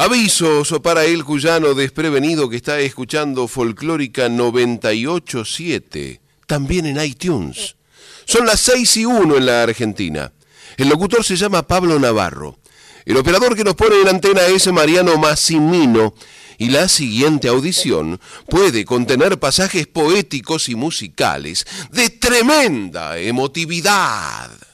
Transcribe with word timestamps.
Avisos 0.00 0.72
para 0.80 1.04
el 1.04 1.24
cuyano 1.24 1.74
desprevenido 1.74 2.48
que 2.48 2.54
está 2.54 2.78
escuchando 2.78 3.48
Folclórica 3.48 4.28
987, 4.28 6.20
también 6.46 6.86
en 6.86 7.04
iTunes. 7.04 7.74
Son 8.24 8.46
las 8.46 8.60
6 8.60 8.96
y 8.98 9.06
1 9.06 9.36
en 9.36 9.44
la 9.44 9.64
Argentina. 9.64 10.30
El 10.76 10.88
locutor 10.88 11.24
se 11.24 11.34
llama 11.34 11.66
Pablo 11.66 11.98
Navarro. 11.98 12.60
El 13.06 13.16
operador 13.16 13.56
que 13.56 13.64
nos 13.64 13.74
pone 13.74 14.00
en 14.00 14.06
antena 14.06 14.42
es 14.42 14.72
Mariano 14.72 15.18
Massimino. 15.18 16.14
Y 16.58 16.68
la 16.68 16.88
siguiente 16.88 17.48
audición 17.48 18.20
puede 18.48 18.84
contener 18.84 19.40
pasajes 19.40 19.88
poéticos 19.88 20.68
y 20.68 20.76
musicales 20.76 21.66
de 21.90 22.08
tremenda 22.10 23.18
emotividad. 23.18 24.67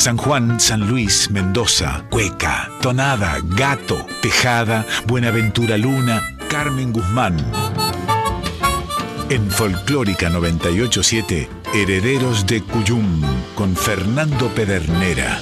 San 0.00 0.16
Juan, 0.16 0.58
San 0.58 0.88
Luis, 0.88 1.30
Mendoza, 1.30 2.06
Cueca, 2.08 2.70
Tonada, 2.80 3.38
Gato, 3.44 4.06
Tejada, 4.22 4.86
Buenaventura 5.06 5.76
Luna, 5.76 6.38
Carmen 6.48 6.90
Guzmán. 6.90 7.36
En 9.28 9.50
Folclórica 9.50 10.30
987, 10.30 11.50
Herederos 11.74 12.46
de 12.46 12.62
Cuyum, 12.62 13.20
con 13.54 13.76
Fernando 13.76 14.48
Pedernera. 14.54 15.38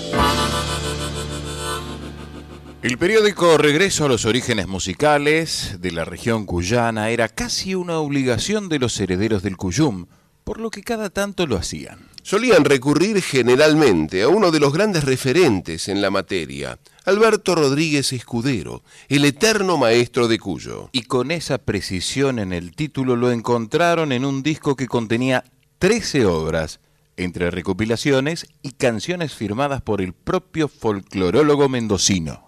El 2.83 2.99
periódico 2.99 3.59
Regreso 3.59 4.07
a 4.07 4.09
los 4.09 4.25
Orígenes 4.25 4.67
Musicales 4.67 5.77
de 5.79 5.93
la 5.93 6.05
región 6.05 6.47
cuyana 6.47 7.11
era 7.11 7.29
casi 7.29 7.77
una 7.77 7.99
obligación 7.99 8.69
de 8.69 8.81
los 8.81 8.99
herederos 8.99 9.45
del 9.45 9.57
Cuyum, 9.57 10.07
por 10.43 10.59
lo 10.59 10.71
que 10.71 10.83
cada 10.83 11.11
tanto 11.11 11.47
lo 11.47 11.57
hacían 11.57 12.08
solían 12.29 12.67
recurrir 12.67 13.23
generalmente 13.23 14.21
a 14.21 14.29
uno 14.29 14.51
de 14.51 14.61
los 14.61 14.75
grandes 14.75 15.05
referentes 15.05 15.89
en 15.89 16.03
la 16.03 16.11
materia, 16.11 16.79
Alberto 17.07 17.55
Rodríguez 17.55 18.13
Escudero, 18.13 18.83
el 19.09 19.25
eterno 19.25 19.79
maestro 19.79 20.29
de 20.29 20.39
Cuyo. 20.39 20.91
Y 20.93 21.05
con 21.05 21.31
esa 21.31 21.57
precisión 21.57 22.39
en 22.39 22.53
el 22.53 22.77
título 22.77 23.17
lo 23.17 23.33
encontraron 23.33 24.13
en 24.13 24.27
un 24.27 24.43
disco 24.43 24.77
que 24.77 24.89
contenía 24.89 25.43
13 25.79 26.27
obras, 26.27 26.81
entre 27.17 27.51
recopilaciones 27.51 28.47
y 28.61 28.73
canciones 28.73 29.33
firmadas 29.33 29.81
por 29.81 30.03
el 30.03 30.13
propio 30.13 30.69
folclorólogo 30.69 31.71
mendocino. 31.71 32.48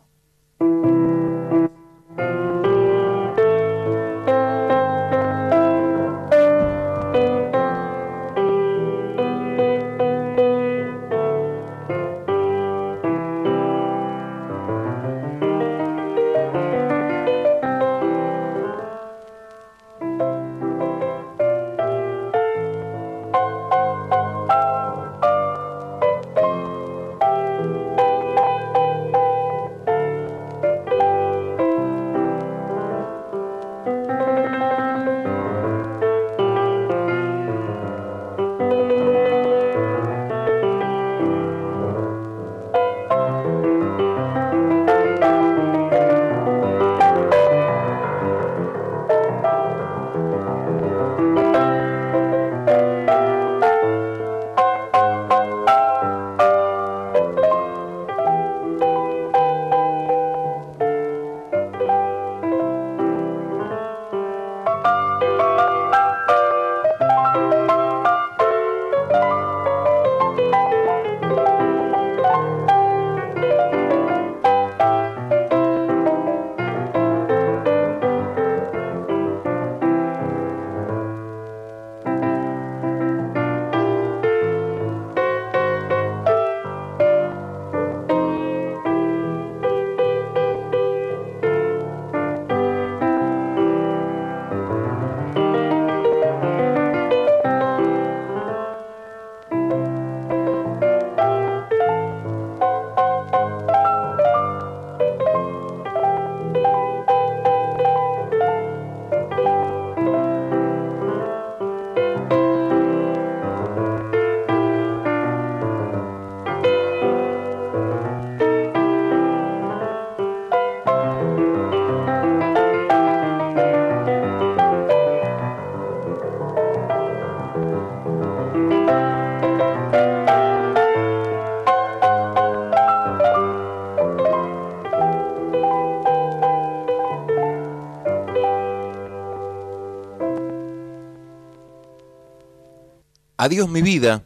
Adiós 143.51 143.69
mi 143.69 143.83
vida, 143.83 144.23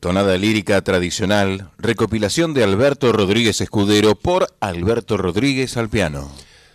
tonada 0.00 0.36
lírica 0.36 0.82
tradicional, 0.82 1.70
recopilación 1.78 2.54
de 2.54 2.64
Alberto 2.64 3.12
Rodríguez 3.12 3.60
Escudero 3.60 4.16
por 4.16 4.48
Alberto 4.58 5.16
Rodríguez 5.16 5.76
al 5.76 5.88
piano. 5.88 6.28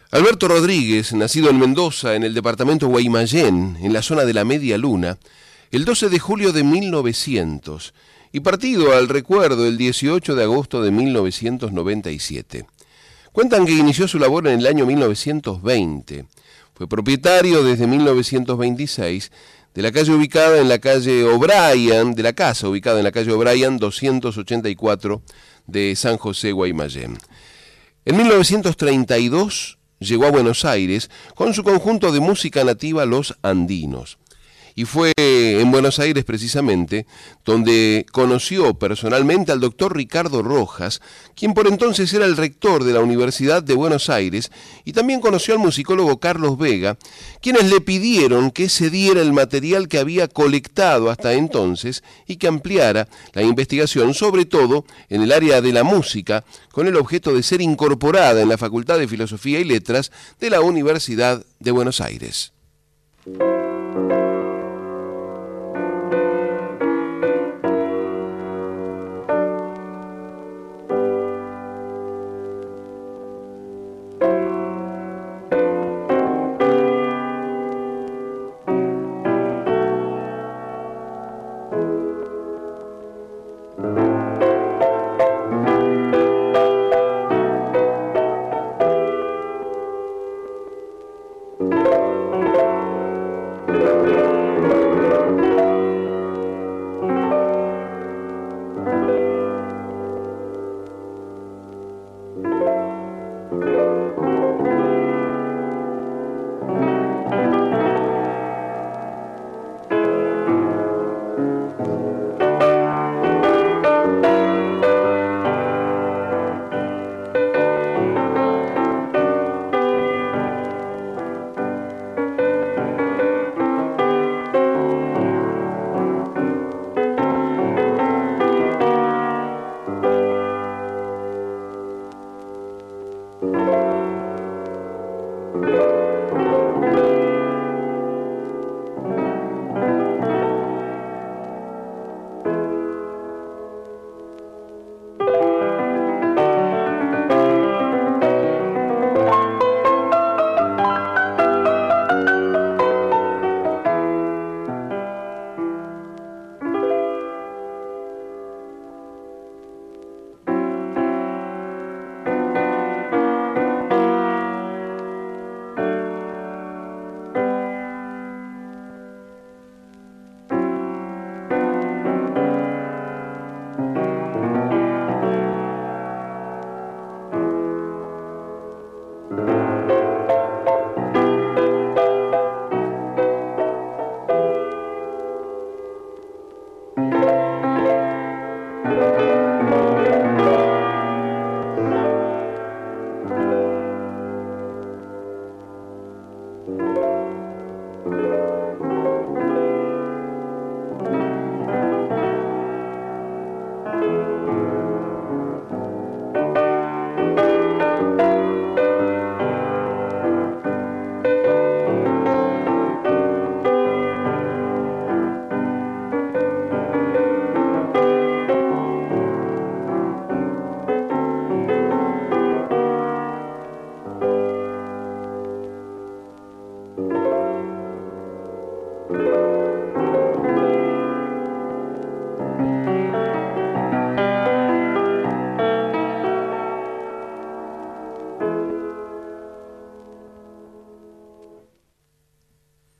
Alberto 0.09 0.47
Rodríguez, 0.47 1.11
nacido 1.11 1.49
en 1.49 1.59
Mendoza, 1.59 2.15
en 2.15 2.23
el 2.23 2.33
departamento 2.33 2.87
Guaymallén, 2.87 3.79
en 3.81 3.91
la 3.91 4.01
zona 4.01 4.23
de 4.23 4.33
la 4.33 4.45
Media 4.45 4.77
Luna, 4.77 5.17
el 5.71 5.83
12 5.83 6.07
de 6.07 6.19
julio 6.19 6.53
de 6.53 6.63
1900 6.63 7.93
y 8.31 8.39
partido 8.39 8.95
al 8.95 9.09
recuerdo 9.09 9.67
el 9.67 9.77
18 9.77 10.35
de 10.35 10.43
agosto 10.43 10.81
de 10.81 10.91
1997. 10.91 12.65
Cuentan 13.33 13.65
que 13.65 13.73
inició 13.73 14.07
su 14.07 14.19
labor 14.19 14.47
en 14.47 14.61
el 14.61 14.67
año 14.67 14.85
1920. 14.85 16.25
Fue 16.75 16.87
propietario 16.87 17.61
desde 17.61 17.87
1926 17.87 19.33
de 19.79 19.83
la 19.83 19.93
calle 19.93 20.11
ubicada 20.11 20.59
en 20.59 20.67
la 20.67 20.79
calle 20.79 21.23
O'Brien, 21.23 22.13
de 22.13 22.21
la 22.21 22.33
casa 22.33 22.67
ubicada 22.67 22.97
en 22.97 23.05
la 23.05 23.13
calle 23.13 23.31
O'Brien 23.31 23.77
284 23.77 25.21
de 25.67 25.95
San 25.95 26.17
José 26.17 26.51
Guaymallén. 26.51 27.17
En 28.03 28.17
1932 28.17 29.77
llegó 29.99 30.25
a 30.25 30.31
Buenos 30.31 30.65
Aires 30.65 31.09
con 31.33 31.53
su 31.53 31.63
conjunto 31.63 32.11
de 32.11 32.19
música 32.19 32.65
nativa 32.65 33.05
Los 33.05 33.37
Andinos 33.41 34.17
y 34.79 34.85
fue 34.85 35.11
en 35.17 35.71
Buenos 35.71 35.99
Aires 35.99 36.23
precisamente 36.23 37.05
donde 37.43 38.05
conoció 38.13 38.75
personalmente 38.75 39.51
al 39.51 39.59
doctor 39.59 39.93
Ricardo 39.93 40.41
Rojas, 40.41 41.01
quien 41.35 41.53
por 41.53 41.67
entonces 41.67 42.13
era 42.13 42.23
el 42.23 42.37
rector 42.37 42.85
de 42.85 42.93
la 42.93 43.01
Universidad 43.01 43.61
de 43.61 43.73
Buenos 43.73 44.09
Aires, 44.09 44.53
y 44.85 44.93
también 44.93 45.19
conoció 45.19 45.53
al 45.53 45.59
musicólogo 45.59 46.21
Carlos 46.21 46.57
Vega, 46.57 46.97
quienes 47.41 47.69
le 47.69 47.81
pidieron 47.81 48.51
que 48.51 48.69
se 48.69 48.89
diera 48.89 49.21
el 49.21 49.33
material 49.33 49.89
que 49.89 49.99
había 49.99 50.29
colectado 50.29 51.09
hasta 51.09 51.33
entonces 51.33 52.01
y 52.25 52.37
que 52.37 52.47
ampliara 52.47 53.09
la 53.33 53.41
investigación, 53.41 54.13
sobre 54.13 54.45
todo 54.45 54.85
en 55.09 55.21
el 55.23 55.33
área 55.33 55.59
de 55.59 55.73
la 55.73 55.83
música, 55.83 56.45
con 56.71 56.87
el 56.87 56.95
objeto 56.95 57.33
de 57.33 57.43
ser 57.43 57.59
incorporada 57.59 58.41
en 58.41 58.47
la 58.47 58.57
Facultad 58.57 58.97
de 58.97 59.09
Filosofía 59.09 59.59
y 59.59 59.65
Letras 59.65 60.09
de 60.39 60.49
la 60.49 60.61
Universidad 60.61 61.45
de 61.59 61.71
Buenos 61.71 61.99
Aires. 61.99 62.53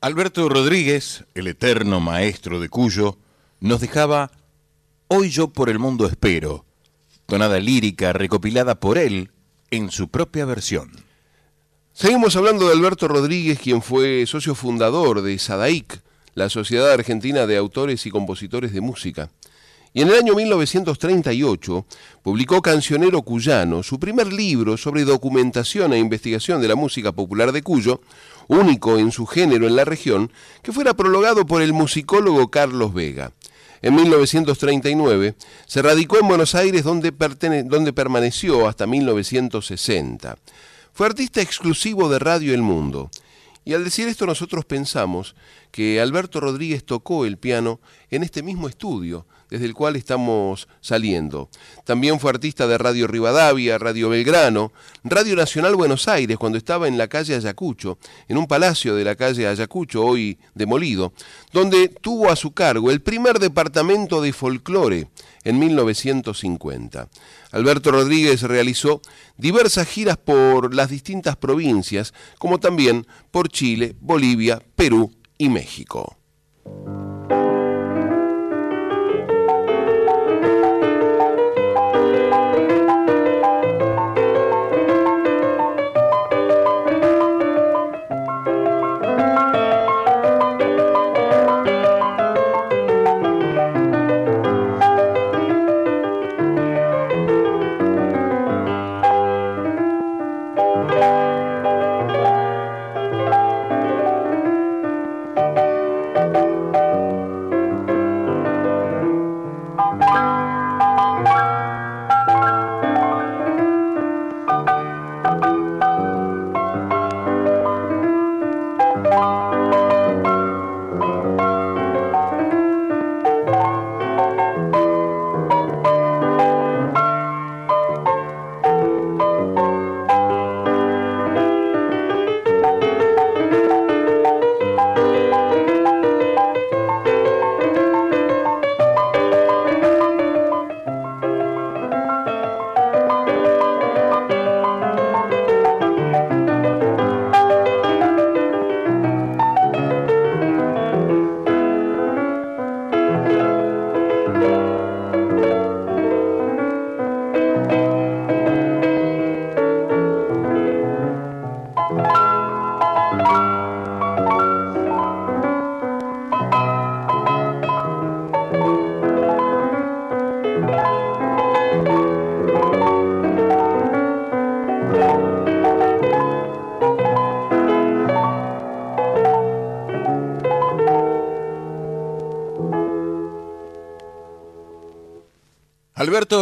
Alberto 0.09 0.50
Rodríguez, 0.50 1.25
el 1.35 1.45
eterno 1.45 2.00
maestro 2.00 2.59
de 2.59 2.67
Cuyo, 2.67 3.19
nos 3.59 3.79
dejaba 3.79 4.31
Hoy 5.07 5.29
yo 5.29 5.50
por 5.50 5.69
el 5.69 5.77
mundo 5.77 6.07
espero, 6.07 6.65
tonada 7.27 7.59
lírica 7.59 8.11
recopilada 8.11 8.79
por 8.79 8.97
él 8.97 9.29
en 9.69 9.91
su 9.91 10.09
propia 10.09 10.45
versión. 10.45 10.89
Seguimos 11.94 12.35
hablando 12.35 12.67
de 12.67 12.73
Alberto 12.73 13.07
Rodríguez, 13.07 13.59
quien 13.59 13.83
fue 13.83 14.25
socio 14.25 14.56
fundador 14.56 15.21
de 15.21 15.38
SADAIC, 15.38 16.01
la 16.33 16.50
Sociedad 16.50 16.91
Argentina 16.91 17.45
de 17.45 17.57
Autores 17.57 18.07
y 18.07 18.09
Compositores 18.09 18.73
de 18.73 18.81
Música. 18.81 19.29
Y 19.94 20.01
en 20.03 20.09
el 20.09 20.15
año 20.15 20.36
1938 20.36 21.86
publicó 22.21 22.62
Cancionero 22.62 23.24
Cuyano, 23.24 23.81
su 23.81 24.00
primer 24.00 24.31
libro 24.31 24.77
sobre 24.77 25.03
documentación 25.03 25.94
e 25.94 26.00
investigación 26.00 26.62
de 26.62 26.68
la 26.68 26.75
música 26.75 27.12
popular 27.12 27.51
de 27.51 27.63
Cuyo, 27.63 28.01
único 28.47 29.00
en 29.00 29.12
su 29.12 29.25
género 29.25 29.65
en 29.65 29.75
la 29.75 29.86
región, 29.86 30.31
que 30.62 30.71
fuera 30.71 30.94
prologado 30.94 31.45
por 31.45 31.63
el 31.63 31.74
musicólogo 31.74 32.51
Carlos 32.51 32.94
Vega. 32.94 33.31
En 33.81 33.95
1939 33.95 35.36
se 35.65 35.81
radicó 35.81 36.19
en 36.19 36.27
Buenos 36.27 36.53
Aires 36.53 36.83
donde, 36.83 37.94
permaneció 37.94 38.68
hasta 38.68 38.85
1960. 38.85 40.38
Fue 40.94 41.07
artista 41.07 41.42
exclusivo 41.42 42.09
de 42.09 42.19
Radio 42.19 42.53
El 42.53 42.62
Mundo. 42.62 43.09
Y 43.64 43.73
al 43.73 43.83
decir 43.83 44.07
esto 44.07 44.25
nosotros 44.25 44.66
pensamos 44.66 45.35
que 45.71 46.02
Alberto 46.02 46.40
Rodríguez 46.40 46.83
tocó 46.83 47.25
el 47.25 47.37
piano 47.37 47.80
en 48.09 48.23
este 48.23 48.44
mismo 48.44 48.68
estudio, 48.68 49.25
desde 49.49 49.65
el 49.65 49.73
cual 49.73 49.95
estamos 49.95 50.68
saliendo. 50.81 51.49
También 51.85 52.19
fue 52.19 52.31
artista 52.31 52.68
de 52.68 52.77
Radio 52.77 53.07
Rivadavia, 53.07 53.77
Radio 53.77 54.09
Belgrano, 54.09 54.71
Radio 55.03 55.35
Nacional 55.35 55.75
Buenos 55.75 56.07
Aires, 56.07 56.37
cuando 56.37 56.57
estaba 56.57 56.87
en 56.87 56.97
la 56.97 57.07
calle 57.07 57.35
Ayacucho, 57.35 57.97
en 58.27 58.37
un 58.37 58.47
palacio 58.47 58.95
de 58.95 59.03
la 59.03 59.15
calle 59.15 59.47
Ayacucho, 59.47 60.03
hoy 60.03 60.37
demolido, 60.53 61.13
donde 61.51 61.89
tuvo 61.89 62.29
a 62.29 62.35
su 62.35 62.51
cargo 62.51 62.91
el 62.91 63.01
primer 63.01 63.39
departamento 63.39 64.21
de 64.21 64.33
folclore 64.33 65.07
en 65.44 65.59
1950. 65.59 67.09
Alberto 67.51 67.91
Rodríguez 67.91 68.41
realizó 68.44 69.01
diversas 69.37 69.87
giras 69.87 70.18
por 70.18 70.73
las 70.73 70.89
distintas 70.89 71.35
provincias, 71.35 72.13
como 72.37 72.59
también 72.59 73.07
por 73.31 73.49
Chile, 73.49 73.95
Bolivia, 73.99 74.61
Perú 74.75 75.11
y 75.37 75.49
México. 75.49 76.18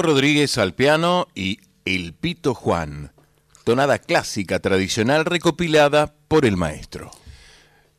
Rodríguez 0.07 0.57
al 0.57 0.73
piano 0.73 1.27
y 1.35 1.59
El 1.83 2.13
Pito 2.13 2.53
Juan, 2.53 3.11
tonada 3.65 3.99
clásica 3.99 4.59
tradicional 4.59 5.25
recopilada 5.25 6.15
por 6.29 6.45
el 6.45 6.55
maestro. 6.55 7.11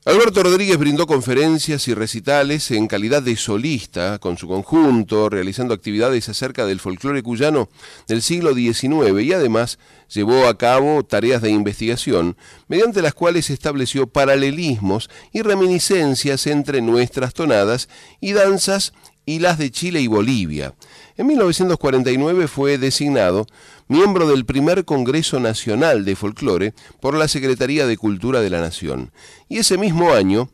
Alberto 0.06 0.42
Rodríguez 0.42 0.78
brindó 0.78 1.06
conferencias 1.06 1.86
y 1.86 1.92
recitales 1.92 2.70
en 2.70 2.86
calidad 2.86 3.22
de 3.22 3.36
solista 3.36 4.18
con 4.18 4.38
su 4.38 4.48
conjunto, 4.48 5.28
realizando 5.28 5.74
actividades 5.74 6.30
acerca 6.30 6.64
del 6.64 6.80
folclore 6.80 7.22
cuyano 7.22 7.68
del 8.06 8.22
siglo 8.22 8.54
XIX 8.54 9.20
y 9.22 9.34
además 9.34 9.78
llevó 10.08 10.46
a 10.46 10.56
cabo 10.56 11.04
tareas 11.04 11.42
de 11.42 11.50
investigación 11.50 12.38
mediante 12.68 13.02
las 13.02 13.12
cuales 13.12 13.50
estableció 13.50 14.06
paralelismos 14.06 15.10
y 15.30 15.42
reminiscencias 15.42 16.46
entre 16.46 16.80
nuestras 16.80 17.34
tonadas 17.34 17.90
y 18.18 18.32
danzas 18.32 18.94
y 19.28 19.40
las 19.40 19.58
de 19.58 19.70
Chile 19.70 20.00
y 20.00 20.06
Bolivia. 20.06 20.72
En 21.18 21.26
1949 21.26 22.48
fue 22.48 22.78
designado 22.78 23.44
miembro 23.86 24.26
del 24.26 24.46
primer 24.46 24.86
Congreso 24.86 25.38
Nacional 25.38 26.06
de 26.06 26.16
Folclore 26.16 26.72
por 26.98 27.14
la 27.14 27.28
Secretaría 27.28 27.86
de 27.86 27.98
Cultura 27.98 28.40
de 28.40 28.48
la 28.48 28.62
Nación. 28.62 29.12
Y 29.46 29.58
ese 29.58 29.76
mismo 29.76 30.14
año 30.14 30.48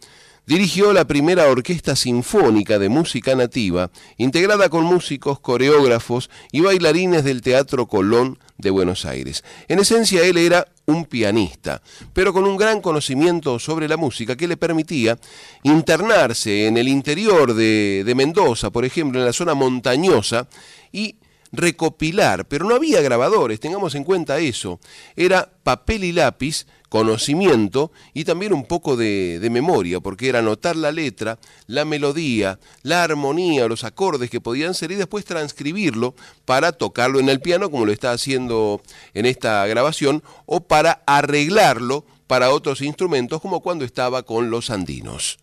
dirigió 0.45 0.93
la 0.93 1.05
primera 1.05 1.47
orquesta 1.47 1.95
sinfónica 1.95 2.81
de 2.81 2.89
música 2.89 3.37
nativa, 3.37 3.93
integrada 4.17 4.69
con 4.69 4.83
músicos, 4.83 5.39
coreógrafos 5.39 6.29
y 6.51 6.61
bailarines 6.61 7.23
del 7.23 7.43
Teatro 7.43 7.87
Colón 7.87 8.41
de 8.59 8.71
Buenos 8.71 9.05
Aires. 9.05 9.45
En 9.69 9.79
esencia, 9.79 10.25
él 10.25 10.37
era 10.37 10.67
un 10.87 11.07
pianista, 11.07 11.81
pero 12.13 12.33
con 12.33 12.45
un 12.45 12.57
gran 12.57 12.81
conocimiento 12.81 13.59
sobre 13.59 13.89
la 13.89 13.97
música 13.97 14.37
que 14.37 14.49
le 14.49 14.57
permitía 14.57 15.19
internarse 15.63 16.67
en 16.67 16.77
el 16.77 16.89
interior 16.89 17.55
de, 17.55 18.03
de 18.05 18.15
Mendoza, 18.15 18.71
por 18.71 18.85
ejemplo, 18.85 19.21
en 19.21 19.27
la 19.27 19.33
zona 19.33 19.55
montañosa, 19.55 20.47
y 20.93 21.17
recopilar, 21.57 22.47
pero 22.47 22.67
no 22.67 22.75
había 22.75 23.01
grabadores, 23.01 23.61
tengamos 23.61 23.95
en 23.95 24.05
cuenta 24.05 24.39
eso. 24.39 24.81
Era 25.17 25.51
papel 25.63 26.05
y 26.05 26.13
lápiz, 26.13 26.67
conocimiento 26.89 27.91
y 28.13 28.23
también 28.23 28.53
un 28.53 28.67
poco 28.67 28.97
de, 28.97 29.41
memoria, 29.51 29.99
porque 29.99 30.29
era 30.29 30.39
anotar 30.39 30.77
la 30.77 30.93
letra, 30.93 31.41
la 31.67 31.85
melodía, 31.85 32.61
la 32.83 33.03
armonía, 33.03 33.67
los 33.67 33.83
acordes 33.83 34.31
que 34.31 34.41
podían 34.41 34.75
ser 34.75 34.93
y 34.93 34.95
después 34.95 35.25
transcribirlo 35.25 36.15
para 36.45 36.71
tocarlo 36.71 37.19
en 37.19 37.29
el 37.29 37.41
piano, 37.41 37.69
como 37.69 37.85
lo 37.85 37.91
está 37.91 38.13
haciendo 38.13 38.81
en 39.13 39.27
esta 39.27 39.67
grabación, 39.67 40.23
o 40.47 40.61
para 40.61 41.03
arreglarlo 41.05 42.05
para 42.29 42.51
otros 42.51 42.81
instrumentos, 42.81 43.41
como 43.41 43.61
cuando 43.61 43.85
estaba 43.85 44.23
con 44.23 44.51
los 44.51 44.71
andinos. 44.71 45.39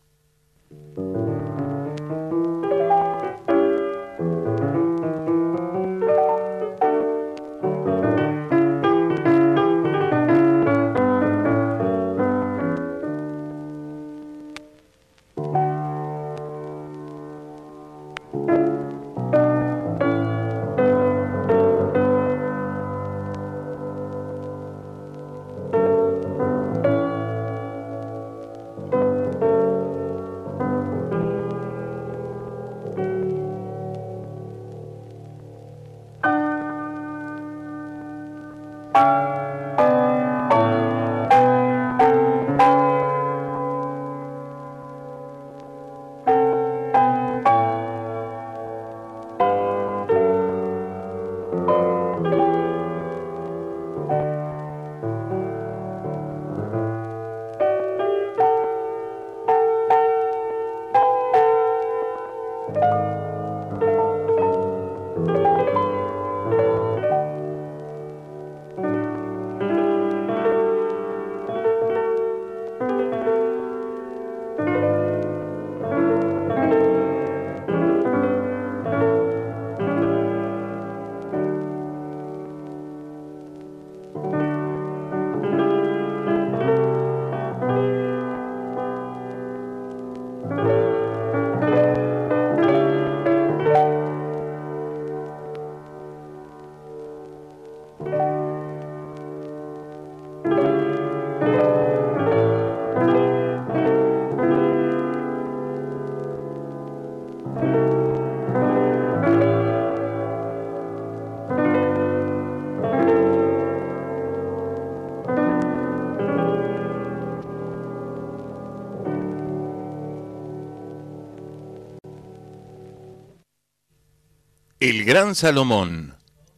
El 124.81 125.05
Gran 125.05 125.35
Salomón, 125.35 126.15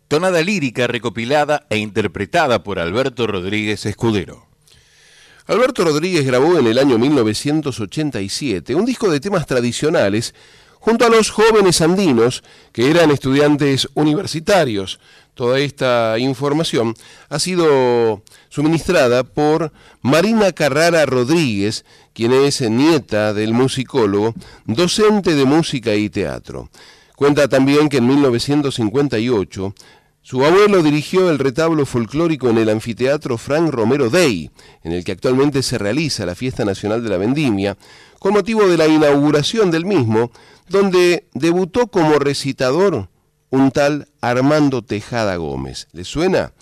tonada 0.08 0.42
lírica 0.42 0.88
recopilada 0.88 1.65
e 1.70 1.75
interpretada 1.75 2.63
por 2.63 2.80
Alberto 2.80 3.27
Rodríguez 3.27 3.86
Escudero. 3.86 4.48
Alberto 5.46 5.84
Rodríguez 5.84 6.25
grabó 6.25 6.58
en 6.58 6.68
el 6.68 6.80
año 6.80 6.98
1987 6.98 8.75
un 8.75 8.86
disco 8.86 9.12
de 9.12 9.20
temas 9.20 9.46
tradicionales 9.46 10.34
junto 10.80 11.06
a 11.06 11.10
los 11.10 11.32
jóvenes 11.32 11.82
andinos 11.82 12.46
que 12.72 12.89
eran 12.89 13.12
estudiantes 13.12 13.89
universitarios. 13.94 15.01
Toda 15.34 15.60
esta 15.60 16.18
información 16.18 16.94
ha 17.27 17.39
sido 17.39 18.24
suministrada 18.48 19.25
por 19.25 19.74
Marina 20.01 20.53
Carrara 20.53 21.06
Rodríguez, 21.06 21.84
quien 22.13 22.32
es 22.32 22.62
nieta 22.62 23.34
del 23.34 23.51
musicólogo, 23.51 24.34
docente 24.63 25.36
de 25.36 25.44
música 25.44 25.94
y 25.96 26.10
teatro. 26.10 26.70
Cuenta 27.15 27.48
también 27.48 27.89
que 27.89 27.98
en 27.98 28.08
1958 28.08 29.75
su 30.25 30.46
abuelo 30.46 30.82
dirigió 30.82 31.29
el 31.29 31.38
retablo 31.38 31.86
folclórico 31.86 32.50
en 32.50 32.58
el 32.58 32.70
anfiteatro 32.70 33.38
Frank 33.38 33.72
Romero 33.72 34.10
Day, 34.10 34.50
en 34.82 34.93
el 34.93 35.03
que 35.03 35.12
actualmente 35.12 35.62
se 35.62 35.77
realiza 35.77 36.25
la 36.25 36.34
Fiesta 36.34 36.63
Nacional 36.63 37.03
de 37.03 37.10
la 37.10 37.17
Vendimia, 37.17 37.77
con 38.20 38.32
motivo 38.34 38.65
de 38.67 38.77
la 38.77 38.88
inauguración 38.88 39.70
del 39.70 39.86
mismo, 39.86 40.32
donde 40.70 41.27
debutó 41.34 41.88
como 41.88 42.20
recitador 42.20 43.10
un 43.50 43.72
tal 43.72 44.08
Armando 44.22 44.82
Tejada 44.82 45.36
Gómez. 45.36 45.89
¿Le 45.91 46.05
suena? 46.05 46.53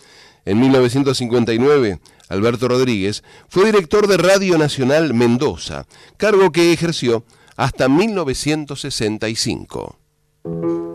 En 0.43 0.59
1959, 0.59 1.99
Alberto 2.29 2.67
Rodríguez 2.67 3.23
fue 3.47 3.65
director 3.65 4.07
de 4.07 4.17
Radio 4.17 4.57
Nacional 4.57 5.13
Mendoza, 5.13 5.85
cargo 6.17 6.51
que 6.51 6.73
ejerció 6.73 7.25
hasta 7.57 7.87
1965. 7.87 10.00
Thank 10.43 10.63
you. 10.63 10.90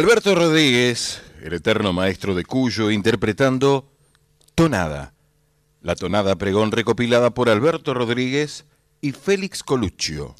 Alberto 0.00 0.34
Rodríguez, 0.34 1.20
el 1.42 1.52
eterno 1.52 1.92
maestro 1.92 2.34
de 2.34 2.46
Cuyo, 2.46 2.90
interpretando 2.90 3.92
Tonada, 4.54 5.12
la 5.82 5.94
tonada 5.94 6.36
pregón 6.36 6.72
recopilada 6.72 7.34
por 7.34 7.50
Alberto 7.50 7.92
Rodríguez 7.92 8.64
y 9.02 9.12
Félix 9.12 9.62
Coluccio. 9.62 10.36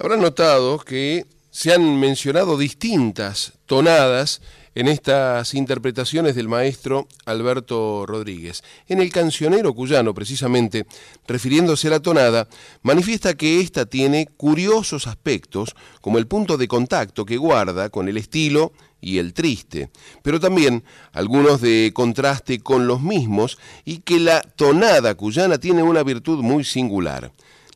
Habrán 0.00 0.20
notado 0.20 0.80
que 0.80 1.26
se 1.52 1.72
han 1.72 2.00
mencionado 2.00 2.58
distintas 2.58 3.52
tonadas 3.66 4.42
en 4.74 4.88
estas 4.88 5.54
interpretaciones 5.54 6.34
del 6.34 6.48
maestro 6.48 7.06
Alberto 7.24 8.06
Rodríguez. 8.06 8.62
En 8.88 9.00
el 9.00 9.12
cancionero 9.12 9.74
cuyano, 9.74 10.14
precisamente, 10.14 10.86
refiriéndose 11.26 11.88
a 11.88 11.92
la 11.92 12.00
tonada, 12.00 12.48
manifiesta 12.82 13.34
que 13.34 13.60
ésta 13.60 13.86
tiene 13.86 14.26
curiosos 14.36 15.06
aspectos, 15.06 15.74
como 16.00 16.18
el 16.18 16.26
punto 16.26 16.56
de 16.56 16.68
contacto 16.68 17.24
que 17.24 17.36
guarda 17.36 17.90
con 17.90 18.08
el 18.08 18.16
estilo 18.16 18.72
y 19.00 19.18
el 19.18 19.34
triste, 19.34 19.90
pero 20.22 20.38
también 20.38 20.84
algunos 21.12 21.60
de 21.60 21.90
contraste 21.92 22.60
con 22.60 22.86
los 22.86 23.02
mismos 23.02 23.58
y 23.84 23.98
que 23.98 24.20
la 24.20 24.40
tonada 24.42 25.16
cuyana 25.16 25.58
tiene 25.58 25.82
una 25.82 26.04
virtud 26.04 26.38
muy 26.38 26.62
singular 26.62 27.32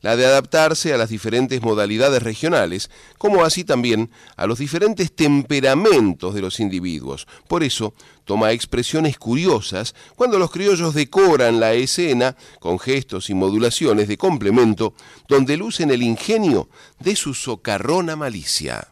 la 0.07 0.15
de 0.15 0.25
adaptarse 0.25 0.95
a 0.95 0.99
las 0.99 1.09
diferentes 1.09 1.63
modalidades 1.63 2.23
regionales, 2.23 2.91
como 3.19 3.43
así 3.43 3.65
también 3.65 4.09
a 4.37 4.47
los 4.47 4.61
diferentes 4.61 5.11
temperamentos 5.11 6.33
de 6.33 6.43
los 6.43 6.61
individuos. 6.61 7.27
Por 7.49 7.65
eso, 7.65 7.93
toma 8.25 8.53
expresiones 8.53 9.19
curiosas 9.19 9.97
cuando 10.15 10.39
los 10.39 10.53
criollos 10.53 10.95
decoran 10.95 11.59
la 11.59 11.73
escena 11.73 12.37
con 12.61 12.79
gestos 12.79 13.31
y 13.31 13.35
modulaciones 13.35 14.07
de 14.07 14.17
complemento 14.17 14.95
donde 15.27 15.57
lucen 15.57 15.91
el 15.91 16.05
ingenio 16.05 16.69
de 17.01 17.17
su 17.17 17.35
socarrona 17.35 18.15
malicia. 18.15 18.87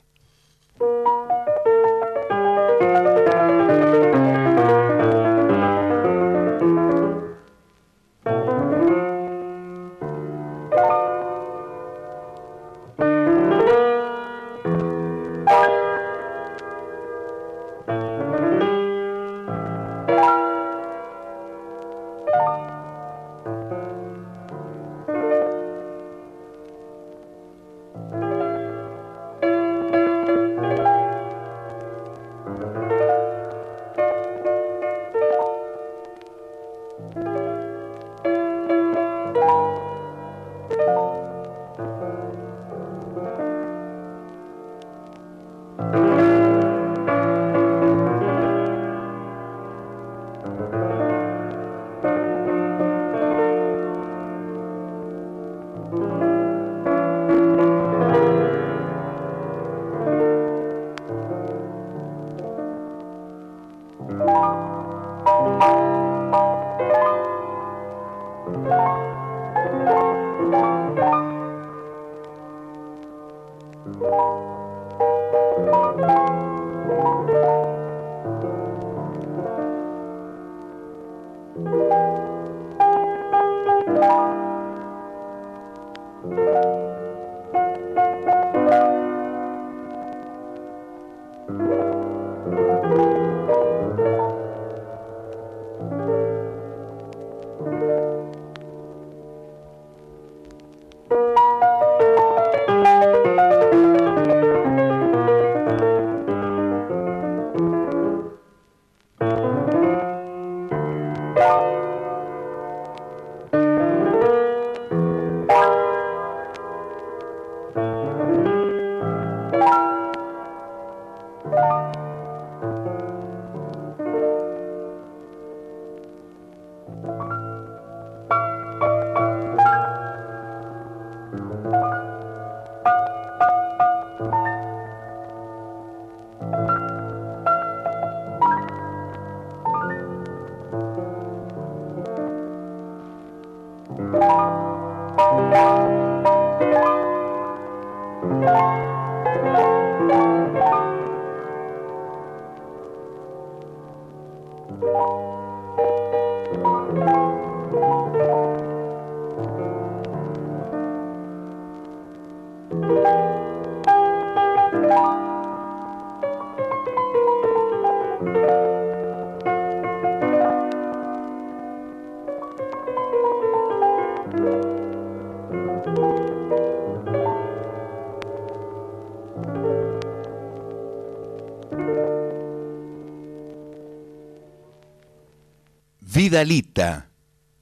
Vidalita, 186.25 187.11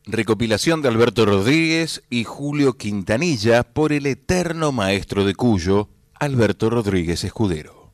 recopilación 0.04 0.82
de 0.82 0.88
Alberto 0.88 1.26
Rodríguez 1.26 2.00
y 2.10 2.22
Julio 2.22 2.74
Quintanilla 2.74 3.64
por 3.64 3.92
el 3.92 4.06
eterno 4.06 4.70
maestro 4.70 5.24
de 5.24 5.34
Cuyo, 5.34 5.88
Alberto 6.14 6.70
Rodríguez 6.70 7.24
Escudero. 7.24 7.90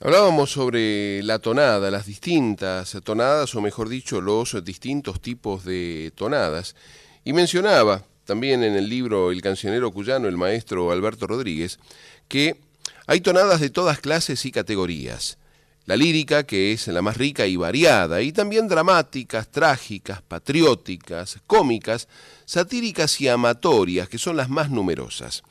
Hablábamos 0.00 0.50
sobre 0.50 1.22
la 1.22 1.38
tonada, 1.38 1.88
las 1.92 2.06
distintas 2.06 2.98
tonadas, 3.04 3.54
o 3.54 3.60
mejor 3.60 3.88
dicho, 3.88 4.20
los 4.20 4.56
distintos 4.64 5.20
tipos 5.20 5.64
de 5.64 6.12
tonadas, 6.16 6.74
y 7.24 7.32
mencionaba 7.32 8.06
también 8.24 8.64
en 8.64 8.74
el 8.74 8.88
libro 8.88 9.30
El 9.30 9.40
cancionero 9.40 9.92
cuyano, 9.92 10.26
el 10.26 10.36
maestro 10.36 10.90
Alberto 10.90 11.28
Rodríguez, 11.28 11.78
que 12.26 12.56
hay 13.06 13.20
tonadas 13.20 13.60
de 13.60 13.70
todas 13.70 14.00
clases 14.00 14.44
y 14.46 14.50
categorías. 14.50 15.38
La 15.88 15.96
lírica, 15.96 16.44
que 16.44 16.72
es 16.72 16.86
la 16.88 17.00
más 17.00 17.16
rica 17.16 17.46
y 17.46 17.56
variada, 17.56 18.20
y 18.20 18.30
también 18.30 18.68
dramáticas, 18.68 19.48
trágicas, 19.48 20.20
patrióticas, 20.20 21.38
cómicas, 21.46 22.08
satíricas 22.44 23.18
y 23.22 23.28
amatorias, 23.28 24.06
que 24.06 24.18
son 24.18 24.36
las 24.36 24.50
más 24.50 24.68
numerosas. 24.68 25.42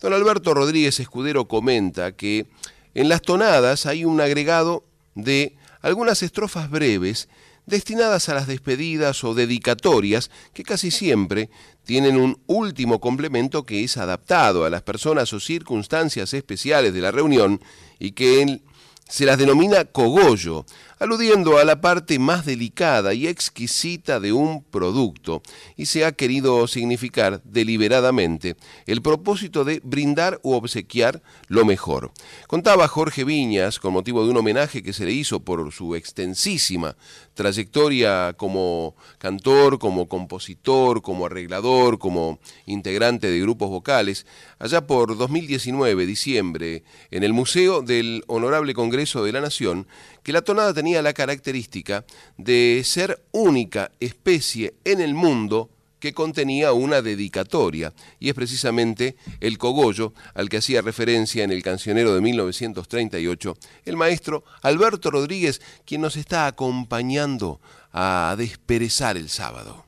Don 0.00 0.12
Alberto 0.12 0.54
Rodríguez 0.54 0.98
Escudero 0.98 1.46
comenta 1.46 2.10
que 2.16 2.46
en 2.94 3.08
las 3.08 3.22
tonadas 3.22 3.86
hay 3.86 4.04
un 4.04 4.20
agregado 4.20 4.82
de 5.14 5.54
algunas 5.82 6.20
estrofas 6.24 6.68
breves 6.68 7.28
destinadas 7.66 8.28
a 8.28 8.34
las 8.34 8.48
despedidas 8.48 9.22
o 9.22 9.34
dedicatorias 9.34 10.32
que 10.52 10.64
casi 10.64 10.90
siempre 10.90 11.48
tienen 11.84 12.16
un 12.16 12.40
último 12.48 13.00
complemento 13.00 13.64
que 13.64 13.84
es 13.84 13.98
adaptado 13.98 14.64
a 14.64 14.70
las 14.70 14.82
personas 14.82 15.32
o 15.32 15.38
circunstancias 15.38 16.34
especiales 16.34 16.92
de 16.92 17.00
la 17.00 17.12
reunión 17.12 17.60
y 18.00 18.10
que 18.10 18.42
se 19.08 19.24
las 19.24 19.38
denomina 19.38 19.84
cogollo, 19.84 20.64
aludiendo 20.98 21.58
a 21.58 21.64
la 21.64 21.80
parte 21.80 22.18
más 22.18 22.46
delicada 22.46 23.14
y 23.14 23.26
exquisita 23.26 24.20
de 24.20 24.32
un 24.32 24.62
producto, 24.62 25.42
y 25.76 25.86
se 25.86 26.04
ha 26.04 26.12
querido 26.12 26.66
significar 26.66 27.42
deliberadamente 27.44 28.56
el 28.86 29.02
propósito 29.02 29.64
de 29.64 29.80
brindar 29.84 30.40
u 30.42 30.52
obsequiar 30.52 31.22
lo 31.48 31.64
mejor. 31.64 32.12
Contaba 32.46 32.88
Jorge 32.88 33.24
Viñas, 33.24 33.78
con 33.78 33.92
motivo 33.92 34.24
de 34.24 34.30
un 34.30 34.38
homenaje 34.38 34.82
que 34.82 34.92
se 34.92 35.04
le 35.04 35.12
hizo 35.12 35.40
por 35.40 35.72
su 35.72 35.94
extensísima 35.94 36.96
trayectoria 37.34 38.34
como 38.36 38.96
cantor, 39.18 39.78
como 39.78 40.08
compositor, 40.08 41.02
como 41.02 41.26
arreglador, 41.26 41.98
como 41.98 42.38
integrante 42.64 43.30
de 43.30 43.40
grupos 43.40 43.68
vocales, 43.68 44.26
allá 44.58 44.86
por 44.86 45.16
2019, 45.16 46.06
diciembre, 46.06 46.84
en 47.10 47.22
el 47.22 47.32
Museo 47.32 47.82
del 47.82 48.24
Honorable 48.26 48.72
Congreso 48.74 49.22
de 49.22 49.32
la 49.32 49.40
Nación, 49.40 49.86
que 50.26 50.32
la 50.32 50.42
tonada 50.42 50.74
tenía 50.74 51.02
la 51.02 51.12
característica 51.12 52.04
de 52.36 52.82
ser 52.84 53.22
única 53.30 53.92
especie 54.00 54.74
en 54.84 55.00
el 55.00 55.14
mundo 55.14 55.70
que 56.00 56.14
contenía 56.14 56.72
una 56.72 57.00
dedicatoria, 57.00 57.92
y 58.18 58.30
es 58.30 58.34
precisamente 58.34 59.14
el 59.38 59.56
cogollo 59.56 60.14
al 60.34 60.48
que 60.48 60.56
hacía 60.56 60.82
referencia 60.82 61.44
en 61.44 61.52
el 61.52 61.62
cancionero 61.62 62.12
de 62.12 62.22
1938 62.22 63.56
el 63.84 63.96
maestro 63.96 64.42
Alberto 64.62 65.12
Rodríguez, 65.12 65.62
quien 65.84 66.00
nos 66.00 66.16
está 66.16 66.48
acompañando 66.48 67.60
a 67.92 68.34
desperezar 68.36 69.16
el 69.16 69.28
sábado. 69.28 69.85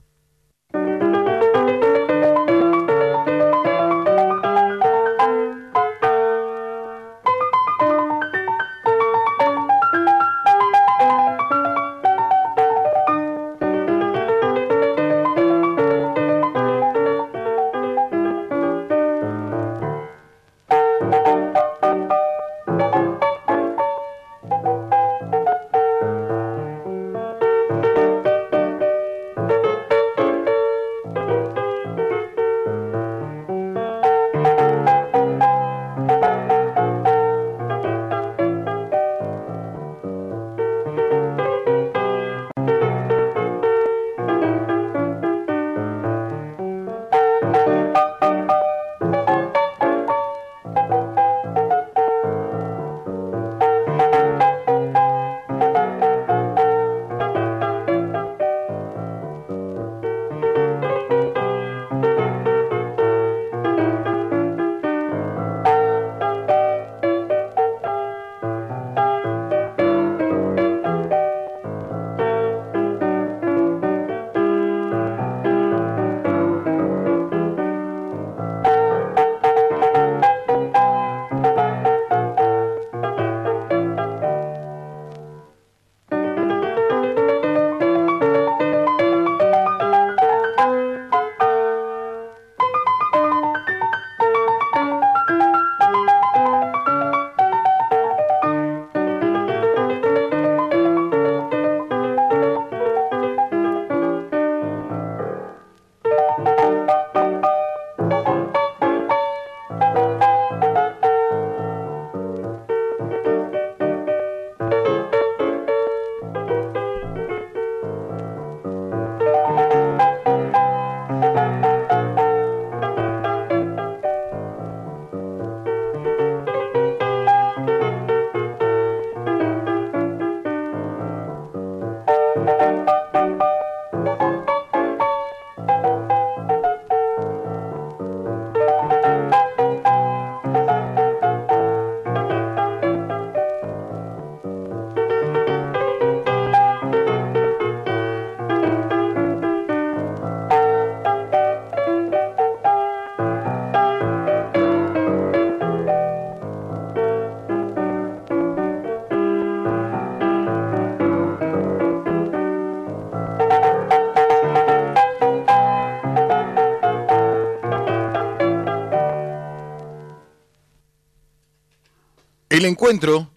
El 172.59 172.65
encuentro, 172.65 173.31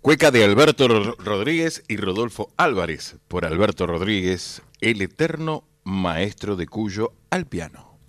cueca 0.00 0.32
de 0.32 0.42
Alberto 0.42 0.88
Rodríguez 0.88 1.84
y 1.86 1.96
Rodolfo 1.96 2.48
Álvarez, 2.56 3.14
por 3.28 3.44
Alberto 3.44 3.86
Rodríguez, 3.86 4.62
el 4.80 5.00
eterno 5.00 5.62
maestro 5.84 6.56
de 6.56 6.66
Cuyo 6.66 7.12
al 7.30 7.46
piano. 7.46 8.00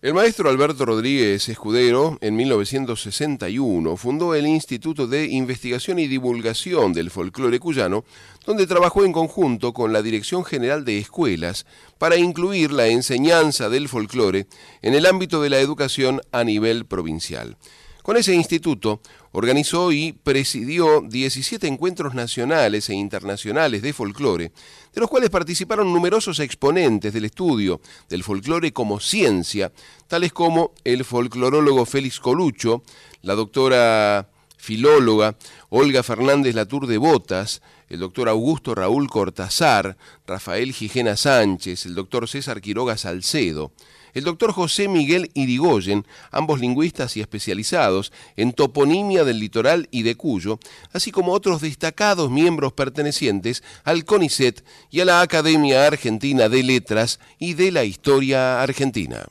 El 0.00 0.14
maestro 0.14 0.48
Alberto 0.48 0.86
Rodríguez 0.86 1.50
Escudero, 1.50 2.16
en 2.22 2.36
1961, 2.36 3.98
fundó 3.98 4.34
el 4.34 4.46
Instituto 4.46 5.06
de 5.06 5.26
Investigación 5.26 5.98
y 5.98 6.06
Divulgación 6.06 6.94
del 6.94 7.10
Folclore 7.10 7.60
Cuyano, 7.60 8.06
donde 8.46 8.66
trabajó 8.66 9.04
en 9.04 9.12
conjunto 9.12 9.74
con 9.74 9.92
la 9.92 10.00
Dirección 10.00 10.42
General 10.42 10.86
de 10.86 10.96
Escuelas 10.96 11.66
para 11.98 12.16
incluir 12.16 12.72
la 12.72 12.86
enseñanza 12.86 13.68
del 13.68 13.90
folclore 13.90 14.46
en 14.80 14.94
el 14.94 15.04
ámbito 15.04 15.42
de 15.42 15.50
la 15.50 15.60
educación 15.60 16.22
a 16.32 16.44
nivel 16.44 16.86
provincial. 16.86 17.58
Con 18.08 18.16
ese 18.16 18.34
instituto 18.34 19.02
organizó 19.32 19.92
y 19.92 20.14
presidió 20.14 21.02
17 21.02 21.66
encuentros 21.66 22.14
nacionales 22.14 22.88
e 22.88 22.94
internacionales 22.94 23.82
de 23.82 23.92
folclore, 23.92 24.50
de 24.94 25.00
los 25.02 25.10
cuales 25.10 25.28
participaron 25.28 25.92
numerosos 25.92 26.40
exponentes 26.40 27.12
del 27.12 27.26
estudio 27.26 27.82
del 28.08 28.24
folclore 28.24 28.72
como 28.72 28.98
ciencia, 28.98 29.72
tales 30.06 30.32
como 30.32 30.72
el 30.84 31.04
folclorólogo 31.04 31.84
Félix 31.84 32.18
Colucho, 32.18 32.82
la 33.20 33.34
doctora 33.34 34.30
filóloga 34.56 35.36
Olga 35.68 36.02
Fernández 36.02 36.54
Latour 36.54 36.86
de 36.86 36.96
Botas, 36.96 37.60
el 37.90 38.00
doctor 38.00 38.30
Augusto 38.30 38.74
Raúl 38.74 39.10
Cortázar, 39.10 39.98
Rafael 40.26 40.72
Gijena 40.72 41.14
Sánchez, 41.14 41.84
el 41.84 41.94
doctor 41.94 42.26
César 42.26 42.62
Quiroga 42.62 42.96
Salcedo, 42.96 43.72
el 44.18 44.24
doctor 44.24 44.52
José 44.52 44.88
Miguel 44.88 45.30
Irigoyen, 45.34 46.06
ambos 46.30 46.60
lingüistas 46.60 47.16
y 47.16 47.20
especializados 47.20 48.12
en 48.36 48.52
toponimia 48.52 49.24
del 49.24 49.38
litoral 49.38 49.88
y 49.90 50.02
de 50.02 50.16
Cuyo, 50.16 50.58
así 50.92 51.10
como 51.10 51.32
otros 51.32 51.60
destacados 51.60 52.30
miembros 52.30 52.72
pertenecientes 52.72 53.62
al 53.84 54.04
CONICET 54.04 54.64
y 54.90 55.00
a 55.00 55.04
la 55.04 55.20
Academia 55.20 55.86
Argentina 55.86 56.48
de 56.48 56.62
Letras 56.62 57.20
y 57.38 57.54
de 57.54 57.70
la 57.70 57.84
Historia 57.84 58.60
Argentina. 58.60 59.26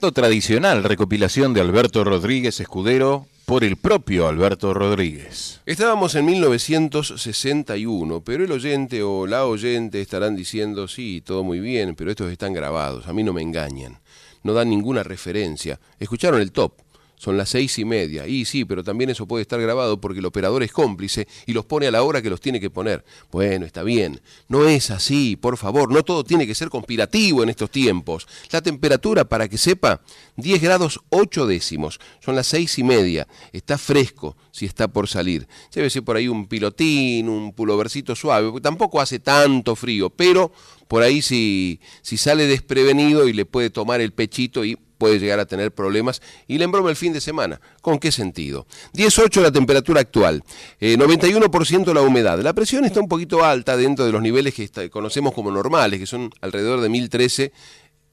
Tradicional, 0.00 0.82
recopilación 0.82 1.52
de 1.52 1.60
Alberto 1.60 2.04
Rodríguez 2.04 2.58
Escudero 2.58 3.26
por 3.44 3.64
el 3.64 3.76
propio 3.76 4.28
Alberto 4.28 4.72
Rodríguez. 4.72 5.60
Estábamos 5.66 6.14
en 6.14 6.24
1961, 6.24 8.22
pero 8.22 8.42
el 8.42 8.50
oyente 8.50 9.02
o 9.02 9.26
la 9.26 9.44
oyente 9.44 10.00
estarán 10.00 10.36
diciendo, 10.36 10.88
sí, 10.88 11.20
todo 11.20 11.44
muy 11.44 11.60
bien, 11.60 11.94
pero 11.96 12.10
estos 12.10 12.32
están 12.32 12.54
grabados, 12.54 13.08
a 13.08 13.12
mí 13.12 13.22
no 13.22 13.34
me 13.34 13.42
engañan, 13.42 13.98
no 14.42 14.54
dan 14.54 14.70
ninguna 14.70 15.02
referencia. 15.02 15.78
Escucharon 15.98 16.40
el 16.40 16.50
top, 16.50 16.72
son 17.20 17.36
las 17.36 17.50
seis 17.50 17.78
y 17.78 17.84
media. 17.84 18.26
Y 18.26 18.46
sí, 18.46 18.64
pero 18.64 18.82
también 18.82 19.10
eso 19.10 19.26
puede 19.26 19.42
estar 19.42 19.60
grabado 19.60 20.00
porque 20.00 20.20
el 20.20 20.24
operador 20.24 20.62
es 20.62 20.72
cómplice 20.72 21.28
y 21.44 21.52
los 21.52 21.66
pone 21.66 21.86
a 21.86 21.90
la 21.90 22.02
hora 22.02 22.22
que 22.22 22.30
los 22.30 22.40
tiene 22.40 22.60
que 22.60 22.70
poner. 22.70 23.04
Bueno, 23.30 23.66
está 23.66 23.82
bien. 23.82 24.22
No 24.48 24.66
es 24.66 24.90
así, 24.90 25.36
por 25.36 25.58
favor. 25.58 25.92
No 25.92 26.02
todo 26.02 26.24
tiene 26.24 26.46
que 26.46 26.54
ser 26.54 26.70
conspirativo 26.70 27.42
en 27.42 27.50
estos 27.50 27.70
tiempos. 27.70 28.26
La 28.50 28.62
temperatura, 28.62 29.26
para 29.26 29.48
que 29.48 29.58
sepa, 29.58 30.00
10 30.36 30.62
grados 30.62 30.98
8 31.10 31.46
décimos. 31.46 32.00
Son 32.20 32.34
las 32.34 32.46
seis 32.46 32.78
y 32.78 32.84
media. 32.84 33.28
Está 33.52 33.76
fresco 33.76 34.34
si 34.50 34.64
está 34.64 34.88
por 34.88 35.06
salir. 35.06 35.46
Llévese 35.74 36.00
por 36.00 36.16
ahí 36.16 36.26
un 36.26 36.46
pilotín, 36.46 37.28
un 37.28 37.52
pulovercito 37.52 38.16
suave, 38.16 38.48
porque 38.48 38.62
tampoco 38.62 38.98
hace 38.98 39.18
tanto 39.18 39.76
frío, 39.76 40.08
pero 40.08 40.52
por 40.88 41.02
ahí 41.02 41.20
si, 41.20 41.80
si 42.00 42.16
sale 42.16 42.46
desprevenido 42.46 43.28
y 43.28 43.34
le 43.34 43.44
puede 43.44 43.68
tomar 43.68 44.00
el 44.00 44.12
pechito 44.12 44.64
y 44.64 44.78
puede 45.00 45.18
llegar 45.18 45.40
a 45.40 45.46
tener 45.46 45.72
problemas 45.72 46.20
y 46.46 46.58
le 46.58 46.64
embroma 46.64 46.90
el 46.90 46.96
fin 46.96 47.14
de 47.14 47.22
semana. 47.22 47.58
¿Con 47.80 47.98
qué 47.98 48.12
sentido? 48.12 48.66
18 48.92 49.40
la 49.40 49.50
temperatura 49.50 50.02
actual, 50.02 50.44
91% 50.78 51.90
eh, 51.90 51.94
la 51.94 52.02
humedad. 52.02 52.38
La 52.40 52.52
presión 52.52 52.84
está 52.84 53.00
un 53.00 53.08
poquito 53.08 53.42
alta 53.42 53.78
dentro 53.78 54.04
de 54.04 54.12
los 54.12 54.20
niveles 54.20 54.54
que 54.54 54.90
conocemos 54.90 55.32
como 55.32 55.50
normales, 55.50 55.98
que 55.98 56.06
son 56.06 56.30
alrededor 56.42 56.82
de 56.82 56.90
1013 56.90 57.52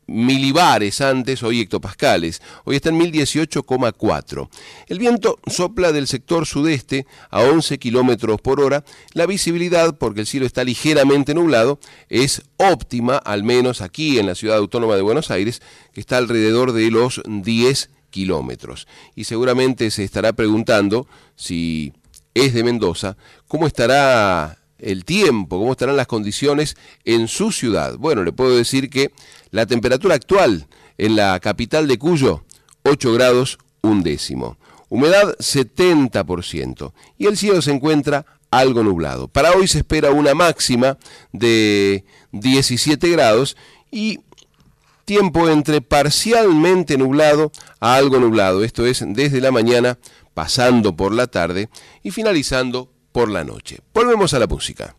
milibares 0.08 1.02
antes, 1.02 1.43
hoy 1.43 1.62
hectopascales. 1.62 2.41
Hoy 2.63 2.78
está 2.78 2.89
en 2.89 3.00
1018,4. 3.00 4.50
El 4.88 5.00
viento 5.00 5.38
sopla 5.46 5.91
del 5.91 6.08
sector 6.08 6.46
sudeste 6.46 7.06
a 7.30 7.41
11 7.41 7.78
kilómetros 7.78 8.41
por 8.41 8.62
hora. 8.62 8.84
La 9.13 9.26
visibilidad, 9.26 9.98
porque 9.98 10.22
el 10.22 10.28
cielo 10.28 10.46
está 10.46 10.63
ligeramente 10.63 11.34
nublado, 11.34 11.80
es 12.10 12.41
óptima, 12.58 13.17
al 13.17 13.43
menos 13.43 13.82
aquí 13.82 14.17
en 14.17 14.26
la 14.26 14.36
ciudad 14.36 14.58
autónoma 14.58 14.96
de 14.96 15.02
Buenos 15.02 15.30
Aires, 15.30 15.62
que 15.93 16.00
está 16.00 16.17
alrededor 16.17 16.72
de 16.72 16.89
los 16.89 17.22
10 17.26 17.89
kilómetros. 18.10 18.88
Y 19.15 19.26
seguramente 19.26 19.91
se 19.91 20.04
estará 20.04 20.34
preguntando 20.34 21.08
si 21.36 21.93
es 22.34 22.54
de 22.54 22.63
Mendoza, 22.63 23.17
¿cómo 23.48 23.67
estará 23.67 24.57
el 24.80 25.06
tiempo, 25.06 25.60
cómo 25.60 25.72
estarán 25.72 25.98
las 25.98 26.08
condiciones 26.08 26.76
en 27.06 27.28
su 27.28 27.52
ciudad. 27.52 27.98
Bueno, 27.98 28.24
le 28.24 28.32
puedo 28.32 28.56
decir 28.56 28.90
que 28.90 29.12
la 29.52 29.66
temperatura 29.66 30.16
actual 30.16 30.68
en 30.98 31.16
la 31.16 31.40
capital 31.40 31.88
de 31.88 31.98
Cuyo, 31.98 32.44
8 32.84 33.13
grados 33.13 33.58
un 33.82 34.04
décimo. 34.04 34.58
Humedad 34.90 35.36
70% 35.38 36.94
y 37.18 37.26
el 37.26 37.38
cielo 37.38 37.62
se 37.62 37.72
encuentra 37.72 38.26
algo 38.52 38.84
nublado. 38.84 39.28
Para 39.28 39.52
hoy 39.52 39.68
se 39.68 39.80
espera 39.80 40.12
una 40.12 40.34
máxima 40.34 40.98
de 41.34 42.06
17 42.32 43.10
grados 43.10 43.58
y 43.92 44.20
tiempo 45.06 45.50
entre 45.50 45.82
parcialmente 45.82 46.98
nublado 46.98 47.52
a 47.80 47.96
algo 47.96 48.20
nublado. 48.20 48.63
Esto 48.63 48.86
es 48.86 49.04
desde 49.06 49.42
la 49.42 49.52
mañana 49.52 49.98
pasando 50.34 50.96
por 50.96 51.13
la 51.13 51.28
tarde 51.28 51.70
y 52.04 52.12
finalizando 52.12 52.92
por 53.17 53.32
la 53.32 53.43
noche. 53.43 53.80
Volvemos 53.95 54.36
a 54.36 54.38
la 54.38 54.45
música. 54.45 54.95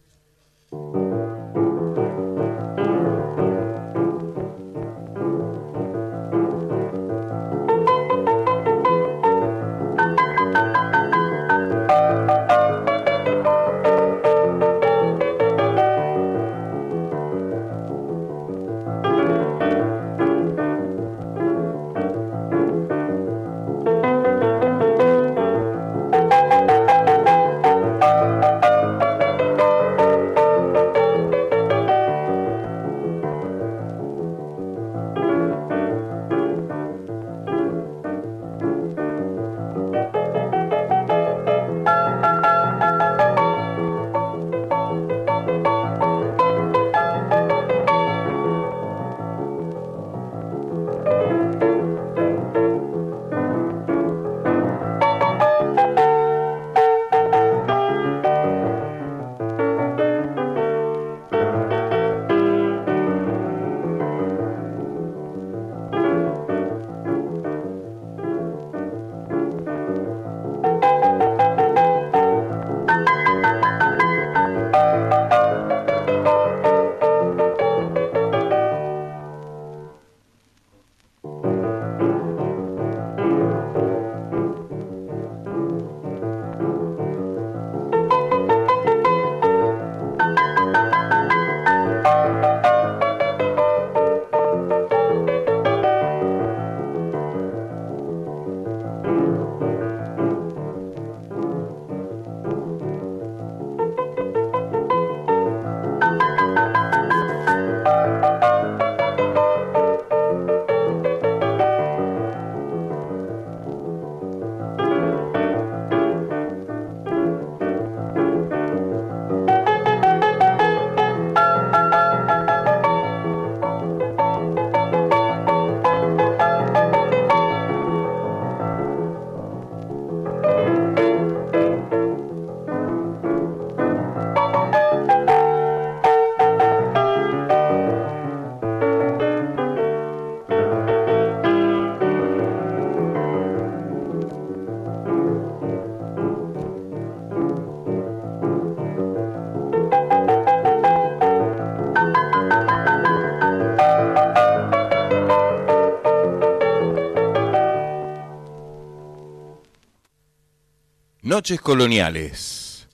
Noches 161.38 161.60
coloniales. 161.60 162.88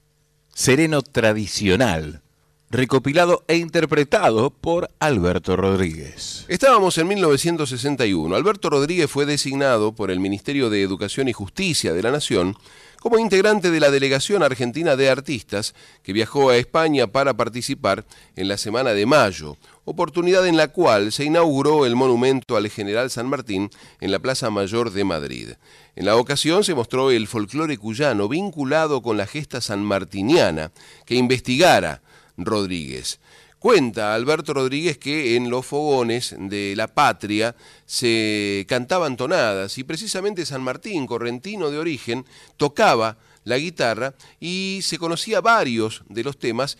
Sereno 0.52 1.00
tradicional. 1.00 2.20
Recopilado 2.68 3.42
e 3.48 3.56
interpretado 3.56 4.50
por 4.50 4.90
Alberto 4.98 5.56
Rodríguez. 5.56 6.44
Estábamos 6.48 6.98
en 6.98 7.08
1961. 7.08 8.36
Alberto 8.36 8.68
Rodríguez 8.68 9.10
fue 9.10 9.24
designado 9.24 9.92
por 9.92 10.10
el 10.10 10.20
Ministerio 10.20 10.68
de 10.68 10.82
Educación 10.82 11.28
y 11.28 11.32
Justicia 11.32 11.94
de 11.94 12.02
la 12.02 12.10
Nación 12.10 12.54
como 13.00 13.18
integrante 13.18 13.70
de 13.70 13.80
la 13.80 13.90
delegación 13.90 14.42
argentina 14.42 14.94
de 14.94 15.08
artistas 15.08 15.74
que 16.02 16.12
viajó 16.12 16.50
a 16.50 16.58
España 16.58 17.06
para 17.06 17.32
participar 17.32 18.04
en 18.36 18.48
la 18.48 18.58
Semana 18.58 18.92
de 18.92 19.06
Mayo, 19.06 19.56
oportunidad 19.84 20.46
en 20.46 20.56
la 20.56 20.68
cual 20.68 21.12
se 21.12 21.24
inauguró 21.24 21.86
el 21.86 21.96
monumento 21.96 22.56
al 22.56 22.68
general 22.70 23.10
San 23.10 23.28
Martín 23.28 23.70
en 24.00 24.10
la 24.10 24.18
Plaza 24.18 24.50
Mayor 24.50 24.90
de 24.90 25.04
Madrid. 25.04 25.48
En 25.96 26.06
la 26.06 26.16
ocasión 26.16 26.64
se 26.64 26.74
mostró 26.74 27.10
el 27.10 27.26
folclore 27.26 27.78
cuyano 27.78 28.28
vinculado 28.28 29.02
con 29.02 29.16
la 29.16 29.26
gesta 29.26 29.60
sanmartiniana 29.60 30.72
que 31.04 31.14
investigara 31.14 32.02
Rodríguez. 32.36 33.20
Cuenta 33.58 34.14
Alberto 34.14 34.52
Rodríguez 34.52 34.98
que 34.98 35.36
en 35.36 35.48
los 35.48 35.64
fogones 35.64 36.34
de 36.38 36.74
la 36.76 36.86
patria 36.86 37.56
se 37.86 38.66
cantaban 38.68 39.16
tonadas 39.16 39.78
y 39.78 39.84
precisamente 39.84 40.44
San 40.44 40.62
Martín, 40.62 41.06
correntino 41.06 41.70
de 41.70 41.78
origen, 41.78 42.26
tocaba 42.58 43.16
la 43.44 43.56
guitarra 43.56 44.14
y 44.40 44.80
se 44.82 44.98
conocía 44.98 45.40
varios 45.40 46.02
de 46.08 46.24
los 46.24 46.38
temas 46.38 46.76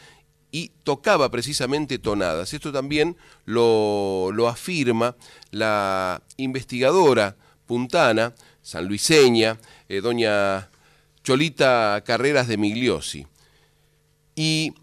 y 0.54 0.70
tocaba 0.84 1.32
precisamente 1.32 1.98
tonadas. 1.98 2.54
Esto 2.54 2.70
también 2.70 3.16
lo, 3.44 4.30
lo 4.32 4.46
afirma 4.46 5.16
la 5.50 6.22
investigadora 6.36 7.34
puntana, 7.66 8.36
sanluiseña, 8.62 9.58
eh, 9.88 10.00
doña 10.00 10.70
Cholita 11.24 12.04
Carreras 12.06 12.46
de 12.46 12.56
Migliosi. 12.56 13.26
Y 14.36 14.74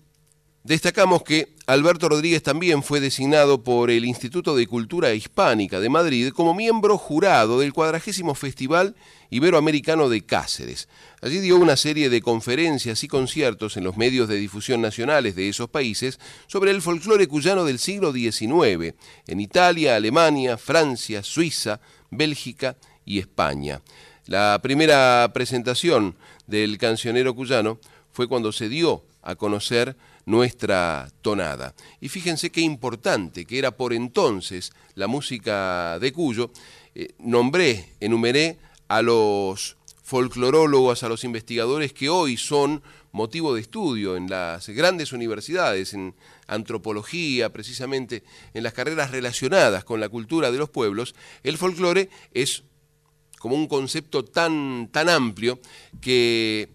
Destacamos 0.63 1.23
que 1.23 1.55
Alberto 1.71 2.09
Rodríguez 2.09 2.43
también 2.43 2.83
fue 2.83 2.99
designado 2.99 3.63
por 3.63 3.91
el 3.91 4.03
Instituto 4.03 4.57
de 4.57 4.67
Cultura 4.67 5.13
Hispánica 5.13 5.79
de 5.79 5.87
Madrid 5.87 6.33
como 6.33 6.53
miembro 6.53 6.97
jurado 6.97 7.61
del 7.61 7.71
cuadragésimo 7.71 8.35
Festival 8.35 8.93
Iberoamericano 9.29 10.09
de 10.09 10.25
Cáceres. 10.25 10.89
Allí 11.21 11.39
dio 11.39 11.55
una 11.55 11.77
serie 11.77 12.09
de 12.09 12.21
conferencias 12.21 13.05
y 13.05 13.07
conciertos 13.07 13.77
en 13.77 13.85
los 13.85 13.95
medios 13.95 14.27
de 14.27 14.35
difusión 14.35 14.81
nacionales 14.81 15.33
de 15.37 15.47
esos 15.47 15.69
países 15.69 16.19
sobre 16.45 16.71
el 16.71 16.81
folclore 16.81 17.29
cuyano 17.29 17.63
del 17.63 17.79
siglo 17.79 18.11
XIX, 18.11 18.93
en 19.27 19.39
Italia, 19.39 19.95
Alemania, 19.95 20.57
Francia, 20.57 21.23
Suiza, 21.23 21.79
Bélgica 22.09 22.75
y 23.05 23.19
España. 23.19 23.81
La 24.25 24.59
primera 24.61 25.31
presentación 25.33 26.17
del 26.47 26.77
cancionero 26.77 27.33
cuyano 27.33 27.79
fue 28.11 28.27
cuando 28.27 28.51
se 28.51 28.67
dio 28.67 29.05
a 29.21 29.35
conocer 29.35 29.95
nuestra 30.25 31.11
tonada. 31.21 31.73
Y 31.99 32.09
fíjense 32.09 32.51
qué 32.51 32.61
importante 32.61 33.45
que 33.45 33.59
era 33.59 33.71
por 33.71 33.93
entonces 33.93 34.71
la 34.95 35.07
música 35.07 35.99
de 35.99 36.11
Cuyo. 36.11 36.51
Eh, 36.93 37.13
nombré, 37.19 37.93
enumeré 37.99 38.57
a 38.87 39.01
los 39.01 39.77
folclorólogos, 40.03 41.03
a 41.03 41.09
los 41.09 41.23
investigadores 41.23 41.93
que 41.93 42.09
hoy 42.09 42.35
son 42.35 42.83
motivo 43.13 43.53
de 43.53 43.61
estudio 43.61 44.15
en 44.15 44.29
las 44.29 44.67
grandes 44.69 45.13
universidades, 45.13 45.93
en 45.93 46.15
antropología, 46.47 47.51
precisamente 47.51 48.23
en 48.53 48.63
las 48.63 48.73
carreras 48.73 49.11
relacionadas 49.11 49.83
con 49.83 49.99
la 49.99 50.09
cultura 50.09 50.51
de 50.51 50.57
los 50.57 50.69
pueblos, 50.69 51.15
el 51.43 51.57
folclore 51.57 52.09
es 52.33 52.63
como 53.39 53.55
un 53.55 53.67
concepto 53.67 54.23
tan, 54.23 54.89
tan 54.91 55.09
amplio 55.09 55.59
que 55.99 56.69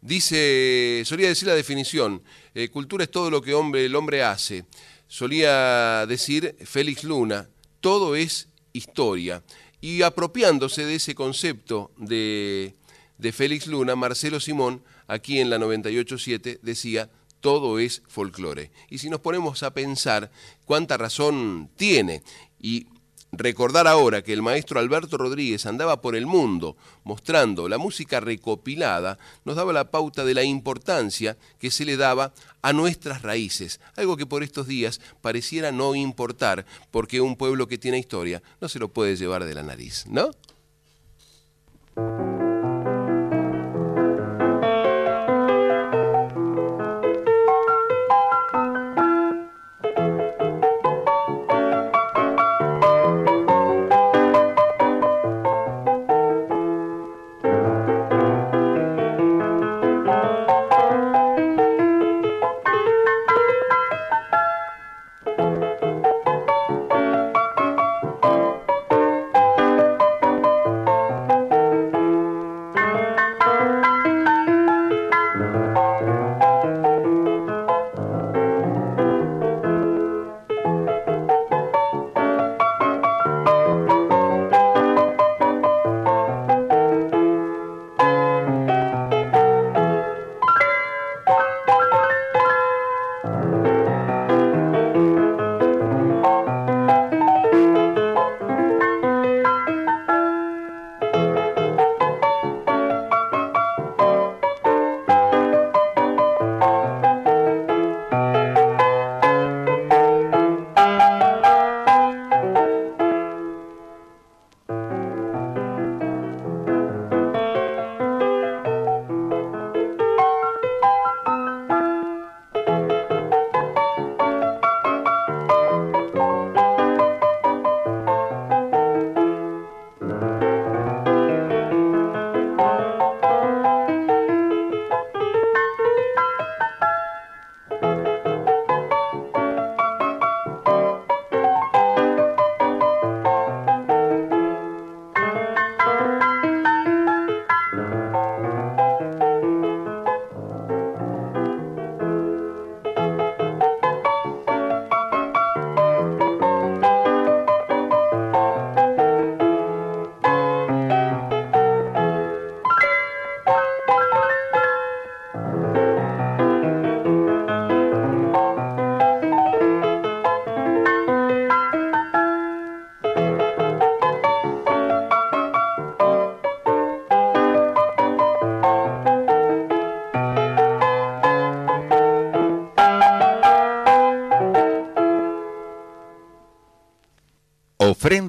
dice, 0.00 1.02
solía 1.04 1.28
decir 1.28 1.48
la 1.48 1.54
definición, 1.54 2.22
eh, 2.54 2.68
cultura 2.68 3.04
es 3.04 3.10
todo 3.10 3.30
lo 3.30 3.42
que 3.42 3.54
hombre, 3.54 3.84
el 3.84 3.94
hombre 3.94 4.22
hace. 4.22 4.64
Solía 5.08 6.06
decir 6.06 6.56
Félix 6.64 7.04
Luna, 7.04 7.48
todo 7.80 8.16
es 8.16 8.48
historia. 8.72 9.42
Y 9.80 10.02
apropiándose 10.02 10.84
de 10.84 10.96
ese 10.96 11.14
concepto 11.14 11.90
de, 11.96 12.74
de 13.18 13.32
Félix 13.32 13.66
Luna, 13.66 13.96
Marcelo 13.96 14.40
Simón, 14.40 14.82
aquí 15.06 15.40
en 15.40 15.50
la 15.50 15.58
98.7, 15.58 16.60
decía, 16.62 17.10
todo 17.40 17.78
es 17.78 18.02
folclore. 18.06 18.70
Y 18.88 18.98
si 18.98 19.10
nos 19.10 19.20
ponemos 19.20 19.62
a 19.62 19.72
pensar 19.72 20.30
cuánta 20.64 20.96
razón 20.96 21.70
tiene, 21.76 22.22
y 22.60 22.86
Recordar 23.32 23.86
ahora 23.86 24.22
que 24.22 24.32
el 24.32 24.42
maestro 24.42 24.80
Alberto 24.80 25.16
Rodríguez 25.16 25.64
andaba 25.64 26.00
por 26.00 26.16
el 26.16 26.26
mundo 26.26 26.76
mostrando 27.04 27.68
la 27.68 27.78
música 27.78 28.18
recopilada 28.18 29.18
nos 29.44 29.54
daba 29.54 29.72
la 29.72 29.90
pauta 29.90 30.24
de 30.24 30.34
la 30.34 30.42
importancia 30.42 31.36
que 31.58 31.70
se 31.70 31.84
le 31.84 31.96
daba 31.96 32.32
a 32.60 32.72
nuestras 32.72 33.22
raíces, 33.22 33.80
algo 33.96 34.16
que 34.16 34.26
por 34.26 34.42
estos 34.42 34.66
días 34.66 35.00
pareciera 35.20 35.70
no 35.70 35.94
importar 35.94 36.66
porque 36.90 37.20
un 37.20 37.36
pueblo 37.36 37.68
que 37.68 37.78
tiene 37.78 37.98
historia 37.98 38.42
no 38.60 38.68
se 38.68 38.80
lo 38.80 38.88
puede 38.88 39.14
llevar 39.14 39.44
de 39.44 39.54
la 39.54 39.62
nariz, 39.62 40.06
¿no? 40.08 40.30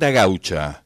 Gaucha, 0.09 0.83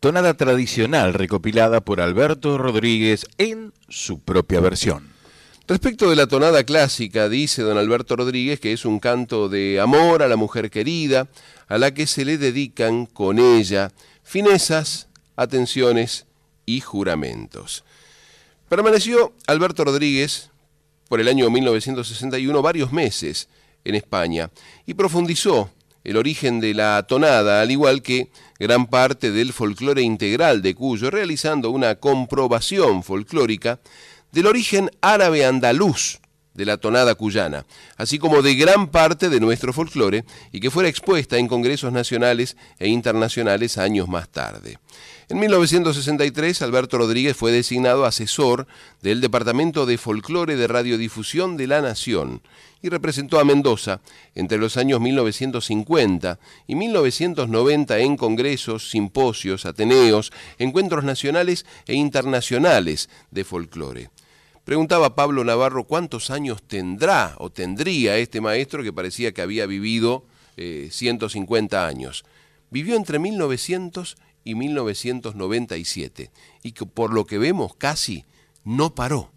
tonada 0.00 0.34
tradicional 0.34 1.14
recopilada 1.14 1.80
por 1.80 2.00
Alberto 2.00 2.58
Rodríguez 2.58 3.24
en 3.38 3.72
su 3.88 4.18
propia 4.18 4.58
versión. 4.58 5.12
Respecto 5.68 6.10
de 6.10 6.16
la 6.16 6.26
tonada 6.26 6.64
clásica, 6.64 7.28
dice 7.28 7.62
don 7.62 7.78
Alberto 7.78 8.16
Rodríguez 8.16 8.58
que 8.58 8.72
es 8.72 8.84
un 8.84 8.98
canto 8.98 9.48
de 9.48 9.78
amor 9.78 10.24
a 10.24 10.28
la 10.28 10.36
mujer 10.36 10.70
querida, 10.70 11.28
a 11.68 11.78
la 11.78 11.94
que 11.94 12.08
se 12.08 12.24
le 12.24 12.36
dedican 12.36 13.06
con 13.06 13.38
ella 13.38 13.92
finezas, 14.24 15.08
atenciones 15.36 16.26
y 16.66 16.80
juramentos. 16.80 17.84
Permaneció 18.68 19.34
Alberto 19.46 19.84
Rodríguez 19.84 20.50
por 21.08 21.20
el 21.20 21.28
año 21.28 21.48
1961 21.48 22.60
varios 22.60 22.92
meses 22.92 23.48
en 23.84 23.94
España 23.94 24.50
y 24.84 24.94
profundizó 24.94 25.70
el 26.04 26.16
origen 26.16 26.60
de 26.60 26.74
la 26.74 27.02
tonada, 27.06 27.60
al 27.60 27.70
igual 27.70 28.02
que 28.02 28.30
gran 28.58 28.86
parte 28.86 29.30
del 29.30 29.52
folclore 29.52 30.02
integral 30.02 30.62
de 30.62 30.74
Cuyo, 30.74 31.10
realizando 31.10 31.70
una 31.70 31.96
comprobación 31.96 33.02
folclórica 33.02 33.80
del 34.32 34.46
origen 34.46 34.90
árabe 35.00 35.44
andaluz 35.44 36.20
de 36.54 36.66
la 36.66 36.76
tonada 36.76 37.14
cuyana, 37.14 37.64
así 37.96 38.18
como 38.18 38.42
de 38.42 38.56
gran 38.56 38.88
parte 38.88 39.28
de 39.28 39.38
nuestro 39.38 39.72
folclore 39.72 40.24
y 40.50 40.58
que 40.58 40.72
fuera 40.72 40.88
expuesta 40.88 41.38
en 41.38 41.46
congresos 41.46 41.92
nacionales 41.92 42.56
e 42.78 42.88
internacionales 42.88 43.78
años 43.78 44.08
más 44.08 44.28
tarde. 44.28 44.78
En 45.30 45.40
1963, 45.40 46.62
Alberto 46.62 46.96
Rodríguez 46.96 47.36
fue 47.36 47.52
designado 47.52 48.06
asesor 48.06 48.66
del 49.02 49.20
Departamento 49.20 49.84
de 49.84 49.98
Folclore 49.98 50.56
de 50.56 50.66
Radiodifusión 50.66 51.58
de 51.58 51.66
la 51.66 51.82
Nación 51.82 52.40
y 52.80 52.88
representó 52.88 53.38
a 53.38 53.44
Mendoza 53.44 54.00
entre 54.34 54.56
los 54.56 54.78
años 54.78 55.02
1950 55.02 56.38
y 56.66 56.74
1990 56.76 57.98
en 57.98 58.16
congresos, 58.16 58.88
simposios, 58.88 59.66
ateneos, 59.66 60.32
encuentros 60.58 61.04
nacionales 61.04 61.66
e 61.86 61.92
internacionales 61.92 63.10
de 63.30 63.44
folclore. 63.44 64.10
Preguntaba 64.64 65.14
Pablo 65.14 65.44
Navarro 65.44 65.84
cuántos 65.84 66.30
años 66.30 66.62
tendrá 66.62 67.34
o 67.36 67.50
tendría 67.50 68.16
este 68.16 68.40
maestro 68.40 68.82
que 68.82 68.94
parecía 68.94 69.32
que 69.32 69.42
había 69.42 69.66
vivido 69.66 70.24
150 70.56 71.76
eh, 71.76 71.86
años. 71.86 72.24
Vivió 72.70 72.96
entre 72.96 73.18
1900 73.18 74.16
y 74.48 74.54
1997 74.54 76.30
y 76.62 76.72
que 76.72 76.86
por 76.86 77.12
lo 77.12 77.26
que 77.26 77.36
vemos 77.36 77.74
casi 77.76 78.24
no 78.64 78.94
paró. 78.94 79.30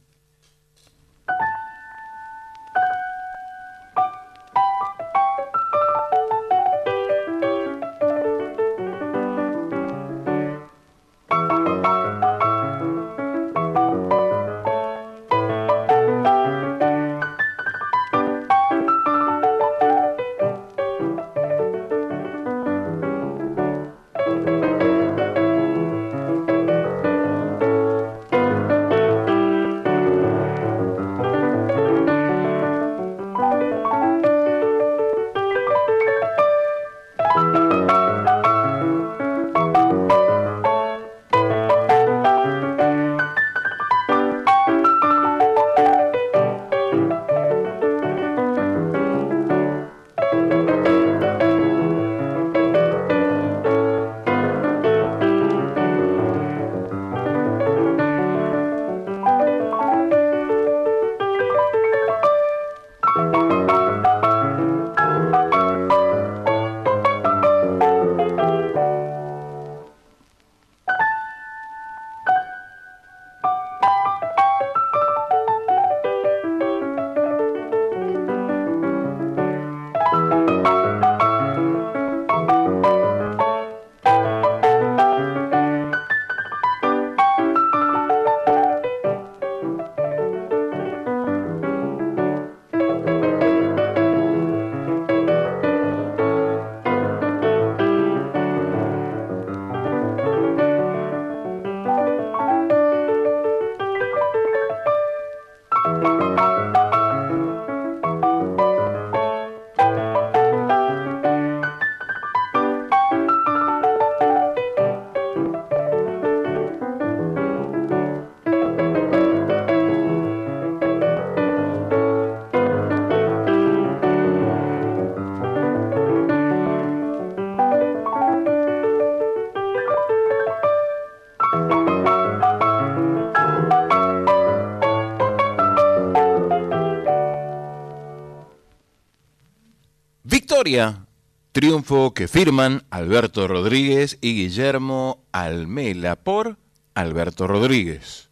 Triunfo 141.61 142.15
que 142.15 142.27
firman 142.27 142.83
Alberto 142.89 143.47
Rodríguez 143.47 144.17
y 144.19 144.33
Guillermo 144.33 145.23
Almela 145.31 146.15
por 146.15 146.57
Alberto 146.95 147.45
Rodríguez. 147.45 148.29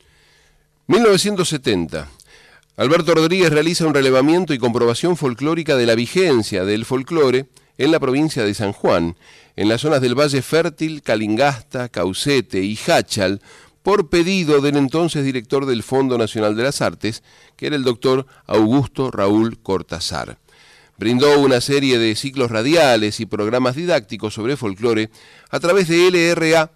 1970. 0.88 2.09
Alberto 2.75 3.13
Rodríguez 3.13 3.51
realiza 3.51 3.86
un 3.86 3.93
relevamiento 3.93 4.55
y 4.55 4.57
comprobación 4.57 5.15
folclórica 5.15 5.75
de 5.75 5.86
la 5.86 5.93
vigencia 5.93 6.65
del 6.65 6.86
folclore 6.86 7.45
en 7.77 7.91
la 7.91 7.99
provincia 7.99 8.43
de 8.43 8.55
San 8.55 8.73
Juan, 8.73 9.15
en 9.55 9.69
las 9.69 9.82
zonas 9.82 10.01
del 10.01 10.19
Valle 10.19 10.41
Fértil, 10.41 11.03
Calingasta, 11.03 11.88
Caucete 11.88 12.63
y 12.63 12.80
Hachal, 12.88 13.41
por 13.84 14.09
pedido 14.09 14.59
del 14.59 14.75
entonces 14.75 15.23
director 15.23 15.67
del 15.67 15.84
Fondo 15.84 16.17
Nacional 16.17 16.55
de 16.55 16.63
las 16.63 16.82
Artes, 16.82 17.21
que 17.55 17.67
era 17.67 17.75
el 17.75 17.84
doctor 17.84 18.25
Augusto 18.47 19.11
Raúl 19.11 19.59
Cortázar. 19.59 20.39
Brindó 21.00 21.39
una 21.39 21.62
serie 21.62 21.97
de 21.97 22.14
ciclos 22.14 22.52
radiales 22.52 23.22
y 23.22 23.26
programas 23.26 23.78
didácticos 23.78 24.34
sobre 24.34 24.58
folclore 24.58 25.10
a 25.50 25.62
través 25.62 25.88
de 25.88 26.12
LRA 26.12 26.72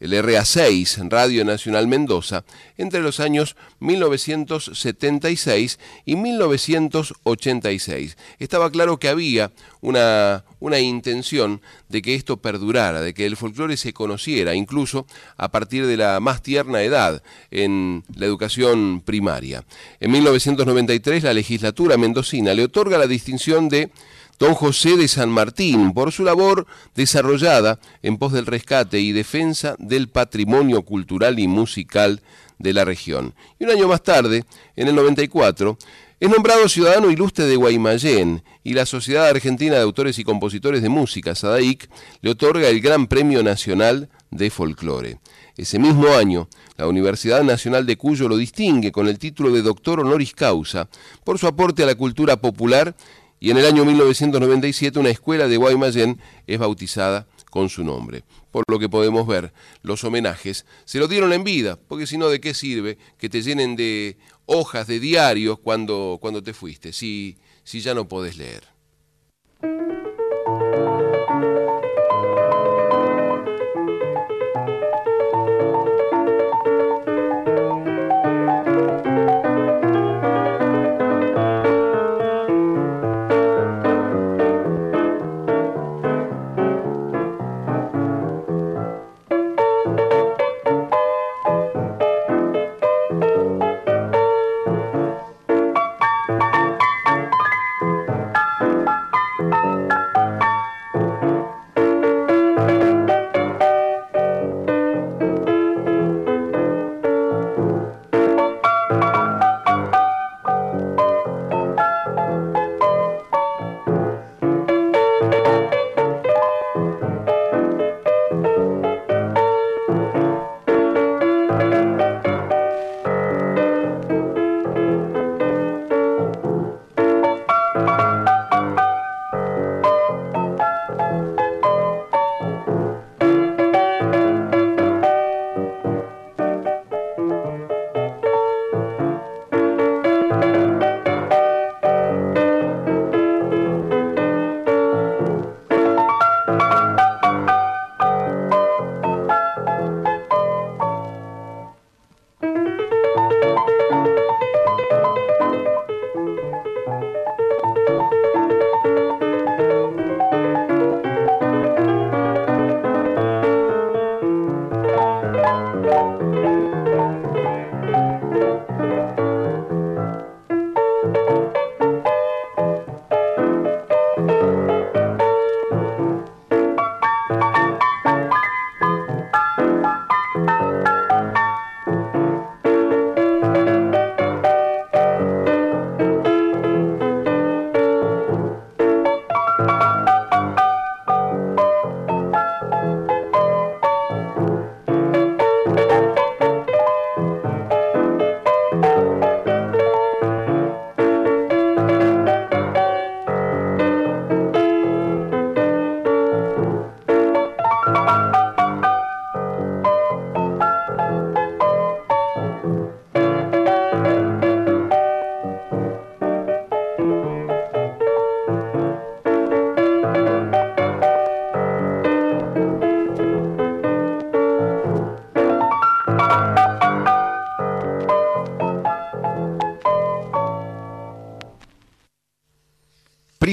el 0.00 0.12
RA6, 0.12 1.08
Radio 1.08 1.44
Nacional 1.44 1.88
Mendoza, 1.88 2.44
entre 2.76 3.00
los 3.00 3.20
años 3.20 3.56
1976 3.80 5.78
y 6.04 6.16
1986. 6.16 8.18
Estaba 8.38 8.70
claro 8.70 8.98
que 8.98 9.08
había 9.08 9.50
una, 9.80 10.44
una 10.60 10.78
intención 10.78 11.62
de 11.88 12.02
que 12.02 12.14
esto 12.14 12.36
perdurara, 12.36 13.00
de 13.00 13.14
que 13.14 13.26
el 13.26 13.36
folclore 13.36 13.76
se 13.76 13.92
conociera, 13.92 14.54
incluso 14.54 15.06
a 15.36 15.50
partir 15.50 15.86
de 15.86 15.96
la 15.96 16.20
más 16.20 16.42
tierna 16.42 16.82
edad 16.82 17.20
en 17.50 18.04
la 18.14 18.26
educación 18.26 19.02
primaria. 19.04 19.64
En 20.00 20.12
1993 20.12 21.24
la 21.24 21.34
legislatura 21.34 21.96
mendocina 21.96 22.54
le 22.54 22.64
otorga 22.64 22.98
la 22.98 23.06
distinción 23.06 23.68
de 23.68 23.90
don 24.38 24.54
José 24.54 24.96
de 24.96 25.08
San 25.08 25.30
Martín 25.30 25.92
por 25.92 26.12
su 26.12 26.24
labor 26.24 26.66
desarrollada 26.94 27.78
en 28.02 28.18
pos 28.18 28.32
del 28.32 28.46
rescate 28.46 29.00
y 29.00 29.12
defensa 29.12 29.76
del 29.78 30.08
patrimonio 30.08 30.82
cultural 30.82 31.38
y 31.38 31.48
musical 31.48 32.22
de 32.58 32.72
la 32.72 32.84
región. 32.84 33.34
Y 33.58 33.64
un 33.64 33.70
año 33.70 33.88
más 33.88 34.02
tarde, 34.02 34.44
en 34.76 34.88
el 34.88 34.94
94, 34.94 35.78
Es 36.20 36.28
nombrado 36.28 36.68
ciudadano 36.68 37.12
ilustre 37.12 37.44
de 37.44 37.54
Guaymallén 37.54 38.42
y 38.64 38.74
la 38.74 38.86
Sociedad 38.86 39.28
Argentina 39.28 39.76
de 39.76 39.82
Autores 39.82 40.18
y 40.18 40.24
Compositores 40.24 40.82
de 40.82 40.88
Música, 40.88 41.36
SADAIC, 41.36 41.88
le 42.22 42.30
otorga 42.30 42.68
el 42.68 42.80
Gran 42.80 43.06
Premio 43.06 43.44
Nacional 43.44 44.08
de 44.32 44.50
Folclore. 44.50 45.20
Ese 45.56 45.78
mismo 45.78 46.08
año, 46.08 46.48
la 46.76 46.88
Universidad 46.88 47.44
Nacional 47.44 47.86
de 47.86 47.96
Cuyo 47.96 48.28
lo 48.28 48.36
distingue 48.36 48.90
con 48.90 49.06
el 49.06 49.20
título 49.20 49.52
de 49.52 49.62
doctor 49.62 50.00
honoris 50.00 50.34
causa 50.34 50.88
por 51.22 51.38
su 51.38 51.46
aporte 51.46 51.84
a 51.84 51.86
la 51.86 51.94
cultura 51.94 52.40
popular 52.40 52.96
y 53.40 53.50
en 53.50 53.58
el 53.58 53.66
año 53.66 53.84
1997 53.84 54.98
una 54.98 55.10
escuela 55.10 55.48
de 55.48 55.56
Guaymallén 55.56 56.20
es 56.46 56.58
bautizada 56.58 57.26
con 57.50 57.68
su 57.68 57.84
nombre. 57.84 58.24
Por 58.50 58.64
lo 58.68 58.78
que 58.78 58.88
podemos 58.88 59.26
ver, 59.26 59.52
los 59.82 60.04
homenajes 60.04 60.66
se 60.84 60.98
lo 60.98 61.08
dieron 61.08 61.32
en 61.32 61.44
vida, 61.44 61.78
porque 61.88 62.06
si 62.06 62.18
no, 62.18 62.28
¿de 62.28 62.40
qué 62.40 62.54
sirve 62.54 62.98
que 63.18 63.28
te 63.28 63.42
llenen 63.42 63.76
de 63.76 64.16
hojas 64.46 64.86
de 64.86 64.98
diarios 64.98 65.58
cuando, 65.58 66.18
cuando 66.20 66.42
te 66.42 66.54
fuiste, 66.54 66.92
si, 66.92 67.36
si 67.64 67.80
ya 67.80 67.94
no 67.94 68.08
podés 68.08 68.38
leer. 68.38 68.77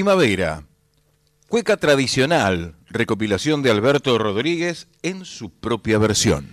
Primavera. 0.06 0.62
Cueca 1.48 1.76
tradicional, 1.78 2.76
recopilación 2.86 3.62
de 3.62 3.72
Alberto 3.72 4.16
Rodríguez 4.18 4.86
en 5.02 5.24
su 5.24 5.50
propia 5.50 5.98
versión. 5.98 6.46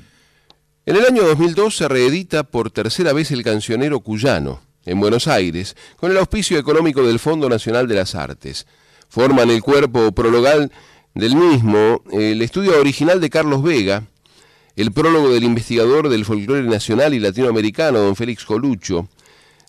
En 0.88 0.96
el 0.96 1.06
año 1.06 1.22
2002 1.22 1.78
se 1.78 1.88
reedita 1.88 2.46
por 2.46 2.72
tercera 2.72 3.14
vez 3.14 3.30
el 3.30 3.44
cancionero 3.44 4.00
cuyano, 4.00 4.62
en 4.86 5.00
Buenos 5.00 5.28
Aires, 5.28 5.76
con 5.98 6.10
el 6.10 6.18
auspicio 6.18 6.58
económico 6.58 7.06
del 7.06 7.20
Fondo 7.20 7.48
Nacional 7.48 7.88
de 7.88 7.94
las 7.94 8.16
Artes. 8.16 8.66
Forman 9.08 9.52
el 9.52 9.62
cuerpo 9.62 10.12
prologal 10.14 10.72
del 11.14 11.36
mismo 11.36 12.02
el 12.12 12.42
estudio 12.42 12.80
original 12.80 13.22
de 13.22 13.30
Carlos 13.30 13.62
Vega, 13.62 14.08
el 14.76 14.92
prólogo 14.92 15.30
del 15.30 15.44
investigador 15.44 16.10
del 16.10 16.26
folclore 16.26 16.64
nacional 16.64 17.14
y 17.14 17.20
latinoamericano, 17.20 18.00
don 18.00 18.16
Félix 18.16 18.46
Colucho, 18.46 19.08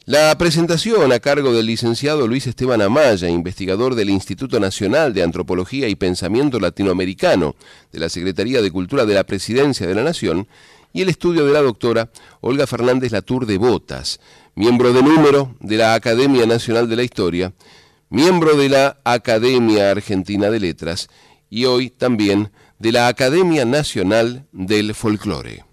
la 0.06 0.36
presentación 0.36 1.12
a 1.12 1.18
cargo 1.18 1.54
del 1.54 1.64
licenciado 1.64 2.28
Luis 2.28 2.46
Esteban 2.46 2.82
Amaya, 2.82 3.28
investigador 3.30 3.94
del 3.94 4.10
Instituto 4.10 4.60
Nacional 4.60 5.14
de 5.14 5.22
Antropología 5.22 5.88
y 5.88 5.94
Pensamiento 5.94 6.60
Latinoamericano 6.60 7.54
de 7.90 8.00
la 8.00 8.10
Secretaría 8.10 8.60
de 8.60 8.70
Cultura 8.70 9.06
de 9.06 9.14
la 9.14 9.24
Presidencia 9.24 9.86
de 9.86 9.94
la 9.94 10.02
Nación, 10.02 10.46
y 10.92 11.00
el 11.02 11.08
estudio 11.08 11.46
de 11.46 11.52
la 11.52 11.62
doctora 11.62 12.10
Olga 12.40 12.66
Fernández 12.66 13.12
Latour 13.12 13.46
de 13.46 13.56
Botas, 13.56 14.20
miembro 14.54 14.92
de 14.92 15.02
número 15.02 15.56
de 15.60 15.78
la 15.78 15.94
Academia 15.94 16.46
Nacional 16.46 16.88
de 16.88 16.96
la 16.96 17.02
Historia, 17.02 17.54
miembro 18.10 18.56
de 18.56 18.68
la 18.68 18.98
Academia 19.04 19.90
Argentina 19.90 20.50
de 20.50 20.60
Letras 20.60 21.08
y 21.48 21.64
hoy 21.64 21.88
también 21.88 22.52
de 22.78 22.92
la 22.92 23.08
Academia 23.08 23.64
Nacional 23.64 24.46
del 24.52 24.94
Folclore. 24.94 25.64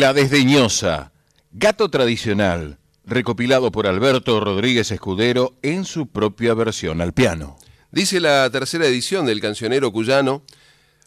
La 0.00 0.14
desdeñosa, 0.14 1.12
gato 1.52 1.90
tradicional, 1.90 2.78
recopilado 3.04 3.70
por 3.70 3.86
Alberto 3.86 4.40
Rodríguez 4.40 4.90
Escudero 4.92 5.58
en 5.60 5.84
su 5.84 6.06
propia 6.06 6.54
versión 6.54 7.02
al 7.02 7.12
piano. 7.12 7.58
Dice 7.92 8.18
la 8.18 8.48
tercera 8.48 8.86
edición 8.86 9.26
del 9.26 9.42
cancionero 9.42 9.92
cuyano, 9.92 10.42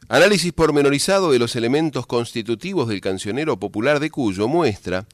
análisis 0.10 0.54
pormenorizado 0.54 1.32
de 1.32 1.40
los 1.40 1.56
elementos 1.56 2.06
constitutivos 2.06 2.88
del 2.88 3.02
cancionero 3.02 3.58
popular 3.58 4.00
de 4.00 4.12
Cuyo 4.12 4.48
muestra 4.48 5.08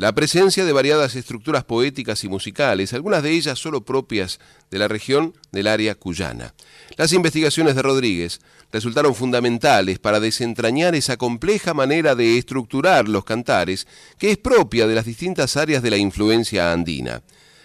la 0.00 0.14
presencia 0.14 0.64
de 0.64 0.72
variadas 0.72 1.14
estructuras 1.14 1.64
poéticas 1.64 2.24
y 2.24 2.28
musicales, 2.30 2.94
algunas 2.94 3.22
de 3.22 3.32
ellas 3.32 3.58
solo 3.58 3.84
propias 3.84 4.40
de 4.70 4.78
la 4.78 4.88
región 4.88 5.34
del 5.52 5.66
área 5.66 5.94
cuyana. 5.94 6.54
Las 6.96 7.12
investigaciones 7.12 7.74
de 7.74 7.82
Rodríguez 7.82 8.40
resultaron 8.72 9.14
fundamentales 9.14 9.98
para 9.98 10.18
desentrañar 10.18 10.94
esa 10.94 11.18
compleja 11.18 11.74
manera 11.74 12.14
de 12.14 12.38
estructurar 12.38 13.10
los 13.10 13.26
cantares 13.26 13.86
que 14.16 14.30
es 14.30 14.38
propia 14.38 14.86
de 14.86 14.94
las 14.94 15.04
distintas 15.04 15.58
áreas 15.58 15.82
de 15.82 15.90
la 15.90 15.98
influencia 15.98 16.72
andina. 16.72 17.22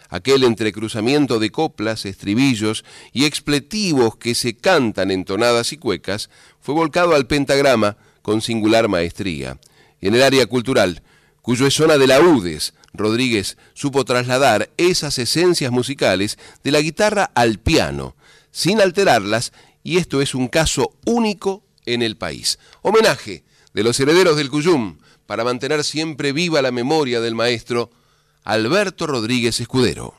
Aquel 0.09 0.43
entrecruzamiento 0.43 1.39
de 1.39 1.51
coplas, 1.51 2.05
estribillos 2.05 2.83
y 3.13 3.23
expletivos 3.23 4.17
que 4.17 4.35
se 4.35 4.57
cantan 4.57 5.09
en 5.09 5.23
tonadas 5.23 5.71
y 5.71 5.77
cuecas 5.77 6.29
fue 6.59 6.75
volcado 6.75 7.15
al 7.15 7.27
pentagrama 7.27 7.95
con 8.21 8.41
singular 8.41 8.89
maestría. 8.89 9.57
Y 10.01 10.09
en 10.09 10.15
el 10.15 10.23
área 10.23 10.45
cultural, 10.47 11.01
cuyo 11.45 11.67
es 11.67 11.75
zona 11.75 11.99
de 11.99 12.07
la 12.07 12.21
UDES, 12.21 12.73
Rodríguez 12.91 13.55
supo 13.75 14.03
trasladar 14.03 14.71
esas 14.77 15.19
esencias 15.19 15.71
musicales 15.71 16.39
de 16.63 16.71
la 16.71 16.81
guitarra 16.81 17.29
al 17.35 17.59
piano, 17.59 18.15
sin 18.49 18.81
alterarlas, 18.81 19.53
y 19.83 19.97
esto 19.97 20.23
es 20.23 20.33
un 20.33 20.47
caso 20.47 20.95
único 21.05 21.63
en 21.85 22.01
el 22.01 22.17
país. 22.17 22.57
Homenaje 22.81 23.43
de 23.75 23.83
los 23.83 23.99
herederos 23.99 24.37
del 24.37 24.49
Cuyum 24.49 24.97
para 25.27 25.43
mantener 25.43 25.83
siempre 25.83 26.31
viva 26.31 26.63
la 26.63 26.71
memoria 26.71 27.21
del 27.21 27.35
maestro 27.35 27.91
Alberto 28.43 29.05
Rodríguez 29.05 29.59
Escudero. 29.59 30.15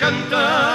Cantar 0.00 0.69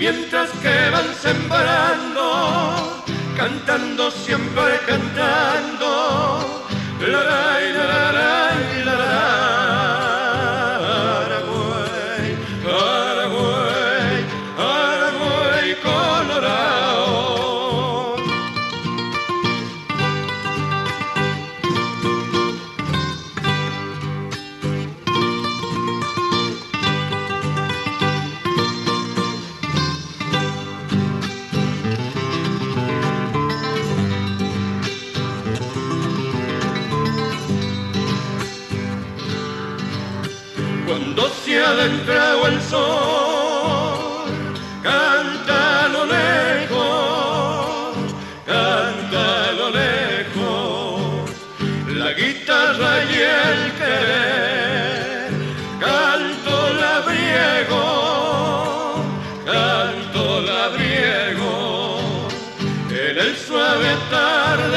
mientras 0.00 0.50
que 0.62 0.90
van 0.90 1.14
sembrando, 1.14 3.04
cantando 3.36 4.10
siempre 4.10 4.80
cantando, 4.86 6.64
la 7.00 7.22
la 7.22 7.60
la 7.74 7.84
la 7.86 8.12
la 8.12 8.49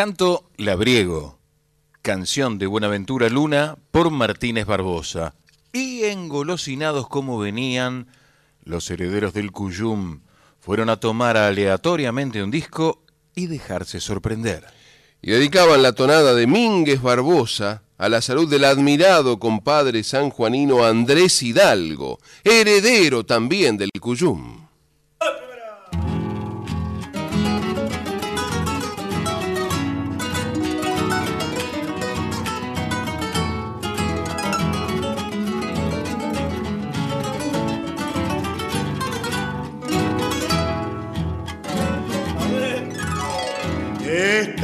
Canto 0.00 0.48
Labriego, 0.56 1.38
canción 2.00 2.56
de 2.56 2.66
Buenaventura 2.66 3.28
Luna 3.28 3.76
por 3.90 4.10
Martínez 4.10 4.64
Barbosa. 4.64 5.34
Y 5.74 6.04
engolosinados 6.04 7.06
como 7.06 7.38
venían, 7.38 8.06
los 8.64 8.90
herederos 8.90 9.34
del 9.34 9.52
Cuyum 9.52 10.20
fueron 10.58 10.88
a 10.88 10.96
tomar 10.96 11.36
aleatoriamente 11.36 12.42
un 12.42 12.50
disco 12.50 13.02
y 13.34 13.46
dejarse 13.46 14.00
sorprender. 14.00 14.64
Y 15.20 15.32
dedicaban 15.32 15.82
la 15.82 15.92
tonada 15.92 16.34
de 16.34 16.46
Mínguez 16.46 17.02
Barbosa 17.02 17.82
a 17.98 18.08
la 18.08 18.22
salud 18.22 18.48
del 18.48 18.64
admirado 18.64 19.38
compadre 19.38 20.02
sanjuanino 20.02 20.82
Andrés 20.82 21.42
Hidalgo, 21.42 22.20
heredero 22.42 23.26
también 23.26 23.76
del 23.76 23.90
Cuyum. 24.00 24.59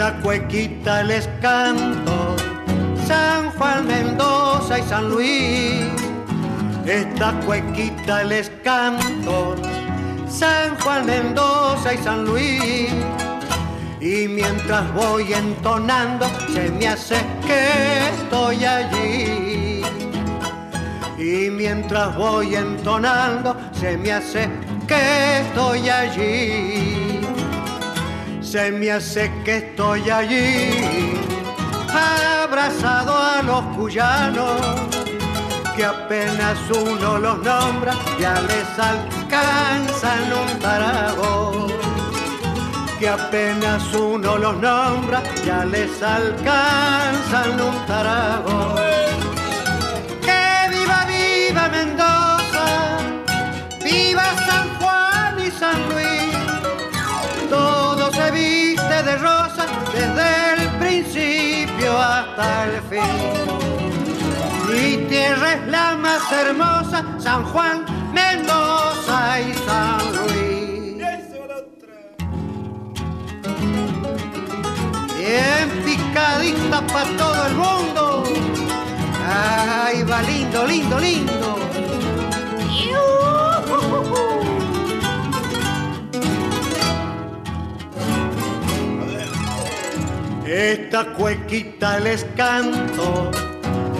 Esta 0.07 0.23
cuequita 0.23 1.03
les 1.03 1.29
canto, 1.43 2.37
San 3.09 3.51
Juan, 3.59 3.89
Mendoza 3.89 4.79
y 4.79 4.83
San 4.85 5.09
Luis. 5.09 5.83
Esta 6.87 7.33
cuequita 7.41 8.23
les 8.23 8.49
canto, 8.63 9.57
San 10.29 10.77
Juan, 10.79 11.07
Mendoza 11.07 11.93
y 11.93 11.99
San 11.99 12.25
Luis. 12.25 12.89
Y 14.01 14.29
mientras 14.29 14.95
voy 14.95 15.33
entonando, 15.33 16.27
se 16.55 16.71
me 16.71 16.87
hace 16.87 17.17
que 17.45 18.09
estoy 18.11 18.65
allí. 18.65 19.83
Y 21.19 21.51
mientras 21.51 22.15
voy 22.15 22.55
entonando, 22.55 23.57
se 23.73 23.97
me 23.99 24.13
hace 24.13 24.49
que 24.87 25.41
estoy 25.41 25.89
allí. 25.89 27.16
Se 28.57 28.73
me 28.73 28.91
hace 28.91 29.31
que 29.45 29.59
estoy 29.59 30.09
allí, 30.09 31.15
abrazado 32.43 33.15
a 33.15 33.43
los 33.43 33.63
cuyanos, 33.77 34.59
que 35.77 35.85
apenas 35.85 36.59
uno 36.71 37.19
los 37.19 37.37
nombra, 37.43 37.93
ya 38.19 38.41
les 38.41 38.79
alcanzan 38.79 40.33
un 40.33 40.59
tarago. 40.59 41.67
Que 42.99 43.11
apenas 43.11 43.93
uno 43.93 44.39
los 44.39 44.57
nombra, 44.57 45.23
ya 45.45 45.67
les 45.67 46.03
alcanzan 46.03 47.61
un 47.61 47.87
tarago. 47.87 48.75
¡Que 50.23 50.71
viva, 50.71 51.05
viva 51.05 51.69
Mendoza! 51.69 52.67
¡Viva 53.85 54.25
San 54.47 54.67
Juan 54.79 55.47
y 55.47 55.51
San 55.51 55.89
Luis! 55.91 56.06
Desde 60.15 60.63
el 60.63 60.69
principio 60.79 61.99
hasta 61.99 62.65
el 62.65 62.83
fin. 62.91 63.47
Mi 64.71 64.97
tierra 65.09 65.55
es 65.55 65.67
la 65.69 65.97
más 65.97 66.31
hermosa, 66.33 67.05
San 67.19 67.45
Juan, 67.45 67.85
Mendoza 68.13 69.41
y 69.41 69.55
San 69.67 69.99
Luis. 70.17 70.57
Bien 75.17 75.69
picadita 75.85 76.87
para 76.87 77.17
todo 77.17 77.47
el 77.47 77.55
mundo. 77.55 78.25
Ay, 79.29 80.03
va 80.05 80.23
lindo, 80.23 80.67
lindo, 80.67 80.99
lindo. 80.99 81.86
Esta 90.47 91.07
cuequita 91.07 91.99
les 91.99 92.25
canto 92.37 93.33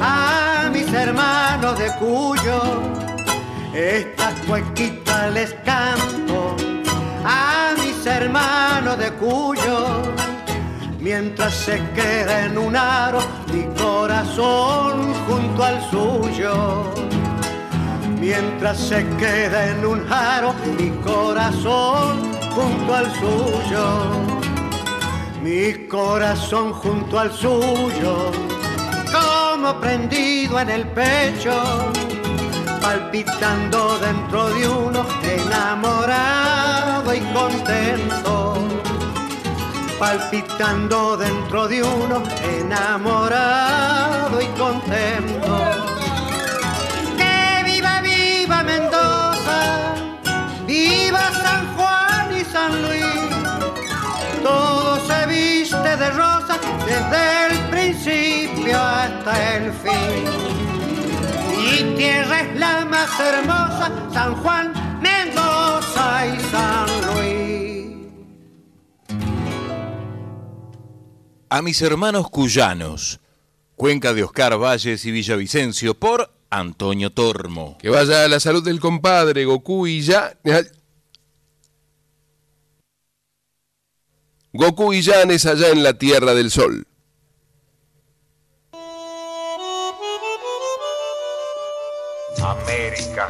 a 0.01 0.71
mis 0.73 0.93
hermanos 0.93 1.77
de 1.77 1.91
Cuyo. 1.99 2.63
Esta 3.75 4.33
cuequita 4.47 5.27
les 5.31 5.53
canto 5.65 6.55
a 7.25 7.75
mis 7.83 8.07
hermanos 8.07 8.97
de 8.97 9.11
Cuyo. 9.15 9.87
Mientras 11.01 11.53
se 11.53 11.83
queda 11.97 12.45
en 12.45 12.57
un 12.59 12.77
aro 12.77 13.19
mi 13.53 13.65
corazón 13.75 15.15
junto 15.27 15.65
al 15.65 15.83
suyo. 15.91 16.93
Mientras 18.21 18.79
se 18.79 19.05
queda 19.17 19.67
en 19.71 19.85
un 19.85 20.13
aro 20.13 20.55
mi 20.79 20.91
corazón 21.03 22.21
junto 22.55 22.95
al 22.95 23.13
suyo 23.15 24.36
mi 25.47 25.87
corazón 25.87 26.73
junto 26.73 27.21
al 27.21 27.31
suyo, 27.33 28.33
como 29.15 29.81
prendido 29.81 30.59
en 30.59 30.71
el 30.71 30.89
pecho, 30.89 31.55
palpitando 32.83 33.97
dentro 33.99 34.49
de 34.51 34.69
uno, 34.69 35.07
enamorado 35.23 37.15
y 37.15 37.21
contento. 37.33 38.55
Palpitando 40.01 41.17
dentro 41.17 41.69
de 41.69 41.81
uno, 41.81 42.25
enamorado 42.59 44.41
y 44.43 44.47
contento. 44.59 45.53
¡Que 47.17 47.63
viva, 47.65 48.01
viva 48.01 48.65
Mendoza! 48.65 49.95
¡Viva 50.67 51.31
San 51.41 51.77
Juan 51.77 52.37
y 52.37 52.45
San 52.45 52.83
Luis! 52.83 53.06
Desde 56.87 57.47
el 57.51 57.71
principio 57.71 58.79
hasta 58.79 59.57
el 59.57 59.73
fin. 59.73 60.25
Mi 61.57 61.97
tierra 61.97 62.41
es 62.41 62.59
la 62.59 62.85
más 62.85 63.21
hermosa, 63.21 63.93
San 64.13 64.35
Juan, 64.37 64.73
Mendoza 65.01 66.27
y 66.27 66.41
San 66.51 66.87
Luis. 67.07 67.67
A 71.49 71.63
mis 71.63 71.81
hermanos 71.83 72.29
cuyanos, 72.31 73.21
Cuenca 73.77 74.15
de 74.15 74.25
Oscar 74.25 74.57
Valles 74.59 75.05
y 75.05 75.11
Villavicencio 75.11 75.95
por 75.95 76.33
Antonio 76.49 77.11
Tormo. 77.11 77.77
Que 77.79 77.91
vaya 77.91 78.25
a 78.25 78.29
la 78.29 78.41
salud 78.41 78.65
del 78.65 78.81
compadre 78.81 79.45
Goku 79.45 79.87
y 79.87 80.01
ya. 80.01 80.39
Goku 84.57 84.95
y 84.95 85.03
Llanes 85.03 85.45
allá 85.45 85.69
en 85.69 85.83
la 85.83 85.93
Tierra 85.93 86.33
del 86.33 86.51
Sol. 86.51 86.87
América, 92.43 93.29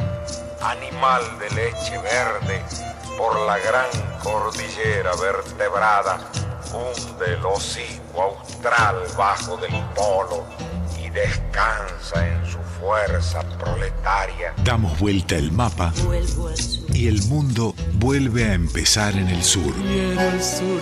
animal 0.61 1.21
de 1.39 1.49
leche 1.49 1.97
verde, 1.97 2.63
por 3.17 3.37
la 3.41 3.57
gran 3.59 3.89
cordillera 4.23 5.11
vertebrada, 5.15 6.31
hunde 6.71 7.33
el 7.33 7.45
hocico 7.45 8.21
austral 8.21 8.95
bajo 9.17 9.57
del 9.57 9.83
polo 9.95 10.45
y 11.07 11.09
descansa 11.11 12.27
en 12.27 12.45
su 12.45 12.57
fuerza 12.79 13.41
proletaria. 13.57 14.53
Damos 14.63 14.99
vuelta 14.99 15.35
el 15.35 15.51
mapa 15.51 15.93
Vuelvo 16.03 16.47
al 16.49 16.57
sur. 16.57 16.95
y 16.95 17.07
el 17.07 17.21
mundo 17.23 17.73
vuelve 17.93 18.45
a 18.45 18.53
empezar 18.53 19.13
en 19.15 19.27
el 19.29 19.43
sur. 19.43 19.73
Quiero 19.73 20.21
el 20.21 20.43
sur. 20.43 20.81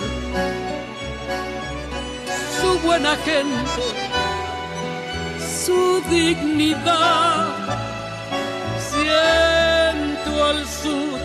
Su 2.60 2.78
buena 2.80 3.16
gente, 3.16 3.82
su 5.64 6.02
dignidad. 6.10 7.48
Siento 8.90 10.44
al 10.44 10.66
sur 10.66 11.18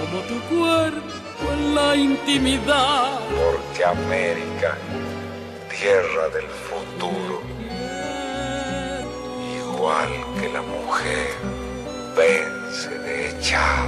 como 0.00 0.22
tu 0.28 0.40
cuerpo 0.54 1.52
en 1.52 1.74
la 1.74 1.96
intimidad. 1.96 3.18
Porque 3.30 3.84
América, 3.84 4.76
tierra 5.70 6.28
del 6.34 6.46
futuro, 6.96 7.42
igual 9.54 10.08
que 10.40 10.48
la 10.48 10.62
mujer, 10.62 11.34
vence 12.16 12.90
de 12.98 13.30
echada. 13.30 13.86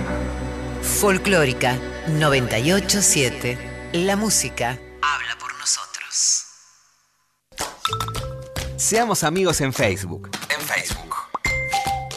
Folclórica 0.82 1.76
987. 2.08 3.90
La 3.92 4.16
música 4.16 4.78
habla 5.02 5.38
por 5.38 5.56
nosotros. 5.58 6.44
Seamos 8.76 9.24
amigos 9.24 9.60
en 9.60 9.72
Facebook. 9.72 10.30
En 10.50 10.60
Facebook. 10.60 11.14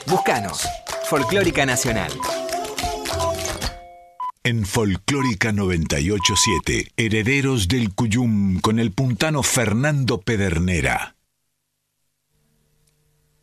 Búscanos. 0.08 0.68
Folclórica 1.06 1.66
Nacional. 1.66 2.12
En 4.44 4.66
Folclórica 4.66 5.52
987, 5.52 6.94
Herederos 6.98 7.68
del 7.68 7.94
Cuyum 7.94 8.60
con 8.60 8.80
el 8.80 8.92
puntano 8.92 9.44
Fernando 9.44 10.20
Pedernera. 10.20 11.16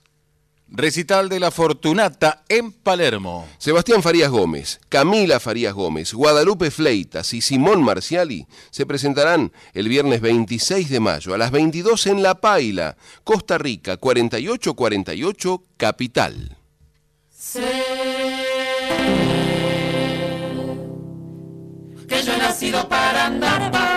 Recital 0.67 1.29
de 1.29 1.39
la 1.39 1.51
Fortunata 1.51 2.43
en 2.49 2.71
Palermo. 2.71 3.47
Sebastián 3.57 4.01
Farías 4.01 4.31
Gómez, 4.31 4.81
Camila 4.89 5.39
Farías 5.39 5.73
Gómez, 5.73 6.13
Guadalupe 6.13 6.71
Fleitas 6.71 7.33
y 7.33 7.41
Simón 7.41 7.83
Marciali 7.83 8.47
se 8.71 8.85
presentarán 8.85 9.53
el 9.73 9.87
viernes 9.87 10.19
26 10.19 10.89
de 10.89 10.99
mayo 10.99 11.33
a 11.33 11.37
las 11.37 11.51
22 11.51 12.07
en 12.07 12.23
La 12.23 12.41
Paila, 12.41 12.97
Costa 13.23 13.57
Rica, 13.57 13.97
4848, 13.97 15.63
Capital. 15.77 16.57
que 22.07 22.21
yo 22.23 22.33
he 22.33 22.37
nacido 22.37 22.87
para 22.89 23.27
andar 23.27 23.71
bajo 23.71 23.92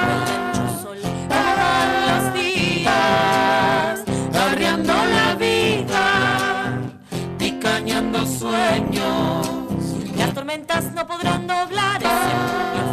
sueños. 8.57 9.47
Las 10.17 10.35
tormentas 10.35 10.85
no 10.95 11.07
podrán 11.07 11.47
doblar 11.47 12.01
ese 12.03 12.33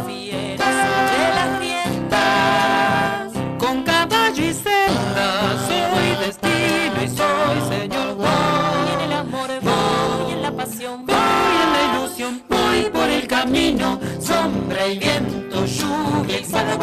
fiero 0.06 0.64
sobre 0.64 1.34
las 1.38 1.58
riendas. 1.60 3.32
Con 3.58 3.82
caballo 3.82 4.44
y 4.44 4.52
senda 4.52 5.28
soy 5.66 6.26
destino 6.26 6.98
y 7.02 7.08
soy 7.08 7.58
señor. 7.76 8.14
Voy 8.14 8.88
en 8.94 9.00
el 9.00 9.12
amor, 9.12 9.48
voy 9.62 10.32
en 10.32 10.42
la 10.42 10.52
pasión, 10.52 11.06
voy 11.06 11.16
en 11.64 11.72
la 11.76 11.80
ilusión, 11.90 12.42
voy 12.48 12.90
por 12.90 13.08
el 13.08 13.26
camino, 13.26 13.98
sombra 14.20 14.86
y 14.86 14.98
viento, 14.98 15.64
lluvia 15.66 16.38
y 16.40 16.44
calor. 16.44 16.74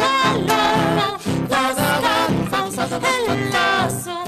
El 3.28 3.50
lazo, 3.50 4.24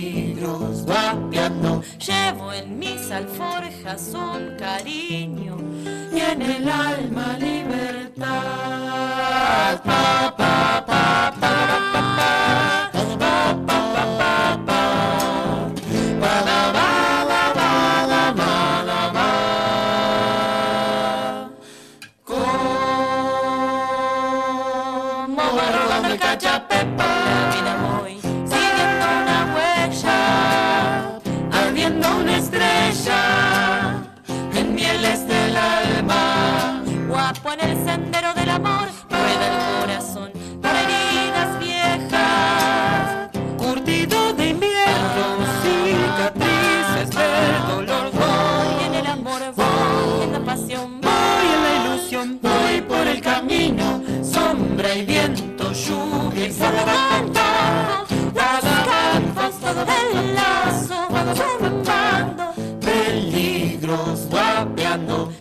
peligros 0.00 0.84
vapeando. 0.86 1.82
Llevo 1.98 2.52
en 2.52 2.78
mis 2.78 3.10
alforjas 3.10 4.12
un 4.14 4.56
cariño 4.56 5.58
y 6.12 6.20
en 6.20 6.42
el 6.42 6.68
alma 6.68 7.36
libertad. 7.38 8.80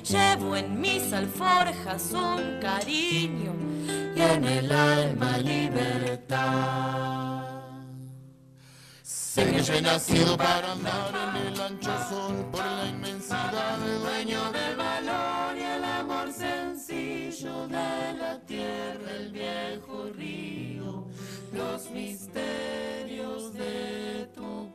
Llevo 0.10 0.56
en 0.56 0.82
mis 0.82 1.14
alforjas 1.14 2.12
un 2.14 2.60
cariño 2.60 3.54
y 4.16 4.22
en 4.22 4.44
el 4.44 4.72
alma 4.72 5.38
libertad. 5.38 6.40
Sé 9.04 9.52
que 9.52 9.62
yo 9.62 9.74
he 9.76 9.82
nacido 9.82 10.36
para 10.36 10.72
andar 10.72 11.14
en 11.16 11.48
el 11.48 11.62
ancho 11.62 11.92
sol 12.10 12.46
por 12.52 12.66
la 12.66 12.88
inmensidad 12.88 13.78
dueño 14.02 14.52
del 14.52 14.76
valor 14.78 15.58
y 15.58 15.62
el 15.62 15.84
amor 15.84 16.34
sencillo 16.34 17.68
de 17.68 18.14
la 18.18 18.40
tierra, 18.48 19.12
el 19.20 19.32
viejo 19.32 20.10
río, 20.16 20.79
los 21.54 21.90
misterios 21.92 23.54
de 23.54 24.28
tu 24.36 24.74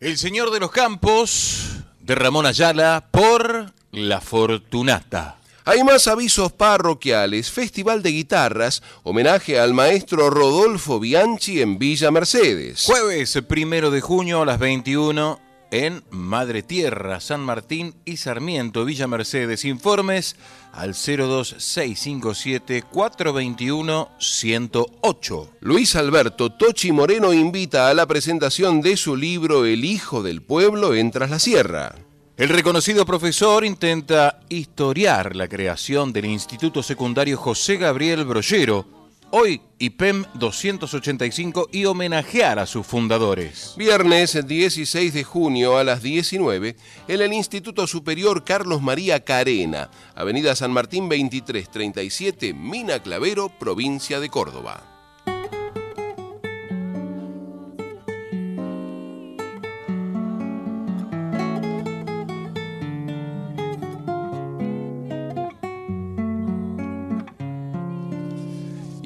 El 0.00 0.16
Señor 0.16 0.50
de 0.50 0.60
los 0.60 0.70
Campos 0.70 1.82
de 2.00 2.14
Ramón 2.14 2.46
Ayala 2.46 3.08
por 3.10 3.74
La 3.92 4.22
Fortunata. 4.22 5.36
Hay 5.66 5.84
más 5.84 6.08
avisos 6.08 6.52
parroquiales, 6.52 7.50
Festival 7.50 8.02
de 8.02 8.10
Guitarras, 8.10 8.82
homenaje 9.02 9.60
al 9.60 9.74
maestro 9.74 10.30
Rodolfo 10.30 10.98
Bianchi 11.00 11.60
en 11.60 11.78
Villa 11.78 12.10
Mercedes. 12.10 12.84
Jueves 12.86 13.38
primero 13.46 13.90
de 13.90 14.00
junio 14.00 14.40
a 14.40 14.46
las 14.46 14.58
21 14.58 15.49
en 15.70 16.02
Madre 16.10 16.62
Tierra, 16.62 17.20
San 17.20 17.40
Martín 17.40 17.94
y 18.04 18.16
Sarmiento, 18.16 18.84
Villa 18.84 19.06
Mercedes. 19.06 19.64
Informes 19.64 20.36
al 20.72 20.92
02657 20.92 22.82
421 22.82 24.08
108. 24.18 25.50
Luis 25.60 25.96
Alberto 25.96 26.50
Tochi 26.50 26.92
Moreno 26.92 27.32
invita 27.32 27.88
a 27.88 27.94
la 27.94 28.06
presentación 28.06 28.80
de 28.80 28.96
su 28.96 29.16
libro 29.16 29.64
El 29.64 29.84
Hijo 29.84 30.22
del 30.22 30.42
Pueblo 30.42 30.94
en 30.94 31.10
Tras 31.10 31.30
la 31.30 31.38
Sierra. 31.38 31.94
El 32.36 32.48
reconocido 32.48 33.04
profesor 33.04 33.66
intenta 33.66 34.40
historiar 34.48 35.36
la 35.36 35.46
creación 35.46 36.10
del 36.10 36.24
Instituto 36.24 36.82
Secundario 36.82 37.36
José 37.36 37.76
Gabriel 37.76 38.24
Brollero, 38.24 38.99
hoy 39.30 39.62
IPEM 39.78 40.24
285, 40.34 41.68
y 41.72 41.86
homenajear 41.86 42.58
a 42.58 42.66
sus 42.66 42.86
fundadores. 42.86 43.74
Viernes 43.78 44.46
16 44.46 45.14
de 45.14 45.24
junio 45.24 45.78
a 45.78 45.84
las 45.84 46.02
19 46.02 46.76
en 47.08 47.20
el 47.20 47.32
Instituto 47.32 47.86
Superior 47.86 48.44
Carlos 48.44 48.82
María 48.82 49.24
Carena, 49.24 49.90
Avenida 50.14 50.54
San 50.54 50.72
Martín 50.72 51.08
2337, 51.08 52.52
Mina 52.52 52.98
Clavero, 52.98 53.48
provincia 53.48 54.20
de 54.20 54.28
Córdoba. 54.28 54.89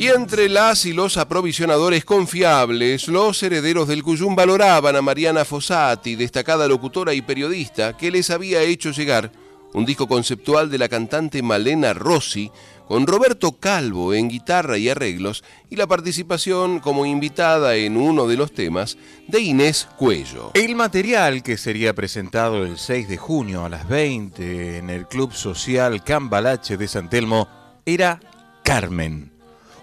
Y 0.05 0.09
entre 0.09 0.51
las 0.51 0.85
y 0.85 0.93
los 0.93 1.17
aprovisionadores 1.17 2.05
confiables, 2.05 3.09
los 3.09 3.43
herederos 3.43 3.89
del 3.89 4.03
Cuyum 4.03 4.37
valoraban 4.37 4.97
a 4.97 5.01
Mariana 5.01 5.47
Fossati, 5.47 6.15
destacada 6.15 6.69
locutora 6.69 7.15
y 7.15 7.23
periodista, 7.23 7.97
que 7.97 8.11
les 8.11 8.29
había 8.29 8.61
hecho 8.61 8.91
llegar 8.91 9.33
un 9.73 9.87
disco 9.87 10.07
conceptual 10.07 10.69
de 10.71 10.77
la 10.77 10.91
cantante 10.91 11.43
Malena 11.43 11.95
Rossi, 11.95 12.51
con 12.87 13.07
Roberto 13.07 13.53
Calvo 13.53 14.13
en 14.13 14.29
guitarra 14.29 14.77
y 14.77 14.91
arreglos, 14.91 15.43
y 15.71 15.77
la 15.77 15.87
participación 15.87 16.81
como 16.81 17.07
invitada 17.07 17.75
en 17.77 17.97
uno 17.97 18.27
de 18.27 18.37
los 18.37 18.53
temas 18.53 18.99
de 19.27 19.41
Inés 19.41 19.89
Cuello. 19.97 20.51
El 20.53 20.75
material 20.75 21.43
que 21.43 21.57
sería 21.57 21.95
presentado 21.95 22.67
el 22.67 22.77
6 22.77 23.09
de 23.09 23.17
junio 23.17 23.65
a 23.65 23.71
las 23.71 23.89
20 23.89 24.77
en 24.77 24.91
el 24.91 25.07
Club 25.07 25.33
Social 25.33 26.05
Cambalache 26.05 26.77
de 26.77 26.89
San 26.89 27.09
Telmo 27.09 27.49
era 27.87 28.21
Carmen 28.63 29.34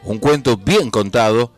un 0.03 0.19
cuento 0.19 0.57
bien 0.57 0.89
contado, 0.89 1.51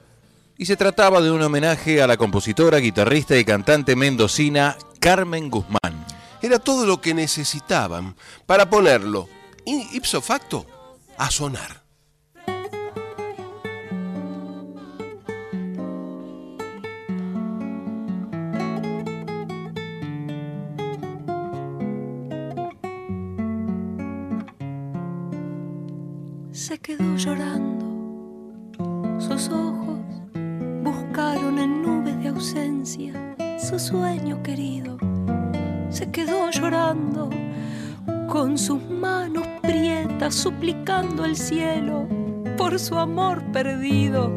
y 0.58 0.66
se 0.66 0.78
trataba 0.78 1.22
de 1.22 1.32
un 1.32 1.41
homenaje 1.41 2.02
a 2.02 2.08
la 2.08 2.18
compositora, 2.18 2.78
guitarrista 2.78 3.38
y 3.38 3.44
cantante 3.44 3.96
mendocina 3.96 4.78
Carmen 5.00 5.50
Guzmán. 5.50 6.06
Era 6.41 6.60
todo 6.60 6.86
lo 6.86 7.02
que 7.02 7.14
necesitaban 7.14 8.16
para 8.46 8.70
ponerlo, 8.70 9.28
ipso 9.66 10.22
facto, 10.22 10.66
a 11.18 11.32
sonar. 11.32 11.82
Suplicando 40.44 41.24
al 41.24 41.38
cielo 41.38 42.06
por 42.58 42.78
su 42.78 42.98
amor 42.98 43.41
perdido. 43.54 44.36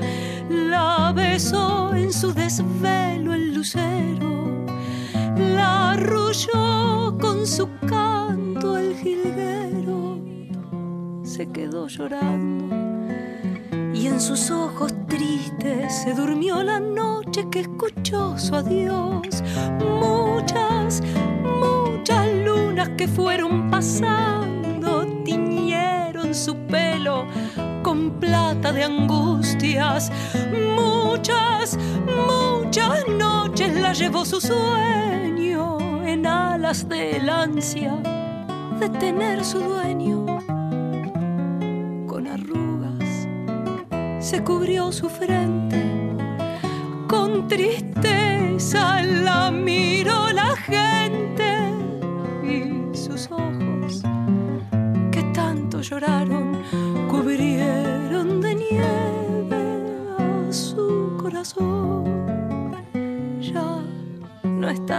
La 0.49 1.13
besó 1.13 1.93
en 1.97 2.13
su 2.13 2.33
desvelo 2.33 3.35
el 3.35 3.53
lucero, 3.53 4.65
la 5.37 5.91
arrulló 5.95 7.19
con 7.21 7.45
su 7.45 7.69
canto 7.89 8.79
el 8.79 8.95
jilguero, 8.95 10.21
se 11.25 11.49
quedó 11.49 11.89
llorando 11.89 12.77
y 13.93 14.07
en 14.07 14.21
sus 14.21 14.53
ojos 14.53 14.93
tristes 15.09 15.93
se 16.05 16.15
durmió 16.15 16.63
la 16.63 16.79
noche 16.79 17.49
que 17.51 17.61
escuchó 17.61 18.39
su 18.39 18.55
adiós. 18.55 19.43
Muchas, 20.01 21.03
muchas 21.61 22.29
lunas 22.45 22.91
que 22.91 23.09
fueron 23.09 23.69
pasando 23.69 24.56
su 26.47 26.55
pelo 26.69 27.27
con 27.83 28.21
plata 28.21 28.73
de 28.73 28.85
angustias. 28.85 30.13
Muchas, 30.77 31.77
muchas 32.07 33.05
noches 33.09 33.75
la 33.75 33.93
llevó 33.93 34.25
su 34.25 34.41
sueño 34.41 35.79
en 36.07 36.25
alas 36.25 36.89
del 36.89 37.29
ansia 37.29 37.97
de 38.79 38.89
tener 38.91 39.45
su 39.45 39.59
dueño 39.59 40.25
con 42.07 42.29
arrugas 42.29 43.27
se 44.21 44.45
cubrió 44.45 44.93
su 44.93 45.09
frente. 45.09 45.83
Con 47.09 47.49
tristeza 47.49 49.03
la 49.03 49.51
miró 49.51 50.33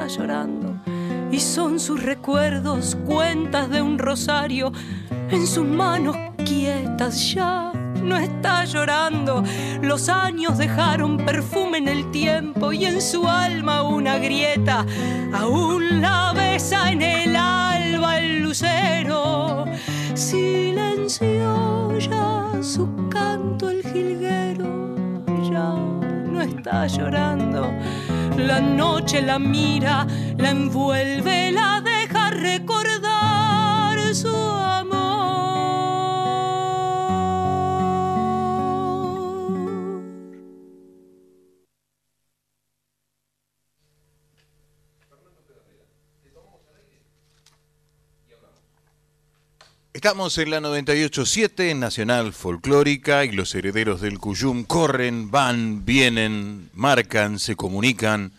llorando 0.07 0.75
y 1.31 1.39
son 1.39 1.79
sus 1.79 2.01
recuerdos 2.01 2.97
cuentas 3.05 3.69
de 3.69 3.81
un 3.81 3.99
rosario 3.99 4.71
en 5.29 5.45
sus 5.45 5.65
manos 5.65 6.15
quietas 6.45 7.33
ya 7.33 7.71
no 8.07 8.15
está 8.15 8.63
llorando. 8.63 9.43
Los 9.81 10.07
años 10.09 10.57
dejaron 10.57 11.17
perfume 11.17 11.79
en 11.79 11.87
el 11.87 12.11
tiempo 12.11 12.71
y 12.71 12.85
en 12.85 13.01
su 13.01 13.27
alma 13.27 13.83
una 13.83 14.17
grieta. 14.17 14.85
Aún 15.33 16.01
la 16.01 16.33
besa 16.33 16.91
en 16.91 17.01
el 17.01 17.35
alba 17.35 18.19
el 18.19 18.43
lucero. 18.43 19.65
Silenció 20.13 21.97
ya 21.99 22.51
su 22.61 23.09
canto 23.09 23.69
el 23.69 23.83
jilguero. 23.83 24.95
Ya 25.51 25.73
no 26.31 26.41
está 26.41 26.87
llorando. 26.87 27.69
La 28.37 28.59
noche 28.59 29.21
la 29.21 29.39
mira, 29.39 30.05
la 30.37 30.49
envuelve, 30.51 31.51
la 31.51 31.81
deja 31.81 32.29
recordar 32.29 33.06
Estamos 49.97 50.37
en 50.37 50.51
la 50.51 50.59
98.7 50.59 51.75
Nacional 51.75 52.31
Folclórica 52.31 53.25
y 53.25 53.31
los 53.31 53.55
herederos 53.55 53.99
del 53.99 54.19
Cuyum 54.19 54.63
corren, 54.63 55.31
van, 55.31 55.85
vienen, 55.85 56.69
marcan, 56.75 57.39
se 57.39 57.55
comunican. 57.55 58.31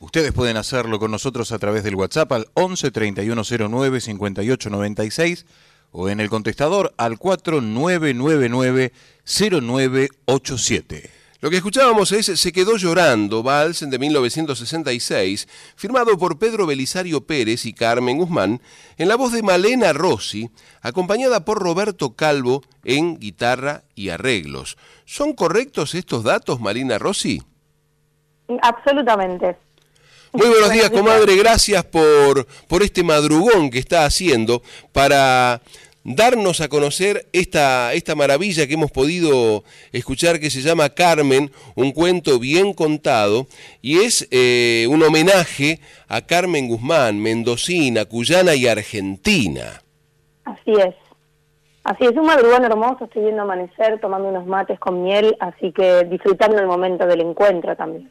Ustedes 0.00 0.32
pueden 0.32 0.58
hacerlo 0.58 0.98
con 0.98 1.10
nosotros 1.10 1.50
a 1.52 1.58
través 1.58 1.82
del 1.82 1.94
WhatsApp 1.94 2.30
al 2.32 2.48
11 2.52 2.90
3109 2.90 4.02
5896 4.02 5.46
o 5.92 6.10
en 6.10 6.20
el 6.20 6.28
contestador 6.28 6.92
al 6.98 7.18
4999 7.18 8.92
0987. 9.24 11.17
Lo 11.40 11.50
que 11.50 11.56
escuchábamos 11.58 12.10
es 12.10 12.26
Se 12.26 12.50
quedó 12.50 12.76
llorando, 12.76 13.44
vals 13.44 13.88
de 13.88 13.96
1966, 13.96 15.46
firmado 15.76 16.18
por 16.18 16.36
Pedro 16.36 16.66
Belisario 16.66 17.20
Pérez 17.20 17.64
y 17.64 17.72
Carmen 17.72 18.18
Guzmán, 18.18 18.60
en 18.96 19.06
la 19.06 19.14
voz 19.14 19.30
de 19.30 19.44
Malena 19.44 19.92
Rossi, 19.92 20.50
acompañada 20.82 21.44
por 21.44 21.60
Roberto 21.60 22.16
Calvo 22.16 22.64
en 22.82 23.20
guitarra 23.20 23.84
y 23.94 24.08
arreglos. 24.08 24.76
¿Son 25.04 25.32
correctos 25.32 25.94
estos 25.94 26.24
datos, 26.24 26.58
Malena 26.58 26.98
Rossi? 26.98 27.40
Absolutamente. 28.60 29.56
Muy 30.32 30.48
buenos 30.48 30.72
días, 30.72 30.90
comadre. 30.90 31.36
Gracias 31.36 31.84
por, 31.84 32.46
por 32.66 32.82
este 32.82 33.04
madrugón 33.04 33.70
que 33.70 33.78
está 33.78 34.04
haciendo 34.04 34.60
para 34.92 35.62
darnos 36.14 36.60
a 36.60 36.68
conocer 36.68 37.26
esta, 37.32 37.92
esta 37.92 38.14
maravilla 38.14 38.66
que 38.66 38.74
hemos 38.74 38.90
podido 38.90 39.62
escuchar 39.92 40.40
que 40.40 40.50
se 40.50 40.62
llama 40.62 40.88
Carmen, 40.88 41.50
un 41.74 41.92
cuento 41.92 42.38
bien 42.38 42.72
contado, 42.72 43.46
y 43.82 43.98
es 43.98 44.26
eh, 44.30 44.86
un 44.88 45.02
homenaje 45.02 45.80
a 46.08 46.22
Carmen 46.22 46.68
Guzmán, 46.68 47.20
mendocina, 47.20 48.06
cuyana 48.06 48.54
y 48.54 48.66
argentina. 48.66 49.82
Así 50.44 50.72
es. 50.72 50.94
Así 51.84 52.04
es, 52.04 52.12
un 52.12 52.26
madrugón 52.26 52.64
hermoso, 52.64 53.04
estoy 53.04 53.22
viendo 53.22 53.42
amanecer, 53.42 53.98
tomando 54.00 54.28
unos 54.28 54.46
mates 54.46 54.78
con 54.78 55.02
miel, 55.02 55.36
así 55.40 55.72
que 55.72 56.04
disfrutando 56.04 56.58
el 56.58 56.66
momento 56.66 57.06
del 57.06 57.20
encuentro 57.20 57.74
también. 57.76 58.10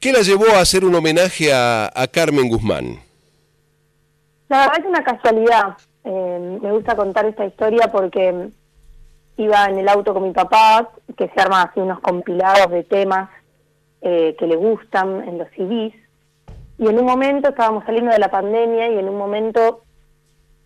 ¿Qué 0.00 0.12
la 0.12 0.20
llevó 0.20 0.46
a 0.54 0.60
hacer 0.60 0.84
un 0.84 0.94
homenaje 0.94 1.52
a, 1.52 1.90
a 1.94 2.06
Carmen 2.08 2.48
Guzmán? 2.48 3.00
La 4.48 4.58
verdad 4.58 4.80
es 4.80 4.86
una 4.86 5.04
casualidad. 5.04 5.76
Eh, 6.04 6.58
me 6.60 6.72
gusta 6.72 6.96
contar 6.96 7.26
esta 7.26 7.44
historia 7.44 7.88
porque 7.92 8.50
iba 9.36 9.64
en 9.66 9.78
el 9.78 9.88
auto 9.88 10.12
con 10.12 10.24
mi 10.24 10.32
papá, 10.32 10.90
que 11.16 11.28
se 11.28 11.40
arma 11.40 11.62
así 11.62 11.80
unos 11.80 12.00
compilados 12.00 12.70
de 12.70 12.84
temas 12.84 13.30
eh, 14.00 14.34
que 14.38 14.46
le 14.46 14.56
gustan 14.56 15.28
en 15.28 15.38
los 15.38 15.48
CDs, 15.50 15.94
y 16.78 16.88
en 16.88 16.98
un 16.98 17.04
momento 17.04 17.50
estábamos 17.50 17.84
saliendo 17.84 18.10
de 18.10 18.18
la 18.18 18.30
pandemia 18.30 18.88
y 18.90 18.98
en 18.98 19.08
un 19.08 19.16
momento 19.16 19.82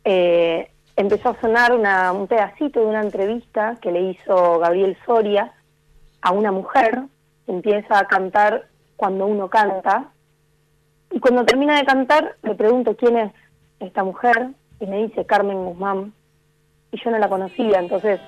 eh, 0.04 0.70
empezó 0.96 1.30
a 1.30 1.40
sonar 1.40 1.74
una, 1.74 2.12
un 2.12 2.26
pedacito 2.26 2.80
de 2.80 2.86
una 2.86 3.02
entrevista 3.02 3.76
que 3.82 3.92
le 3.92 4.00
hizo 4.00 4.58
Gabriel 4.58 4.96
Soria 5.04 5.52
a 6.22 6.32
una 6.32 6.52
mujer, 6.52 7.02
empieza 7.46 7.98
a 7.98 8.06
cantar 8.06 8.66
cuando 8.96 9.26
uno 9.26 9.50
canta, 9.50 10.10
y 11.10 11.20
cuando 11.20 11.44
termina 11.44 11.76
de 11.76 11.84
cantar 11.84 12.36
le 12.42 12.54
pregunto 12.54 12.96
quién 12.96 13.18
es 13.18 13.32
esta 13.80 14.02
mujer, 14.02 14.48
y 14.80 14.86
me 14.86 15.04
dice 15.04 15.24
Carmen 15.24 15.64
Guzmán, 15.64 16.12
y 16.92 17.02
yo 17.02 17.10
no 17.10 17.18
la 17.18 17.28
conocía, 17.28 17.78
entonces 17.78 18.20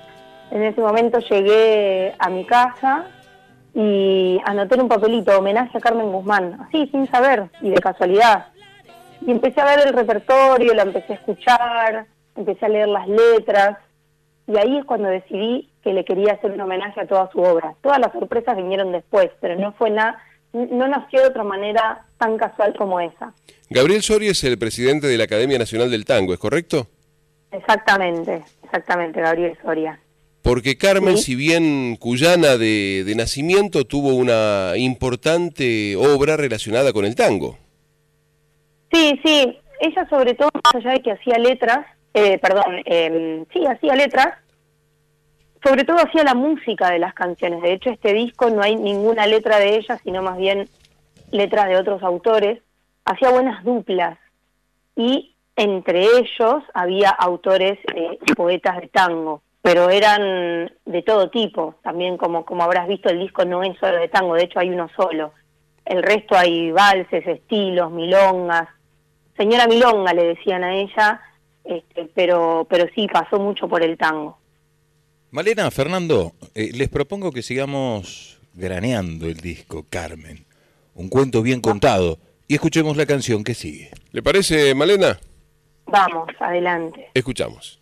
en 0.51 0.63
ese 0.63 0.81
momento 0.81 1.19
llegué 1.19 2.13
a 2.17 2.29
mi 2.29 2.45
casa 2.45 3.05
y 3.73 4.39
anoté 4.45 4.75
en 4.75 4.81
un 4.81 4.89
papelito 4.89 5.37
homenaje 5.37 5.77
a 5.77 5.81
Carmen 5.81 6.11
Guzmán, 6.11 6.59
así 6.67 6.87
sin 6.87 7.07
saber 7.07 7.49
y 7.61 7.69
de 7.69 7.77
casualidad. 7.79 8.47
Y 9.21 9.31
empecé 9.31 9.61
a 9.61 9.65
ver 9.65 9.87
el 9.87 9.93
repertorio, 9.93 10.73
la 10.73 10.83
empecé 10.83 11.13
a 11.13 11.15
escuchar, 11.17 12.05
empecé 12.35 12.65
a 12.65 12.69
leer 12.69 12.87
las 12.87 13.07
letras 13.07 13.77
y 14.47 14.57
ahí 14.57 14.77
es 14.77 14.85
cuando 14.85 15.09
decidí 15.09 15.69
que 15.83 15.93
le 15.93 16.03
quería 16.03 16.33
hacer 16.33 16.51
un 16.51 16.61
homenaje 16.61 17.01
a 17.01 17.07
toda 17.07 17.29
su 17.31 17.39
obra. 17.39 17.75
Todas 17.81 17.99
las 17.99 18.11
sorpresas 18.11 18.57
vinieron 18.57 18.91
después, 18.91 19.29
pero 19.39 19.55
no 19.55 19.73
fue 19.73 19.91
nada, 19.91 20.17
no 20.53 20.87
nació 20.87 21.21
de 21.21 21.27
otra 21.27 21.43
manera 21.43 22.05
tan 22.17 22.37
casual 22.37 22.73
como 22.77 22.99
esa. 22.99 23.33
Gabriel 23.69 24.01
Soria 24.01 24.31
es 24.31 24.43
el 24.43 24.57
presidente 24.57 25.07
de 25.07 25.17
la 25.17 25.25
Academia 25.25 25.57
Nacional 25.59 25.91
del 25.91 26.05
Tango, 26.05 26.33
¿es 26.33 26.39
correcto? 26.39 26.87
Exactamente, 27.51 28.43
exactamente, 28.63 29.21
Gabriel 29.21 29.57
Soria. 29.63 29.99
Porque 30.41 30.77
Carmen, 30.77 31.17
Sí. 31.17 31.23
si 31.23 31.35
bien 31.35 31.95
cuyana 31.97 32.57
de, 32.57 33.03
de 33.05 33.15
nacimiento, 33.15 33.85
tuvo 33.85 34.13
una 34.15 34.73
importante 34.77 35.95
obra 35.95 36.37
relacionada 36.37 36.93
con 36.93 37.05
el 37.05 37.15
tango. 37.15 37.57
Sí, 38.91 39.19
sí, 39.23 39.57
ella 39.81 40.07
sobre 40.09 40.33
todo, 40.33 40.49
más 40.63 40.75
allá 40.75 40.93
de 40.93 41.01
que 41.01 41.11
hacía 41.11 41.37
letras, 41.37 41.85
eh, 42.13 42.39
perdón, 42.39 42.81
eh, 42.85 43.43
sí, 43.53 43.65
hacía 43.65 43.95
letras, 43.95 44.29
sobre 45.63 45.83
todo 45.83 45.97
hacía 45.97 46.23
la 46.23 46.35
música 46.35 46.89
de 46.89 46.99
las 46.99 47.13
canciones. 47.13 47.61
De 47.61 47.73
hecho, 47.73 47.89
este 47.89 48.13
disco 48.13 48.49
no 48.49 48.61
hay 48.61 48.75
ninguna 48.75 49.27
letra 49.27 49.57
de 49.57 49.75
ella, 49.75 49.97
sino 50.03 50.21
más 50.21 50.37
bien 50.37 50.69
letras 51.31 51.67
de 51.67 51.77
otros 51.77 52.01
autores. 52.03 52.61
Hacía 53.05 53.29
buenas 53.29 53.63
duplas 53.63 54.17
y 54.95 55.35
entre 55.55 56.03
ellos 56.03 56.63
había 56.73 57.09
autores, 57.09 57.77
eh, 57.95 58.17
poetas 58.35 58.79
de 58.79 58.87
tango, 58.87 59.41
pero 59.61 59.89
eran 59.89 60.71
de 60.85 61.01
todo 61.01 61.29
tipo. 61.29 61.75
También, 61.83 62.17
como, 62.17 62.45
como 62.45 62.63
habrás 62.63 62.87
visto, 62.87 63.09
el 63.09 63.19
disco 63.19 63.43
no 63.45 63.63
es 63.63 63.77
solo 63.79 63.97
de 63.97 64.07
tango, 64.07 64.35
de 64.35 64.43
hecho 64.43 64.59
hay 64.59 64.69
uno 64.69 64.89
solo. 64.95 65.33
El 65.85 66.03
resto 66.03 66.37
hay 66.37 66.71
valses, 66.71 67.25
estilos, 67.27 67.91
milongas, 67.91 68.69
señora 69.39 69.67
Milonga 69.67 70.13
le 70.13 70.25
decían 70.25 70.63
a 70.65 70.75
ella, 70.75 71.21
este, 71.63 72.09
pero, 72.13 72.67
pero 72.69 72.85
sí 72.93 73.07
pasó 73.07 73.39
mucho 73.39 73.69
por 73.69 73.81
el 73.81 73.97
tango. 73.97 74.38
Malena, 75.31 75.69
Fernando, 75.69 76.33
eh, 76.55 76.71
les 76.73 76.89
propongo 76.89 77.31
que 77.31 77.43
sigamos 77.43 78.39
graneando 78.55 79.27
el 79.27 79.35
disco 79.35 79.85
Carmen. 79.87 80.45
Un 80.95 81.07
cuento 81.07 81.43
bien 81.43 81.61
contado. 81.61 82.17
Y 82.47 82.55
escuchemos 82.55 82.97
la 82.97 83.05
canción 83.05 83.43
que 83.43 83.53
sigue. 83.53 83.91
¿Le 84.11 84.23
parece, 84.23 84.73
Malena? 84.73 85.19
Vamos, 85.85 86.29
adelante. 86.39 87.09
Escuchamos. 87.13 87.78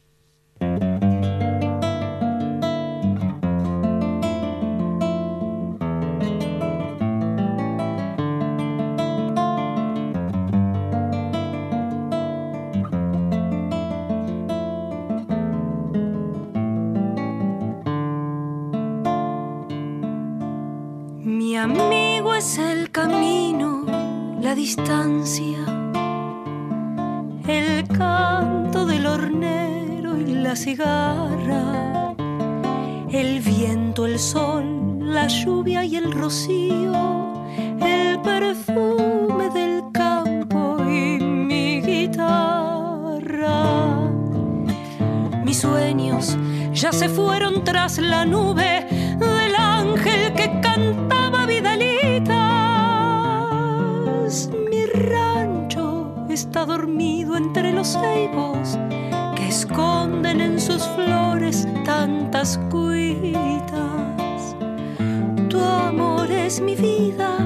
Mi 21.57 21.63
amigo 21.63 22.35
es 22.35 22.59
el 22.59 22.91
camino, 22.91 23.83
la 24.39 24.53
distancia, 24.53 25.57
el 27.47 27.87
canto 27.87 28.85
del 28.85 29.07
hornero 29.07 30.19
y 30.19 30.33
la 30.35 30.55
cigarra, 30.55 32.13
el 33.09 33.39
viento, 33.39 34.05
el 34.05 34.19
sol, 34.19 34.99
la 34.99 35.25
lluvia 35.25 35.83
y 35.83 35.95
el 35.95 36.11
rocío, 36.11 36.93
el 37.81 38.21
perfume 38.21 39.49
del 39.49 39.81
campo 39.91 40.77
y 40.83 41.17
mi 41.23 41.81
guitarra. 41.81 42.83
Mis 45.43 45.57
sueños 45.57 46.37
ya 46.71 46.91
se 46.91 47.09
fueron 47.09 47.63
tras 47.63 47.97
la 47.97 48.25
nube 48.25 48.76
ceibos 57.93 58.77
que 59.35 59.47
esconden 59.47 60.41
en 60.41 60.59
sus 60.59 60.83
flores 60.89 61.67
tantas 61.85 62.59
cuitas. 62.69 64.55
Tu 65.49 65.59
amor 65.59 66.29
es 66.31 66.59
mi 66.59 66.75
vida, 66.75 67.37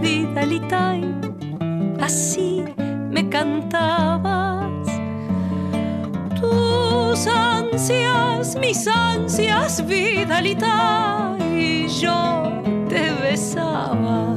Vidalita, 0.00 0.94
así 2.00 2.64
me 3.10 3.28
cantabas 3.28 4.46
tus 6.40 7.26
ansias, 7.26 8.56
mis 8.56 8.86
ansias, 8.86 9.84
Vidalita, 9.86 11.36
y 11.54 11.88
yo 11.88 12.50
te 12.88 13.10
besaba. 13.22 14.34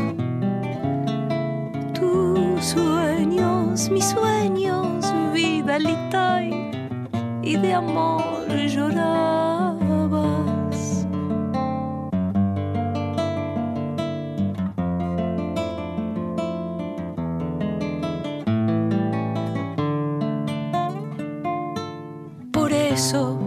Tus 1.94 2.66
sueños, 2.66 3.90
mis 3.90 4.06
sueños, 4.06 4.89
Y 7.42 7.56
de 7.56 7.74
amor 7.74 8.48
llorabas. 8.68 9.48
Por 22.52 22.74
eso, 22.74 23.40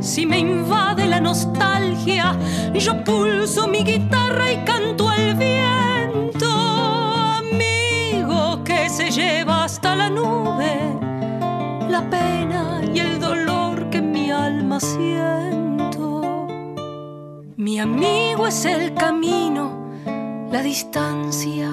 si 0.00 0.26
me 0.26 0.38
invade 0.38 1.06
la 1.06 1.20
nostalgia, 1.20 2.36
yo 2.72 3.04
pulso 3.04 3.68
mi 3.68 3.84
guitarra 3.84 4.52
y 4.52 4.56
amigo 17.84 18.46
es 18.46 18.64
el 18.64 18.94
camino, 18.94 19.92
la 20.50 20.62
distancia, 20.62 21.68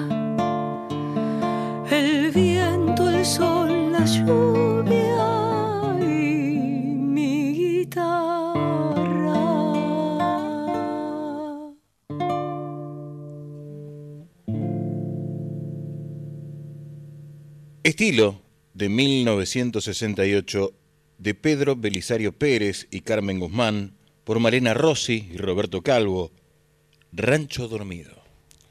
el 1.90 2.30
viento, 2.30 3.08
el 3.08 3.24
sol, 3.24 3.92
la 3.92 4.04
lluvia 4.04 5.26
y 6.00 6.96
mi 7.14 7.54
guitarra. 7.54 8.12
Estilo 17.82 18.42
de 18.74 18.88
1968 18.90 20.74
de 21.16 21.34
Pedro 21.34 21.74
Belisario 21.74 22.32
Pérez 22.36 22.86
y 22.90 23.00
Carmen 23.00 23.40
Guzmán 23.40 24.01
por 24.24 24.38
Malena 24.40 24.74
Rossi 24.74 25.30
y 25.32 25.36
Roberto 25.36 25.82
Calvo. 25.82 26.30
Rancho 27.12 27.68
Dormido. 27.68 28.22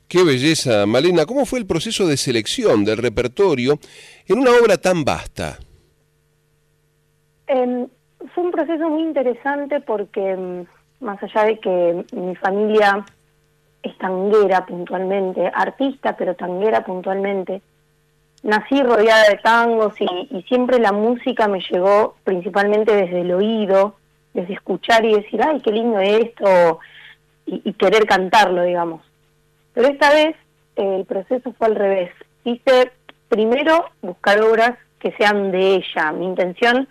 Qué 0.07 0.23
belleza, 0.23 0.85
Malena. 0.85 1.25
¿Cómo 1.25 1.45
fue 1.45 1.59
el 1.59 1.65
proceso 1.65 2.05
de 2.05 2.17
selección 2.17 2.83
del 2.83 2.97
repertorio 2.97 3.79
en 4.27 4.39
una 4.39 4.51
obra 4.51 4.77
tan 4.77 5.05
vasta? 5.05 5.57
Em, 7.47 7.87
fue 8.33 8.43
un 8.43 8.51
proceso 8.51 8.89
muy 8.89 9.03
interesante 9.03 9.79
porque, 9.79 10.31
em, 10.31 10.65
más 10.99 11.21
allá 11.23 11.45
de 11.45 11.59
que 11.59 12.05
mi 12.11 12.35
familia 12.35 13.05
es 13.83 13.97
tanguera 13.97 14.65
puntualmente, 14.65 15.49
artista, 15.53 16.17
pero 16.17 16.35
tanguera 16.35 16.83
puntualmente, 16.83 17.61
nací 18.43 18.83
rodeada 18.83 19.29
de 19.29 19.37
tangos 19.37 19.93
y, 19.99 20.27
y 20.29 20.43
siempre 20.43 20.79
la 20.79 20.91
música 20.91 21.47
me 21.47 21.61
llegó 21.71 22.15
principalmente 22.23 22.93
desde 22.93 23.21
el 23.21 23.31
oído, 23.31 23.95
desde 24.33 24.53
escuchar 24.53 25.05
y 25.05 25.15
decir, 25.15 25.41
ay, 25.43 25.59
qué 25.61 25.71
lindo 25.71 25.99
esto, 25.99 26.79
y, 27.45 27.61
y 27.63 27.73
querer 27.73 28.05
cantarlo, 28.05 28.63
digamos. 28.63 29.01
Pero 29.73 29.87
esta 29.87 30.13
vez 30.13 30.35
eh, 30.75 30.97
el 30.97 31.05
proceso 31.05 31.53
fue 31.57 31.67
al 31.67 31.75
revés. 31.75 32.11
Quise 32.43 32.91
primero 33.29 33.85
buscar 34.01 34.41
obras 34.41 34.77
que 34.99 35.11
sean 35.13 35.51
de 35.51 35.75
ella. 35.75 36.11
Mi 36.11 36.25
intención 36.25 36.87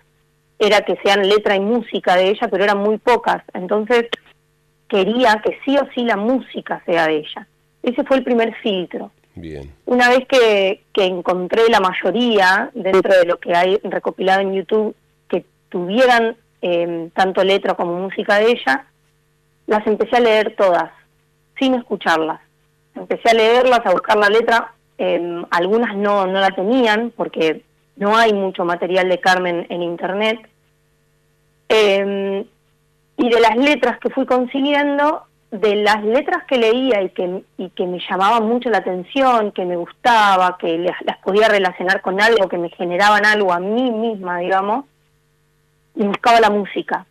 era 0.58 0.80
que 0.82 0.96
sean 1.02 1.26
letra 1.28 1.56
y 1.56 1.60
música 1.60 2.16
de 2.16 2.30
ella, 2.30 2.48
pero 2.50 2.64
eran 2.64 2.78
muy 2.78 2.98
pocas. 2.98 3.42
Entonces 3.54 4.06
quería 4.88 5.40
que 5.44 5.58
sí 5.64 5.76
o 5.76 5.88
sí 5.94 6.04
la 6.04 6.16
música 6.16 6.82
sea 6.84 7.06
de 7.06 7.18
ella. 7.18 7.46
Ese 7.82 8.04
fue 8.04 8.18
el 8.18 8.24
primer 8.24 8.54
filtro. 8.56 9.10
Bien. 9.34 9.72
Una 9.86 10.08
vez 10.08 10.26
que, 10.26 10.82
que 10.92 11.04
encontré 11.04 11.68
la 11.68 11.80
mayoría 11.80 12.70
dentro 12.74 13.14
de 13.16 13.24
lo 13.24 13.38
que 13.38 13.54
hay 13.54 13.78
recopilado 13.84 14.40
en 14.40 14.54
YouTube 14.54 14.94
que 15.28 15.44
tuvieran 15.68 16.36
eh, 16.62 17.10
tanto 17.14 17.42
letra 17.44 17.74
como 17.74 17.98
música 17.98 18.38
de 18.38 18.50
ella, 18.50 18.86
las 19.66 19.86
empecé 19.86 20.16
a 20.16 20.20
leer 20.20 20.54
todas, 20.56 20.90
sin 21.58 21.74
escucharlas. 21.74 22.40
Empecé 22.94 23.30
a 23.30 23.34
leerlas, 23.34 23.80
a 23.84 23.92
buscar 23.92 24.16
la 24.16 24.28
letra. 24.28 24.74
eh, 24.98 25.44
algunas 25.50 25.96
no, 25.96 26.26
no 26.26 26.40
la 26.40 26.50
tenían 26.50 27.12
porque 27.16 27.62
no 27.96 28.16
hay 28.16 28.32
mucho 28.32 28.64
material 28.64 29.08
de 29.08 29.20
Carmen 29.20 29.66
en 29.70 29.82
internet. 29.82 30.38
Eh, 31.68 32.44
y 33.16 33.28
de 33.28 33.40
las 33.40 33.56
letras 33.56 33.98
que 33.98 34.10
fui 34.10 34.26
consiguiendo, 34.26 35.24
de 35.50 35.76
las 35.76 36.02
letras 36.02 36.44
que 36.48 36.58
leía 36.58 37.02
y 37.02 37.10
que, 37.10 37.42
y 37.58 37.70
que 37.70 37.86
me 37.86 37.98
llamaban 38.08 38.46
mucho 38.48 38.70
la 38.70 38.78
atención, 38.78 39.52
que 39.52 39.64
me 39.64 39.76
gustaba, 39.76 40.56
que 40.58 40.78
las, 40.78 40.96
las 41.02 41.18
podía 41.18 41.48
relacionar 41.48 42.00
con 42.00 42.20
algo, 42.20 42.48
que 42.48 42.58
me 42.58 42.70
generaban 42.70 43.26
algo 43.26 43.52
a 43.52 43.60
mí 43.60 43.90
misma, 43.90 44.38
digamos, 44.38 44.86
y 46.00 46.04
buscaba 46.04 46.40
la 46.40 46.48
música. 46.48 47.04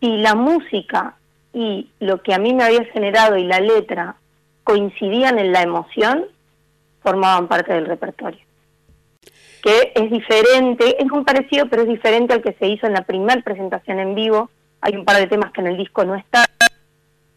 Si 0.00 0.18
la 0.18 0.36
música 0.36 1.16
y 1.52 1.90
lo 1.98 2.22
que 2.22 2.32
a 2.32 2.38
mí 2.38 2.54
me 2.54 2.62
había 2.62 2.84
generado 2.84 3.36
y 3.36 3.42
la 3.42 3.58
letra 3.58 4.14
coincidían 4.62 5.40
en 5.40 5.50
la 5.50 5.62
emoción, 5.62 6.26
formaban 7.02 7.48
parte 7.48 7.72
del 7.72 7.86
repertorio. 7.86 8.38
Que 9.62 9.92
es 9.96 10.10
diferente, 10.12 10.96
es 11.02 11.06
muy 11.10 11.24
parecido, 11.24 11.66
pero 11.68 11.82
es 11.82 11.88
diferente 11.88 12.34
al 12.34 12.42
que 12.42 12.52
se 12.52 12.68
hizo 12.68 12.86
en 12.86 12.92
la 12.92 13.02
primera 13.02 13.42
presentación 13.42 13.98
en 13.98 14.14
vivo. 14.14 14.48
Hay 14.80 14.94
un 14.94 15.04
par 15.04 15.16
de 15.16 15.26
temas 15.26 15.50
que 15.50 15.60
en 15.60 15.66
el 15.66 15.76
disco 15.76 16.04
no 16.04 16.14
están, 16.14 16.46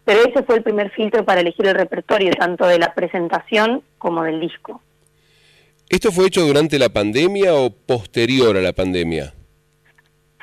pero 0.04 0.20
ese 0.20 0.44
fue 0.44 0.56
el 0.56 0.62
primer 0.62 0.90
filtro 0.90 1.24
para 1.24 1.40
elegir 1.40 1.66
el 1.66 1.74
repertorio, 1.74 2.32
tanto 2.38 2.66
de 2.68 2.78
la 2.78 2.94
presentación 2.94 3.82
como 3.98 4.22
del 4.22 4.38
disco. 4.38 4.80
¿Esto 5.88 6.12
fue 6.12 6.28
hecho 6.28 6.42
durante 6.42 6.78
la 6.78 6.88
pandemia 6.88 7.52
o 7.54 7.70
posterior 7.70 8.56
a 8.56 8.60
la 8.60 8.72
pandemia? 8.72 9.34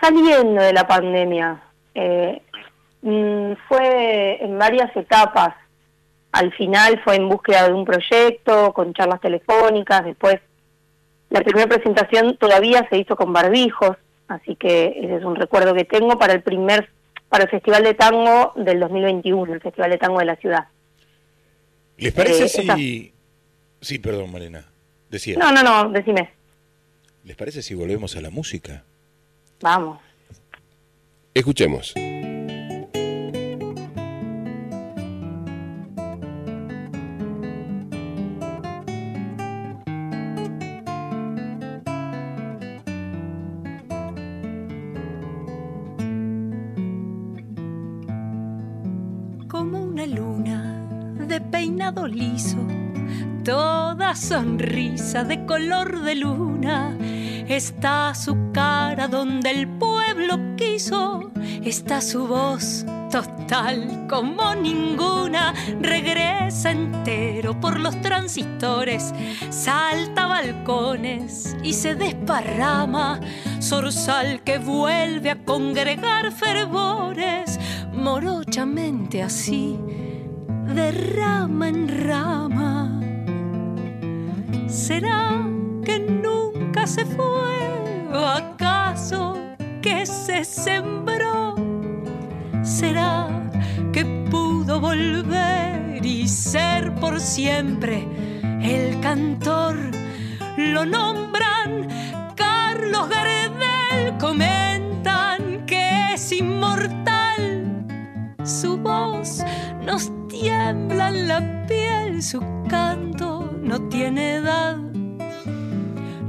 Saliendo 0.02 0.62
de 0.62 0.74
la 0.74 0.88
pandemia, 0.88 1.62
eh, 1.96 2.42
mm, 3.02 3.54
fue 3.68 4.44
en 4.44 4.58
varias 4.58 4.96
etapas. 4.96 5.56
Al 6.32 6.54
final 6.54 7.02
fue 7.04 7.16
en 7.16 7.30
búsqueda 7.30 7.68
de 7.68 7.74
un 7.74 7.86
proyecto, 7.86 8.74
con 8.74 8.94
charlas 8.94 9.22
telefónicas, 9.22 10.06
después 10.06 10.40
La 11.30 11.42
primera 11.42 11.68
presentación 11.68 12.38
todavía 12.38 12.88
se 12.90 12.98
hizo 12.98 13.18
con 13.18 13.34
barbijos, 13.34 13.98
así 14.30 14.56
que 14.56 14.94
ese 14.96 15.18
es 15.18 15.24
un 15.26 15.36
recuerdo 15.36 15.74
que 15.74 15.84
tengo 15.84 16.18
para 16.18 16.32
el 16.32 16.42
primer 16.42 16.90
para 17.28 17.44
el 17.44 17.50
Festival 17.50 17.84
de 17.84 17.94
Tango 17.94 18.54
del 18.56 18.80
2021, 18.80 19.54
el 19.54 19.60
Festival 19.62 19.92
de 19.92 19.98
Tango 19.98 20.20
de 20.20 20.26
la 20.26 20.36
ciudad. 20.38 20.68
¿Les 21.98 22.14
parece 22.14 22.46
Eh, 22.46 22.48
si... 22.48 23.14
Sí, 23.82 24.00
perdón, 24.00 24.32
Malena. 24.32 24.66
Decía. 25.10 25.38
No, 25.38 25.52
no, 25.52 25.64
no, 25.64 25.90
decime. 25.90 26.32
¿Les 27.24 27.36
parece 27.36 27.62
si 27.62 27.76
volvemos 27.76 28.16
a 28.16 28.22
la 28.22 28.30
música? 28.30 28.84
Vamos. 29.62 30.00
Escuchemos. 31.34 31.94
como 49.48 49.82
una 49.82 50.06
luna 50.06 50.86
de 51.28 51.42
peinado 51.42 52.06
liso, 52.06 52.58
toda 53.44 54.14
sonrisa 54.14 55.24
de 55.24 55.46
color 55.46 56.02
de 56.02 56.16
luna. 56.16 56.96
Está 57.48 58.14
su 58.14 58.52
cara 58.52 59.08
donde 59.08 59.52
el 59.52 59.68
pueblo 59.70 60.38
quiso, 60.58 61.32
está 61.64 62.02
su 62.02 62.28
voz 62.28 62.86
total 63.10 64.06
como 64.10 64.54
ninguna. 64.54 65.54
Regresa 65.80 66.72
entero 66.72 67.58
por 67.60 67.80
los 67.80 68.00
transistores, 68.02 69.14
salta 69.50 70.28
balcones 70.28 71.56
y 71.64 71.72
se 71.72 71.96
desparrama. 71.96 73.22
Zorzal 73.62 74.44
que 74.44 74.58
vuelve 74.58 75.32
a 75.32 75.46
congregar 75.46 76.34
fervores, 76.34 77.60
morochamente 77.94 79.24
así, 79.24 79.80
de 80.76 80.92
rama 80.92 81.70
en 81.70 82.08
rama. 82.08 83.02
¿Será 84.68 85.57
se 86.88 87.06
fue? 87.06 88.08
¿O 88.14 88.26
acaso 88.26 89.38
que 89.82 90.06
se 90.06 90.46
sembró? 90.46 91.56
¿Será 92.64 93.28
que 93.92 94.06
pudo 94.32 94.80
volver 94.80 96.06
y 96.06 96.28
ser 96.30 96.96
por 96.96 97.20
siempre 97.20 98.08
el 98.62 99.00
cantor? 99.02 99.76
Lo 100.58 100.86
nombran 100.86 101.90
Carlos 102.36 103.10
Gardel, 103.10 104.18
comentan 104.18 105.66
que 105.66 106.14
es 106.14 106.32
inmortal. 106.32 107.86
Su 108.46 108.78
voz 108.78 109.44
nos 109.84 110.10
tiembla 110.30 111.10
en 111.10 111.28
la 111.28 111.66
piel, 111.68 112.24
su 112.24 112.40
canto 112.70 113.52
no 113.62 113.82
tiene 113.90 114.36
edad. 114.36 114.78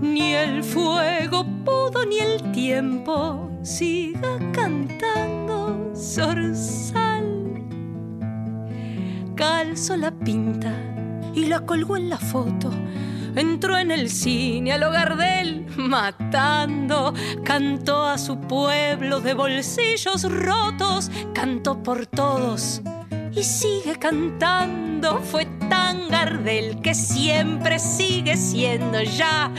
Ni 0.08 0.32
el 0.32 0.64
fuego 0.64 1.44
pudo 1.66 2.06
ni 2.06 2.18
el 2.18 2.50
tiempo 2.52 3.50
siga 3.62 4.38
cantando 4.52 5.92
zorzal. 5.94 7.62
Calzó 9.36 9.96
la 9.98 10.10
pinta 10.10 10.72
y 11.34 11.44
la 11.44 11.60
colgó 11.60 11.98
en 11.98 12.08
la 12.08 12.16
foto. 12.16 12.70
Entró 13.36 13.76
en 13.76 13.90
el 13.90 14.08
cine 14.08 14.72
al 14.72 14.82
hogar 14.82 15.18
de 15.18 15.40
él, 15.40 15.66
matando. 15.76 17.12
Cantó 17.44 18.06
a 18.06 18.16
su 18.16 18.40
pueblo 18.40 19.20
de 19.20 19.34
bolsillos 19.34 20.24
rotos, 20.24 21.10
cantó 21.34 21.82
por 21.82 22.06
todos 22.06 22.82
y 23.32 23.42
sigue 23.42 23.96
cantando. 23.98 25.20
Fue 25.20 25.46
tan 25.68 26.08
Gardel 26.08 26.80
que 26.80 26.94
siempre 26.94 27.78
sigue 27.78 28.36
siendo 28.36 29.00
ya 29.02 29.52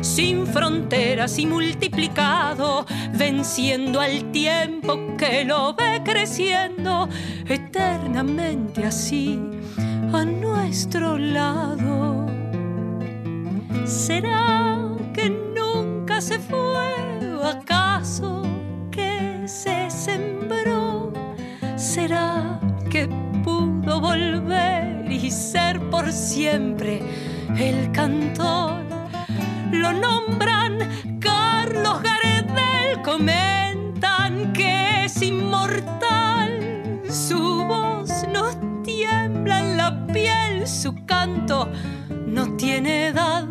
sin 0.00 0.46
fronteras 0.46 1.38
y 1.38 1.46
multiplicado, 1.46 2.86
venciendo 3.12 4.00
al 4.00 4.30
tiempo 4.32 4.98
que 5.18 5.44
lo 5.44 5.74
ve 5.74 6.00
creciendo 6.04 7.08
eternamente 7.46 8.84
así 8.84 9.38
a 10.12 10.24
nuestro 10.24 11.18
lado. 11.18 12.26
¿Será 13.84 14.78
que 15.12 15.30
nunca 15.30 16.20
se 16.20 16.38
fue 16.38 16.70
acaso 17.44 18.42
que 18.90 19.42
se 19.46 19.90
sembró? 19.90 21.12
¿Será 21.76 22.60
que 22.90 23.08
pudo 23.44 24.00
volver 24.00 25.10
y 25.10 25.30
ser 25.30 25.78
por 25.90 26.12
siempre 26.12 27.00
el 27.56 27.90
cantor? 27.92 28.82
Lo 29.70 29.92
nombran 29.92 30.78
Carlos 31.20 32.02
Gardel, 32.02 33.00
comentan 33.02 34.52
que 34.52 35.04
es 35.04 35.22
inmortal. 35.22 37.00
Su 37.08 37.64
voz 37.64 38.10
nos 38.32 38.58
tiembla 38.82 39.60
en 39.60 39.76
la 39.76 40.06
piel, 40.08 40.66
su 40.66 40.92
canto 41.06 41.68
no 42.26 42.56
tiene 42.56 43.06
edad. 43.06 43.46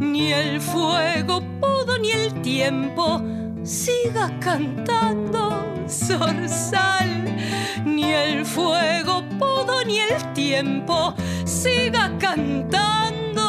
Ni 0.00 0.32
el 0.32 0.62
fuego 0.62 1.42
pudo 1.60 1.98
ni 1.98 2.10
el 2.10 2.32
tiempo 2.40 3.22
siga 3.64 4.38
cantando 4.40 5.84
zorzal. 5.88 7.36
Ni 7.84 8.12
el 8.12 8.44
fuego 8.44 9.24
pudo 9.38 9.84
ni 9.84 9.98
el 9.98 10.32
tiempo 10.32 11.14
siga 11.44 12.16
cantando 12.18 13.42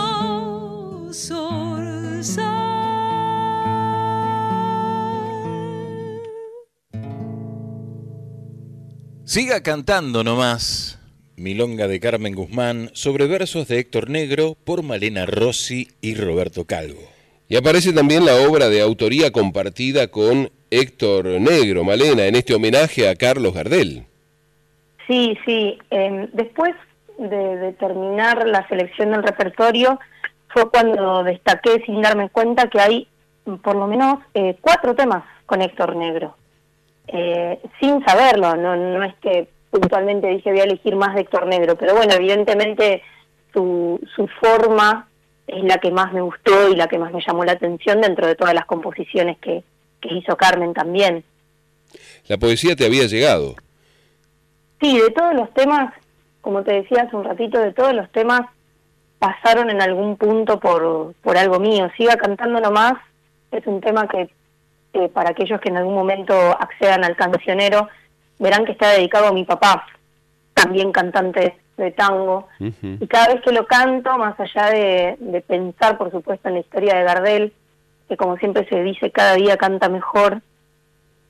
zorzal. 1.14 2.53
Siga 9.26 9.64
cantando 9.64 10.23
nomás. 10.23 10.99
Milonga 11.35 11.88
de 11.88 11.99
Carmen 11.99 12.35
Guzmán 12.35 12.91
sobre 12.94 13.26
versos 13.26 13.68
de 13.68 13.80
Héctor 13.80 14.10
Negro 14.10 14.56
por 14.64 14.84
Malena 14.84 15.26
Rossi 15.26 15.90
y 15.99 16.14
Roberto 16.14 16.65
Calvo. 16.65 17.12
Y 17.53 17.55
aparece 17.55 17.93
también 17.93 18.25
la 18.25 18.34
obra 18.49 18.67
de 18.67 18.81
autoría 18.81 19.31
compartida 19.31 20.07
con 20.07 20.49
Héctor 20.71 21.27
Negro, 21.39 21.84
Malena, 21.84 22.25
en 22.25 22.34
este 22.34 22.55
homenaje 22.55 23.07
a 23.07 23.13
Carlos 23.13 23.53
Gardel. 23.53 24.07
Sí, 25.05 25.38
sí. 25.45 25.77
eh, 25.91 26.30
después 26.34 26.73
de, 27.19 27.73
terminar 27.73 28.47
la 28.47 28.67
selección 28.69 29.11
del 29.11 29.21
repertorio, 29.21 29.99
fue 30.47 30.67
cuando 30.71 31.23
destaqué 31.23 31.84
sin 31.85 32.01
darme 32.01 32.31
cuenta 32.31 32.71
que 32.71 32.81
hay 32.81 33.07
por 33.61 33.75
lo 33.75 33.85
menos 33.85 34.17
eh, 34.34 34.57
cuatro 34.59 34.95
temas 34.95 35.23
con 35.45 35.61
Héctor 35.61 35.95
Negro. 35.95 36.35
Eh, 37.05 37.59
sin 37.80 38.03
saberlo, 38.03 38.55
no, 38.55 38.75
no 38.75 39.03
es 39.03 39.13
que 39.21 39.47
puntualmente 39.69 40.25
dije 40.25 40.49
voy 40.49 40.61
a 40.61 40.63
elegir 40.63 40.95
más 40.95 41.13
de 41.13 41.21
Héctor 41.21 41.45
Negro, 41.45 41.75
pero 41.75 41.93
bueno, 41.93 42.15
evidentemente 42.15 43.03
su, 43.53 44.01
su 44.15 44.27
forma 44.41 45.07
es 45.48 45.64
la 45.64 45.78
que 45.78 45.91
más 45.91 46.14
me 46.14 46.22
gustó 46.22 46.70
y 46.70 46.76
la 46.76 46.88
que 46.88 46.98
más 46.98 47.11
me 47.11 47.24
llamó 47.26 47.44
la 47.44 47.53
atención 47.53 48.02
dentro 48.02 48.28
de 48.28 48.36
todas 48.36 48.53
las 48.53 48.65
composiciones 48.65 49.38
que, 49.40 49.64
que 49.99 50.14
hizo 50.14 50.36
Carmen 50.38 50.74
también. 50.74 51.24
La 52.28 52.38
poesía 52.38 52.76
te 52.76 52.86
había 52.86 53.06
llegado. 53.06 53.56
Sí, 54.82 54.98
de 54.98 55.11
todos 55.11 55.34
los 55.34 55.53
temas, 55.53 55.94
como 56.41 56.64
te 56.64 56.74
decía 56.74 57.03
hace 57.03 57.15
un 57.15 57.24
ratito, 57.24 57.60
de 57.60 57.74
todos 57.74 57.94
los 57.94 58.10
temas 58.11 58.41
pasaron 59.20 59.70
en 59.70 59.82
algún 59.82 60.18
punto 60.18 60.60
por, 60.60 61.14
por 61.22 61.38
algo 61.38 61.60
mío. 61.60 61.90
Siga 61.95 62.18
cantando 62.18 62.60
nomás, 62.60 62.94
es 63.52 63.65
un 63.65 63.80
tema 63.80 64.07
que 64.07 64.30
eh, 64.94 65.10
para 65.10 65.30
aquellos 65.30 65.61
que 65.61 65.70
en 65.70 65.78
algún 65.78 65.95
momento 65.95 66.34
accedan 66.60 67.03
al 67.03 67.15
cancionero, 67.15 67.88
verán 68.40 68.65
que 68.65 68.74
está 68.74 68.90
dedicado 68.90 69.28
a 69.28 69.34
mi 69.34 69.45
papá, 69.45 69.88
también 70.53 70.91
cantante 70.91 71.56
de 71.77 71.91
tango. 71.91 72.47
Y 72.59 73.07
cada 73.07 73.33
vez 73.33 73.41
que 73.41 73.51
lo 73.51 73.65
canto, 73.65 74.17
más 74.17 74.39
allá 74.39 74.69
de, 74.69 75.17
de 75.19 75.41
pensar, 75.41 75.97
por 75.97 76.11
supuesto, 76.11 76.47
en 76.47 76.55
la 76.55 76.59
historia 76.61 76.95
de 76.95 77.03
Gardel, 77.03 77.53
que 78.07 78.17
como 78.17 78.37
siempre 78.37 78.67
se 78.69 78.83
dice, 78.83 79.11
cada 79.11 79.35
día 79.35 79.57
canta 79.57 79.89
mejor, 79.89 80.41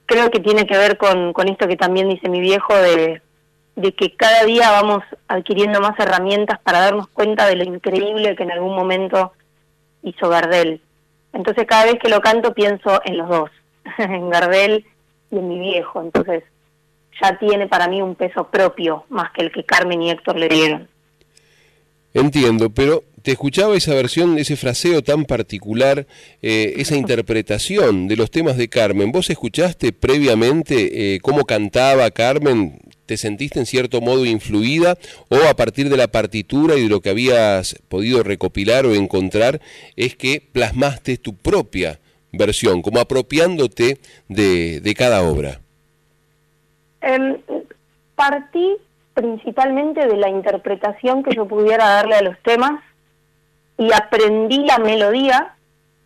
creo 0.05 0.29
que 0.31 0.39
tiene 0.39 0.65
que 0.65 0.77
ver 0.77 0.97
con, 0.97 1.33
con 1.33 1.47
esto 1.47 1.67
que 1.67 1.77
también 1.77 2.09
dice 2.09 2.29
mi 2.29 2.39
viejo, 2.39 2.75
de, 2.75 3.21
de 3.75 3.93
que 3.93 4.15
cada 4.15 4.43
día 4.43 4.71
vamos 4.71 5.03
adquiriendo 5.27 5.79
más 5.81 5.97
herramientas 5.99 6.59
para 6.59 6.81
darnos 6.81 7.07
cuenta 7.07 7.47
de 7.47 7.55
lo 7.55 7.63
increíble 7.63 8.35
que 8.35 8.43
en 8.43 8.51
algún 8.51 8.75
momento 8.75 9.33
hizo 10.03 10.29
Gardel. 10.29 10.81
Entonces 11.31 11.65
cada 11.65 11.85
vez 11.85 11.95
que 11.99 12.09
lo 12.09 12.21
canto 12.21 12.53
pienso 12.53 13.01
en 13.05 13.17
los 13.17 13.29
dos, 13.29 13.49
en 13.97 14.29
Gardel 14.29 14.85
y 15.31 15.37
en 15.37 15.47
mi 15.47 15.59
viejo. 15.59 16.01
Entonces 16.01 16.43
ya 17.21 17.37
tiene 17.37 17.67
para 17.67 17.87
mí 17.87 18.01
un 18.01 18.15
peso 18.15 18.49
propio 18.49 19.05
más 19.09 19.31
que 19.31 19.43
el 19.43 19.51
que 19.51 19.63
Carmen 19.63 20.01
y 20.01 20.11
Héctor 20.11 20.37
le 20.37 20.49
dieron. 20.49 20.87
Entiendo, 22.13 22.69
pero 22.69 23.03
te 23.23 23.31
escuchaba 23.31 23.75
esa 23.75 23.95
versión, 23.95 24.37
ese 24.37 24.55
fraseo 24.55 25.01
tan 25.01 25.25
particular, 25.25 26.05
eh, 26.41 26.73
esa 26.77 26.95
interpretación 26.95 28.07
de 28.07 28.17
los 28.17 28.29
temas 28.29 28.57
de 28.57 28.67
Carmen. 28.67 29.11
¿Vos 29.11 29.29
escuchaste 29.29 29.93
previamente 29.93 31.15
eh, 31.15 31.19
cómo 31.21 31.45
cantaba 31.45 32.11
Carmen? 32.11 32.81
¿Te 33.05 33.17
sentiste 33.17 33.59
en 33.59 33.65
cierto 33.65 33.99
modo 34.01 34.25
influida 34.25 34.97
o 35.29 35.37
a 35.49 35.55
partir 35.55 35.89
de 35.89 35.97
la 35.97 36.07
partitura 36.07 36.75
y 36.75 36.83
de 36.83 36.89
lo 36.89 37.01
que 37.01 37.09
habías 37.09 37.75
podido 37.87 38.23
recopilar 38.23 38.85
o 38.85 38.93
encontrar 38.93 39.61
es 39.95 40.15
que 40.15 40.41
plasmaste 40.51 41.17
tu 41.17 41.35
propia 41.35 41.99
versión, 42.31 42.81
como 42.81 42.99
apropiándote 42.99 43.99
de, 44.27 44.81
de 44.81 44.93
cada 44.95 45.23
obra? 45.23 45.62
Em, 47.03 47.37
partí 48.15 48.77
principalmente 49.13 50.07
de 50.07 50.15
la 50.15 50.29
interpretación 50.29 51.21
que 51.21 51.35
yo 51.35 51.45
pudiera 51.45 51.85
darle 51.85 52.15
a 52.15 52.21
los 52.21 52.39
temas 52.39 52.81
y 53.77 53.91
aprendí 53.91 54.59
la 54.65 54.77
melodía 54.77 55.53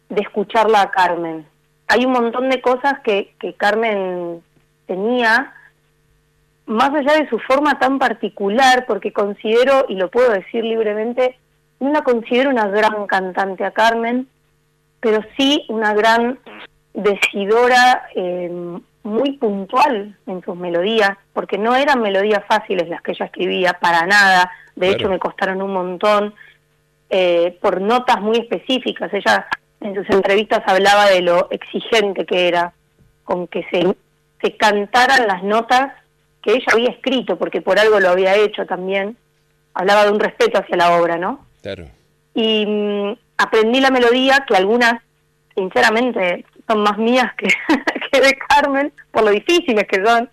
de 0.10 0.22
escucharla 0.22 0.82
a 0.82 0.90
Carmen. 0.90 1.46
Hay 1.88 2.04
un 2.04 2.14
montón 2.14 2.50
de 2.50 2.62
cosas 2.62 3.00
que, 3.02 3.36
que 3.40 3.54
Carmen 3.54 4.42
tenía, 4.88 5.54
más 6.66 6.90
allá 6.90 7.14
de 7.14 7.30
su 7.30 7.38
forma 7.40 7.78
tan 7.78 8.00
particular, 8.00 8.86
porque 8.88 9.14
considero, 9.14 9.86
y 9.88 9.96
lo 9.96 10.10
puedo 10.10 10.32
decir 10.32 10.64
libremente, 10.64 11.38
no 11.80 11.92
la 11.92 12.02
considero 12.02 12.50
una 12.50 12.68
gran 12.70 13.06
cantante 13.06 13.64
a 13.64 13.72
Carmen, 13.72 14.28
pero 15.00 15.22
sí 15.38 15.64
una 15.70 15.94
gran 15.94 16.40
decidora 16.96 18.08
eh, 18.16 18.80
muy 19.08 19.34
puntual 19.34 20.16
en 20.28 20.44
sus 20.44 20.56
melodías, 20.56 21.18
porque 21.34 21.58
no 21.58 21.76
eran 21.76 22.02
melodías 22.02 22.44
fáciles 22.48 22.88
las 22.88 23.02
que 23.02 23.12
ella 23.12 23.26
escribía, 23.26 23.74
para 23.74 24.06
nada, 24.06 24.52
de 24.76 24.92
hecho 24.92 25.10
me 25.10 25.20
costaron 25.20 25.62
un 25.62 25.74
montón, 25.74 26.36
eh, 27.10 27.58
por 27.62 27.82
notas 27.82 28.22
muy 28.22 28.38
específicas. 28.38 29.12
Ella 29.14 29.48
en 29.82 29.96
sus 29.96 30.10
entrevistas 30.10 30.62
hablaba 30.66 31.08
de 31.08 31.22
lo 31.22 31.50
exigente 31.52 32.26
que 32.26 32.48
era 32.48 32.74
con 33.24 33.48
que 33.48 33.66
se, 33.72 33.96
se 34.42 34.58
cantaran 34.58 35.28
las 35.28 35.44
notas 35.44 35.94
que 36.42 36.54
ella 36.54 36.66
había 36.74 36.90
escrito, 36.90 37.38
porque 37.38 37.62
por 37.62 37.80
algo 37.80 38.00
lo 38.00 38.10
había 38.10 38.36
hecho 38.36 38.66
también. 38.66 39.18
Hablaba 39.74 40.06
de 40.06 40.12
un 40.12 40.20
respeto 40.20 40.60
hacia 40.60 40.78
la 40.78 41.00
obra, 41.00 41.18
¿no? 41.18 41.46
Claro. 41.62 41.86
Y 42.34 42.66
mm, 42.66 43.18
aprendí 43.38 43.80
la 43.80 43.92
melodía, 43.92 44.46
que 44.48 44.56
algunas, 44.56 44.94
sinceramente, 45.56 46.46
son 46.68 46.82
más 46.84 46.98
mías 46.98 47.34
que, 47.36 47.48
que 48.22 48.28
de 48.28 48.38
Carmen, 48.38 48.94
por 49.12 49.24
lo 49.24 49.32
difíciles 49.32 49.86
que 49.88 50.04
son. 50.06 50.30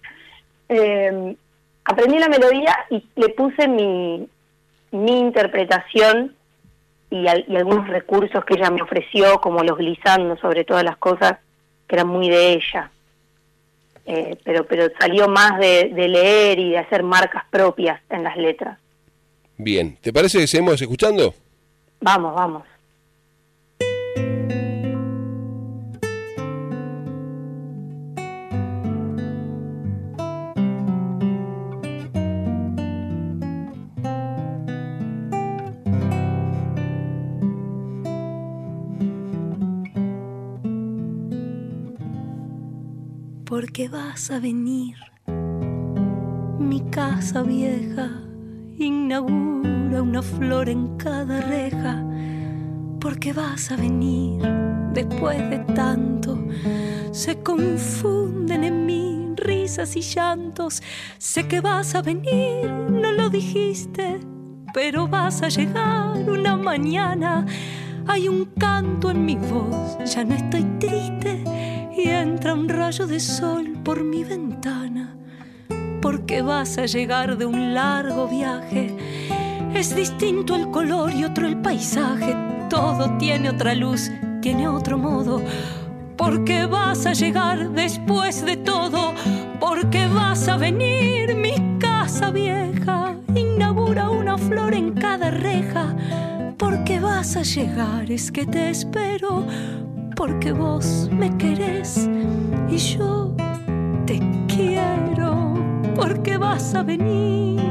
Eh, 0.68 1.36
aprendí 1.84 2.18
la 2.18 2.28
melodía 2.28 2.74
y 2.90 3.04
le 3.16 3.28
puse 3.30 3.68
mi, 3.68 4.28
mi 4.92 5.18
interpretación 5.20 6.34
y, 7.10 7.26
al- 7.28 7.44
y 7.46 7.56
algunos 7.56 7.86
recursos 7.88 8.44
que 8.44 8.54
ella 8.54 8.70
me 8.70 8.82
ofreció, 8.82 9.40
como 9.40 9.62
los 9.62 9.76
glissando 9.78 10.36
sobre 10.38 10.64
todas 10.64 10.84
las 10.84 10.96
cosas, 10.96 11.38
que 11.86 11.96
eran 11.96 12.08
muy 12.08 12.28
de 12.28 12.52
ella. 12.54 12.90
Eh, 14.06 14.36
pero, 14.44 14.66
pero 14.66 14.88
salió 14.98 15.28
más 15.28 15.58
de, 15.58 15.90
de 15.94 16.08
leer 16.08 16.58
y 16.58 16.70
de 16.70 16.78
hacer 16.78 17.02
marcas 17.02 17.44
propias 17.50 18.00
en 18.10 18.22
las 18.24 18.36
letras. 18.36 18.78
Bien, 19.56 19.96
¿te 20.00 20.12
parece 20.12 20.38
que 20.38 20.46
seguimos 20.46 20.80
escuchando? 20.80 21.34
Vamos, 22.00 22.34
vamos. 22.34 22.64
Porque 43.74 43.88
vas 43.88 44.30
a 44.30 44.38
venir. 44.38 44.94
Mi 46.60 46.80
casa 46.90 47.42
vieja 47.42 48.08
inaugura 48.78 50.00
una 50.00 50.22
flor 50.22 50.68
en 50.68 50.96
cada 50.96 51.40
reja, 51.40 52.06
porque 53.00 53.32
vas 53.32 53.72
a 53.72 53.76
venir 53.76 54.40
después 54.92 55.38
de 55.50 55.58
tanto. 55.74 56.38
Se 57.10 57.42
confunden 57.42 58.62
en 58.62 58.86
mí 58.86 59.34
risas 59.34 59.96
y 59.96 60.02
llantos. 60.02 60.80
Sé 61.18 61.48
que 61.48 61.60
vas 61.60 61.96
a 61.96 62.02
venir, 62.02 62.70
no 62.70 63.10
lo 63.10 63.28
dijiste, 63.28 64.20
pero 64.72 65.08
vas 65.08 65.42
a 65.42 65.48
llegar 65.48 66.16
una 66.30 66.56
mañana. 66.56 67.44
Hay 68.06 68.28
un 68.28 68.44
canto 68.56 69.10
en 69.10 69.24
mi 69.24 69.34
voz, 69.34 69.98
ya 70.14 70.22
no 70.22 70.36
estoy 70.36 70.62
triste 70.78 71.42
y 71.96 72.08
entra 72.08 72.54
un 72.54 72.68
rayo 72.68 73.06
de 73.06 73.20
sol 73.20 73.78
por 73.84 74.02
mi 74.02 74.24
ventana. 74.24 75.16
Porque 76.00 76.42
vas 76.42 76.78
a 76.78 76.86
llegar 76.86 77.38
de 77.38 77.46
un 77.46 77.74
largo 77.74 78.28
viaje. 78.28 78.96
Es 79.74 79.94
distinto 79.94 80.54
el 80.54 80.70
color 80.70 81.12
y 81.12 81.24
otro 81.24 81.46
el 81.46 81.56
paisaje. 81.56 82.36
Todo 82.68 83.16
tiene 83.18 83.50
otra 83.50 83.74
luz, 83.74 84.10
tiene 84.40 84.68
otro 84.68 84.98
modo. 84.98 85.42
Porque 86.16 86.66
vas 86.66 87.06
a 87.06 87.12
llegar 87.12 87.70
después 87.70 88.44
de 88.44 88.56
todo. 88.56 89.14
Porque 89.60 90.06
vas 90.08 90.48
a 90.48 90.56
venir 90.56 91.34
mi 91.34 91.54
casa 91.78 92.30
vieja. 92.30 93.16
Inaugura 93.34 94.10
una 94.10 94.36
flor 94.36 94.74
en 94.74 94.92
cada 94.92 95.30
reja. 95.30 95.96
Porque 96.58 97.00
vas 97.00 97.36
a 97.36 97.42
llegar, 97.42 98.10
es 98.10 98.30
que 98.30 98.46
te 98.46 98.70
espero. 98.70 99.46
Porque 100.16 100.52
vos 100.52 101.08
me 101.12 101.36
querés 101.36 102.08
y 102.68 102.76
yo 102.76 103.34
te 104.06 104.20
quiero. 104.48 105.54
Porque 105.96 106.36
vas 106.36 106.74
a 106.74 106.82
venir 106.82 107.63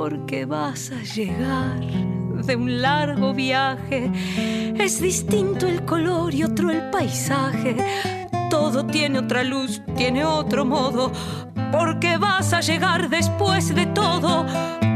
Porque 0.00 0.46
vas 0.46 0.90
a 0.92 1.02
llegar 1.02 1.78
de 2.46 2.56
un 2.56 2.80
largo 2.80 3.34
viaje. 3.34 4.10
Es 4.78 4.98
distinto 4.98 5.66
el 5.66 5.84
color 5.84 6.34
y 6.34 6.42
otro 6.42 6.70
el 6.70 6.88
paisaje. 6.88 7.76
Todo 8.48 8.86
tiene 8.86 9.18
otra 9.18 9.44
luz, 9.44 9.82
tiene 9.98 10.24
otro 10.24 10.64
modo. 10.64 11.12
Porque 11.70 12.16
vas 12.16 12.54
a 12.54 12.62
llegar 12.62 13.10
después 13.10 13.74
de 13.74 13.84
todo. 13.88 14.46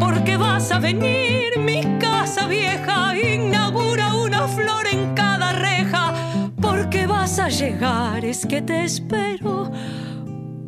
Porque 0.00 0.38
vas 0.38 0.72
a 0.72 0.78
venir 0.78 1.58
mi 1.58 1.82
casa 1.98 2.46
vieja. 2.46 3.14
Inaugura 3.14 4.14
una 4.14 4.48
flor 4.48 4.86
en 4.90 5.14
cada 5.14 5.52
reja. 5.52 6.14
Porque 6.62 7.06
vas 7.06 7.38
a 7.38 7.50
llegar, 7.50 8.24
es 8.24 8.46
que 8.46 8.62
te 8.62 8.84
espero. 8.84 9.70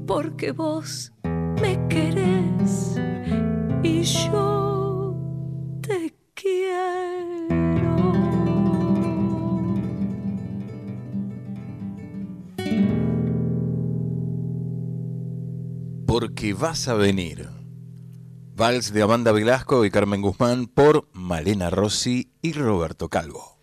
Porque 0.07 0.53
vos 0.53 1.11
me 1.25 1.89
querés 1.89 3.01
y 3.87 4.03
yo 4.03 5.15
te 5.81 6.13
quiero. 6.35 8.13
Porque 16.07 16.53
vas 16.55 16.89
a 16.89 16.95
venir. 16.95 17.49
Vals 18.55 18.93
de 18.93 19.03
Amanda 19.03 19.33
Velasco 19.33 19.85
y 19.85 19.91
Carmen 19.91 20.23
Guzmán 20.23 20.67
por 20.67 21.09
Malena 21.13 21.71
Rossi 21.71 22.33
y 22.41 22.55
Roberto 22.55 23.09
Calvo. 23.09 23.59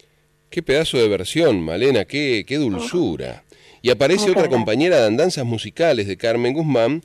Qué 0.50 0.62
pedazo 0.62 0.98
de 0.98 1.08
versión, 1.08 1.62
Malena, 1.66 2.06
qué, 2.06 2.46
qué 2.48 2.58
dulzura. 2.58 3.44
Y 3.82 3.90
aparece 3.90 4.30
otra 4.30 4.50
compañera 4.50 4.98
de 4.98 5.08
andanzas 5.08 5.46
musicales 5.46 6.08
de 6.08 6.16
Carmen 6.16 6.54
Guzmán, 6.54 7.02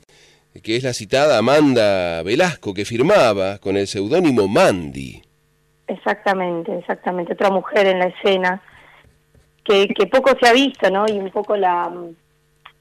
que 0.63 0.77
es 0.77 0.83
la 0.83 0.93
citada 0.93 1.39
Amanda 1.39 2.23
Velasco, 2.23 2.75
que 2.75 2.85
firmaba 2.85 3.59
con 3.59 3.77
el 3.77 3.87
seudónimo 3.87 4.49
Mandy. 4.49 5.23
Exactamente, 5.87 6.77
exactamente. 6.77 7.33
Otra 7.33 7.51
mujer 7.51 7.87
en 7.87 7.99
la 7.99 8.07
escena 8.07 8.63
que, 9.65 10.07
poco 10.11 10.31
se 10.41 10.49
ha 10.49 10.53
visto, 10.53 10.91
¿no? 10.91 11.07
Y 11.09 11.19
un 11.19 11.31
poco 11.31 11.57
la, 11.57 11.93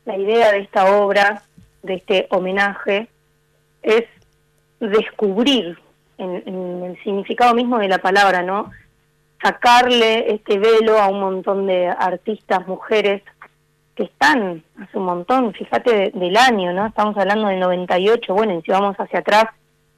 la 0.05 0.17
idea 0.17 0.51
de 0.51 0.59
esta 0.59 0.97
obra, 0.97 1.43
de 1.83 1.95
este 1.95 2.27
homenaje, 2.29 3.07
es 3.81 4.03
descubrir 4.79 5.77
en 6.17 6.83
el 6.83 7.03
significado 7.03 7.53
mismo 7.53 7.77
de 7.77 7.87
la 7.87 7.99
palabra, 7.99 8.41
¿no? 8.41 8.71
Sacarle 9.41 10.33
este 10.33 10.57
velo 10.57 10.97
a 10.97 11.07
un 11.07 11.19
montón 11.19 11.67
de 11.67 11.87
artistas, 11.87 12.67
mujeres 12.67 13.21
que 13.97 14.03
están 14.03 14.63
hace 14.81 14.97
un 14.97 15.05
montón, 15.05 15.53
fíjate 15.53 15.91
de- 15.93 16.11
del 16.11 16.37
año, 16.37 16.71
¿no? 16.71 16.85
Estamos 16.85 17.17
hablando 17.17 17.47
del 17.47 17.59
98, 17.59 18.33
bueno, 18.33 18.53
y 18.53 18.61
si 18.61 18.71
vamos 18.71 18.95
hacia 18.97 19.19
atrás, 19.19 19.45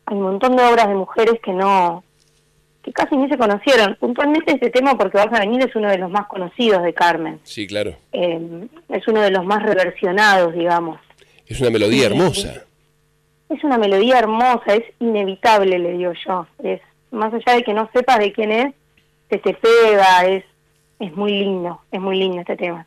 hay 0.05 0.15
un 0.15 0.23
montón 0.23 0.55
de 0.55 0.63
obras 0.63 0.88
de 0.88 0.95
mujeres 0.95 1.35
que 1.43 1.51
no, 1.51 2.03
que 2.81 2.91
casi 2.93 3.17
ni 3.17 3.27
se 3.30 3.38
conocieron. 3.38 3.95
Puntualmente 3.99 4.53
este 4.53 4.69
tema, 4.69 4.97
porque 4.97 5.17
vas 5.17 5.27
a 5.34 5.41
venir, 5.41 5.61
es 5.67 5.76
uno 5.76 5.89
de 5.89 5.97
los 5.97 6.09
más 6.09 6.27
conocidos 6.27 6.81
de 6.81 6.93
Carmen, 6.93 7.39
Sí, 7.43 7.67
claro. 7.67 7.93
Eh, 8.13 8.67
es 8.88 9.07
uno 9.07 9.21
de 9.21 9.31
los 9.31 9.45
más 9.45 9.61
reversionados, 9.63 10.53
digamos. 10.53 10.97
Es 11.45 11.59
una 11.59 11.69
melodía 11.69 12.05
hermosa. 12.07 12.63
Es 13.49 13.63
una 13.63 13.77
melodía 13.77 14.19
hermosa, 14.19 14.76
es 14.76 14.84
inevitable, 14.99 15.77
le 15.77 15.91
digo 15.97 16.13
yo. 16.26 16.47
Es 16.63 16.80
más 17.11 17.34
allá 17.34 17.55
de 17.57 17.63
que 17.63 17.73
no 17.73 17.89
sepas 17.93 18.19
de 18.19 18.31
quién 18.31 18.51
es, 18.51 18.73
se 19.30 19.38
te 19.39 19.53
pega, 19.55 20.26
es 20.26 20.45
es 20.99 21.15
muy 21.15 21.31
lindo, 21.31 21.81
es 21.91 21.99
muy 22.01 22.17
lindo 22.17 22.41
este 22.41 22.57
tema. 22.57 22.85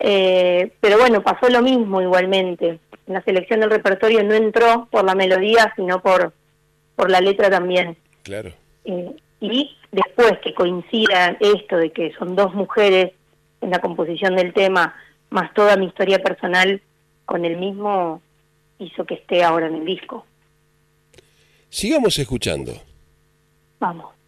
Eh, 0.00 0.72
pero 0.80 0.98
bueno, 0.98 1.22
pasó 1.22 1.48
lo 1.48 1.62
mismo 1.62 2.00
igualmente. 2.00 2.80
En 3.06 3.14
la 3.14 3.22
selección 3.22 3.60
del 3.60 3.70
repertorio 3.70 4.24
no 4.24 4.34
entró 4.34 4.88
por 4.90 5.04
la 5.04 5.14
melodía, 5.14 5.72
sino 5.76 6.02
por 6.02 6.32
por 7.00 7.10
la 7.10 7.22
letra 7.22 7.48
también. 7.48 7.96
Claro. 8.22 8.52
Eh, 8.84 9.16
y 9.40 9.74
después 9.90 10.32
que 10.44 10.52
coincida 10.52 11.34
esto 11.40 11.78
de 11.78 11.92
que 11.92 12.12
son 12.18 12.36
dos 12.36 12.52
mujeres 12.54 13.12
en 13.62 13.70
la 13.70 13.78
composición 13.78 14.36
del 14.36 14.52
tema, 14.52 14.94
más 15.30 15.54
toda 15.54 15.78
mi 15.78 15.86
historia 15.86 16.18
personal 16.22 16.82
con 17.24 17.46
el 17.46 17.56
mismo, 17.56 18.20
hizo 18.78 19.06
que 19.06 19.14
esté 19.14 19.42
ahora 19.42 19.68
en 19.68 19.76
el 19.76 19.86
disco. 19.86 20.26
Sigamos 21.70 22.18
escuchando. 22.18 22.74
Vamos. 23.78 24.19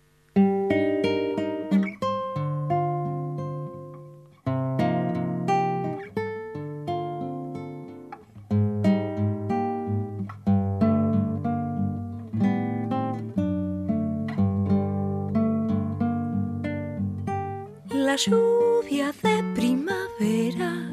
La 18.12 18.18
lluvia 18.18 19.10
de 19.22 19.42
primavera 19.54 20.86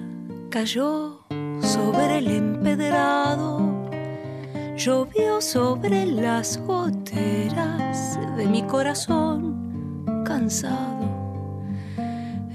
cayó 0.50 1.20
sobre 1.60 2.20
el 2.20 2.28
empedrado, 2.30 3.90
llovió 4.78 5.42
sobre 5.42 6.06
las 6.06 6.58
goteras 6.66 8.18
de 8.38 8.46
mi 8.46 8.64
corazón 8.64 10.24
cansado. 10.26 11.10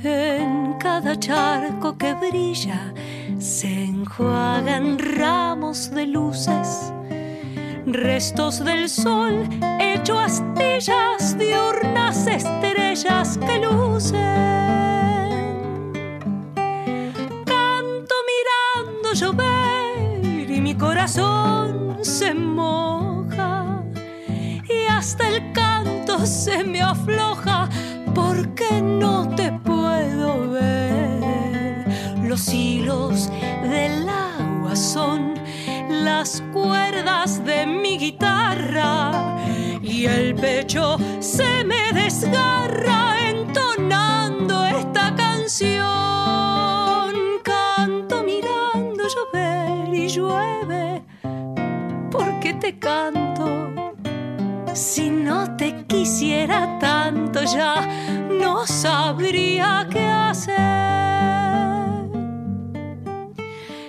En 0.02 0.72
cada 0.78 1.14
charco 1.20 1.98
que 1.98 2.14
brilla 2.14 2.94
se 3.38 3.84
enjuagan 3.84 4.98
ramos 4.98 5.90
de 5.90 6.06
luces, 6.06 6.90
restos 7.84 8.64
del 8.64 8.88
sol 8.88 9.46
hecho 9.78 10.18
astillas 10.18 11.36
diurnas 11.38 12.26
estrellas 12.26 12.83
que 12.94 13.58
lucen. 13.58 14.22
Canto 17.44 18.14
mirando 18.30 19.12
llover 19.12 20.48
y 20.48 20.60
mi 20.60 20.76
corazón 20.76 21.98
se 22.02 22.32
moja 22.34 23.82
y 24.68 24.86
hasta 24.88 25.28
el 25.28 25.52
canto 25.52 26.24
se 26.24 26.62
me 26.62 26.82
afloja 26.82 27.68
porque 28.14 28.80
no 28.80 29.28
te 29.34 29.50
puedo 29.50 30.50
ver. 30.50 31.84
Los 32.22 32.48
hilos 32.54 33.28
del 33.62 34.08
agua 34.08 34.76
son 34.76 35.34
las 35.88 36.44
cuerdas 36.52 37.44
de 37.44 37.66
mi 37.66 37.98
guitarra 37.98 39.34
y 39.82 40.06
el 40.06 40.36
pecho 40.36 40.96
se 41.18 41.64
me 41.64 41.83
desgarra 42.24 43.30
entonando 43.30 44.64
esta 44.64 45.14
canción. 45.14 45.82
Canto 47.42 48.22
mirando 48.22 49.04
llover 49.08 49.94
y 49.94 50.08
llueve 50.08 51.02
porque 52.10 52.54
te 52.54 52.78
canto. 52.78 53.70
Si 54.72 55.10
no 55.10 55.56
te 55.56 55.86
quisiera 55.86 56.78
tanto 56.80 57.44
ya 57.44 57.86
no 58.28 58.66
sabría 58.66 59.86
qué 59.90 60.04
hacer. 60.04 60.54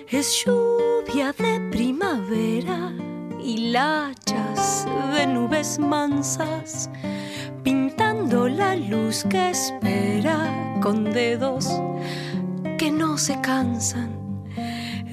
Es 0.08 0.46
lluvia 0.46 1.34
de 1.34 1.70
primavera 1.72 2.94
y 3.44 3.72
lachas 3.72 4.88
de 5.14 5.28
nubes 5.28 5.78
mansas, 5.78 6.90
la 8.32 8.76
luz 8.76 9.24
que 9.30 9.52
espera 9.52 10.80
con 10.82 11.04
dedos 11.14 11.70
que 12.78 12.90
no 12.90 13.18
se 13.18 13.40
cansan. 13.42 14.10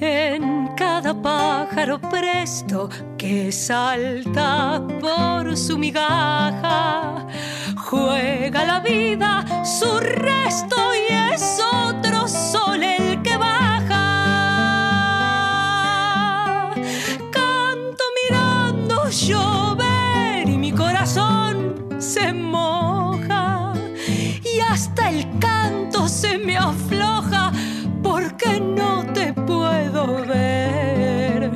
En 0.01 0.69
cada 0.75 1.13
pájaro 1.13 1.99
presto 1.99 2.89
que 3.17 3.51
salta 3.51 4.81
por 4.99 5.55
su 5.55 5.77
migaja, 5.77 7.27
juega 7.77 8.65
la 8.65 8.79
vida 8.79 9.45
su 9.63 9.99
resto 9.99 10.75
y 10.95 11.13
es 11.33 11.59
otro 11.61 12.27
sol 12.27 12.83
el 12.83 13.02
hasta 24.93 25.09
el 25.09 25.39
canto 25.39 26.07
se 26.07 26.37
me 26.37 26.55
afloja 26.55 27.51
porque 28.03 28.59
no 28.59 29.03
te 29.13 29.33
puedo 29.33 30.23
ver. 30.25 31.49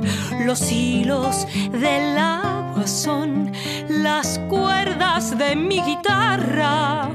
Los 0.44 0.72
hilos 0.72 1.46
del 1.72 2.18
agua 2.18 2.88
son 2.88 3.52
las 3.90 4.40
cuerdas 4.50 5.38
de 5.38 5.56
mi 5.56 5.82
guitarra 5.82 7.12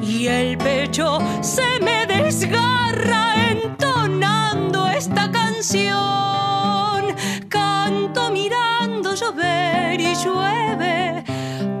y 0.00 0.28
el 0.28 0.56
pecho 0.58 1.18
se 1.40 1.80
me 1.80 2.06
desgarra 2.06 3.34
entonando 3.50 4.86
esta 4.86 5.28
canción. 5.32 5.96
Canto 7.48 8.30
mirando 8.30 9.12
llover 9.14 10.00
y 10.00 10.14
llueve 10.14 11.24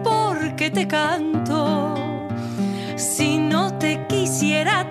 porque 0.02 0.68
te 0.72 0.88
canto. 0.88 1.93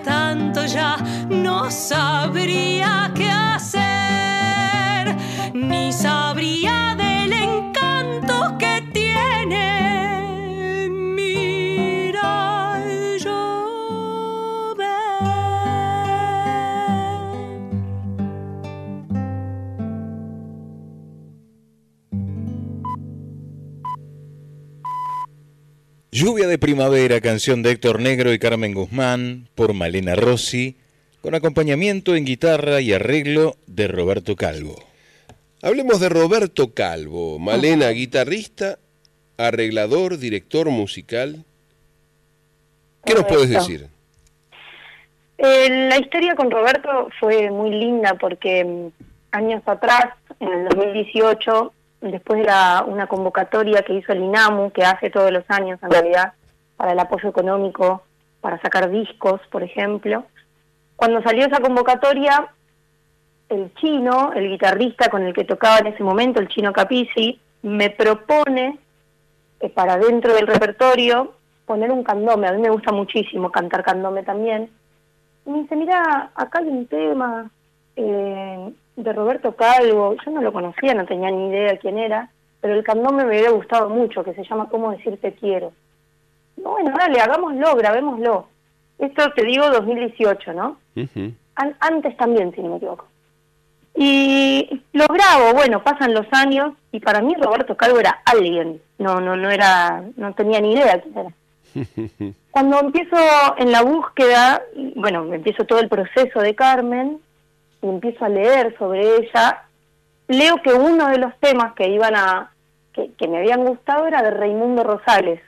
Tanto 0.04 0.66
ya 0.66 0.98
no 1.30 1.72
sabría 1.72 3.12
qué 3.16 3.30
hacer, 3.30 5.16
ni 5.54 5.92
sabría 5.94 6.83
Lluvia 26.14 26.46
de 26.46 26.60
primavera, 26.60 27.20
canción 27.22 27.64
de 27.64 27.72
Héctor 27.72 28.00
Negro 28.00 28.32
y 28.32 28.38
Carmen 28.38 28.76
Guzmán, 28.76 29.48
por 29.56 29.74
Malena 29.74 30.14
Rossi, 30.14 30.78
con 31.22 31.34
acompañamiento 31.34 32.16
en 32.16 32.24
guitarra 32.24 32.82
y 32.82 32.94
arreglo 32.94 33.56
de 33.66 33.88
Roberto 33.88 34.36
Calvo. 34.36 34.76
Hablemos 35.64 36.00
de 36.00 36.10
Roberto 36.10 36.72
Calvo, 36.76 37.40
Malena, 37.40 37.90
guitarrista, 37.90 38.78
arreglador, 39.38 40.20
director 40.20 40.70
musical. 40.70 41.46
¿Qué 43.04 43.16
nos 43.16 43.24
puedes 43.24 43.50
decir? 43.50 43.88
Eh, 45.40 45.88
la 45.90 45.98
historia 45.98 46.36
con 46.36 46.52
Roberto 46.52 47.10
fue 47.20 47.50
muy 47.50 47.72
linda 47.72 48.20
porque 48.22 48.64
mm, 48.64 48.88
años 49.32 49.64
atrás, 49.66 50.14
en 50.40 50.48
el 50.48 50.66
2018, 50.66 51.74
después 52.12 52.40
de 52.40 52.46
la- 52.46 52.84
una 52.86 53.08
convocatoria 53.08 53.82
que 53.82 53.94
hizo 53.94 54.12
el 54.12 54.24
INAMU, 54.24 54.72
que 54.72 54.84
hace 54.84 55.10
todos 55.10 55.32
los 55.32 55.44
años 55.50 55.80
en 55.82 55.92
realidad, 55.92 56.34
para 56.76 56.92
el 56.92 57.00
apoyo 57.00 57.30
económico, 57.30 58.04
para 58.42 58.60
sacar 58.62 58.90
discos, 58.90 59.40
por 59.50 59.64
ejemplo, 59.64 60.26
cuando 60.96 61.22
salió 61.22 61.46
esa 61.46 61.60
convocatoria, 61.60 62.48
el 63.50 63.74
chino, 63.76 64.32
el 64.34 64.50
guitarrista 64.50 65.10
con 65.10 65.24
el 65.24 65.34
que 65.34 65.44
tocaba 65.44 65.80
en 65.80 65.88
ese 65.88 66.04
momento, 66.04 66.40
el 66.40 66.48
chino 66.48 66.74
Capici, 66.74 67.40
me 67.62 67.90
propone 67.90 68.78
que 69.60 69.70
para 69.70 69.98
dentro 69.98 70.34
del 70.34 70.48
repertorio 70.48 71.34
poner 71.66 71.92
un 71.92 72.04
candome. 72.04 72.48
A 72.48 72.52
mí 72.52 72.62
me 72.62 72.70
gusta 72.70 72.92
muchísimo 72.92 73.52
cantar 73.52 73.84
candome 73.84 74.24
también. 74.24 74.70
Y 75.46 75.50
me 75.50 75.60
dice, 75.62 75.76
mira, 75.76 76.32
acá 76.36 76.60
hay 76.60 76.68
un 76.68 76.88
tema 76.88 77.50
eh, 77.96 78.74
de 78.96 79.14
Roberto 79.14 79.56
Calvo. 79.56 80.16
Yo 80.26 80.32
no 80.32 80.42
lo 80.42 80.52
conocía, 80.54 80.94
no 80.94 81.06
tenía 81.06 81.32
ni 81.32 81.50
idea 81.50 81.78
quién 81.78 81.98
era, 81.98 82.30
pero 82.62 82.74
el 82.76 82.84
candombe 82.84 83.26
me 83.26 83.38
había 83.38 83.52
gustado 83.52 83.90
mucho, 83.90 84.24
que 84.24 84.34
se 84.34 84.44
llama 84.44 84.70
Cómo 84.70 84.92
decir 84.92 85.18
te 85.20 85.34
quiero. 85.34 85.72
Bueno, 86.56 86.94
dale, 86.98 87.20
hagámoslo, 87.20 87.76
grabémoslo. 87.76 88.48
Esto 89.00 89.32
te 89.36 89.44
digo 89.44 89.70
2018, 89.70 90.54
¿no? 90.54 90.78
An- 91.56 91.76
antes 91.80 92.16
también, 92.18 92.54
si 92.54 92.62
no 92.62 92.70
me 92.70 92.78
equivoco. 92.78 93.08
Y 93.96 94.82
lo 94.94 95.06
grabo, 95.08 95.54
bueno, 95.54 95.84
pasan 95.84 96.14
los 96.14 96.26
años 96.32 96.74
y 96.92 97.00
para 97.00 97.22
mí 97.22 97.36
Roberto 97.40 97.78
Calvo 97.78 98.00
era 98.00 98.22
alguien, 98.26 98.82
no 98.98 99.22
no 99.22 99.36
no 99.36 99.52
era 99.52 100.04
no 100.16 100.34
tenía 100.34 100.60
ni 100.62 100.74
idea 100.74 101.00
quién 101.02 101.16
era. 101.18 102.34
Cuando 102.52 102.80
empiezo 102.80 103.16
en 103.58 103.72
la 103.72 103.84
búsqueda, 103.84 104.64
bueno, 104.96 105.32
empiezo 105.32 105.66
todo 105.66 105.80
el 105.80 105.90
proceso 105.90 106.40
de 106.40 106.56
Carmen 106.56 107.20
y 107.84 107.90
empiezo 107.90 108.26
a 108.26 108.30
leer 108.30 108.76
sobre 108.80 109.18
ella, 109.18 109.64
leo 110.28 110.56
que 110.64 110.74
uno 110.74 111.10
de 111.10 111.18
los 111.20 111.38
temas 111.40 111.74
que 111.74 111.90
iban 111.90 112.16
a 112.16 112.52
que, 112.94 113.12
que 113.18 113.28
me 113.28 113.40
habían 113.40 113.66
gustado 113.66 114.08
era 114.08 114.24
de 114.24 114.32
Raimundo 114.32 114.84
Rosales. 114.84 115.42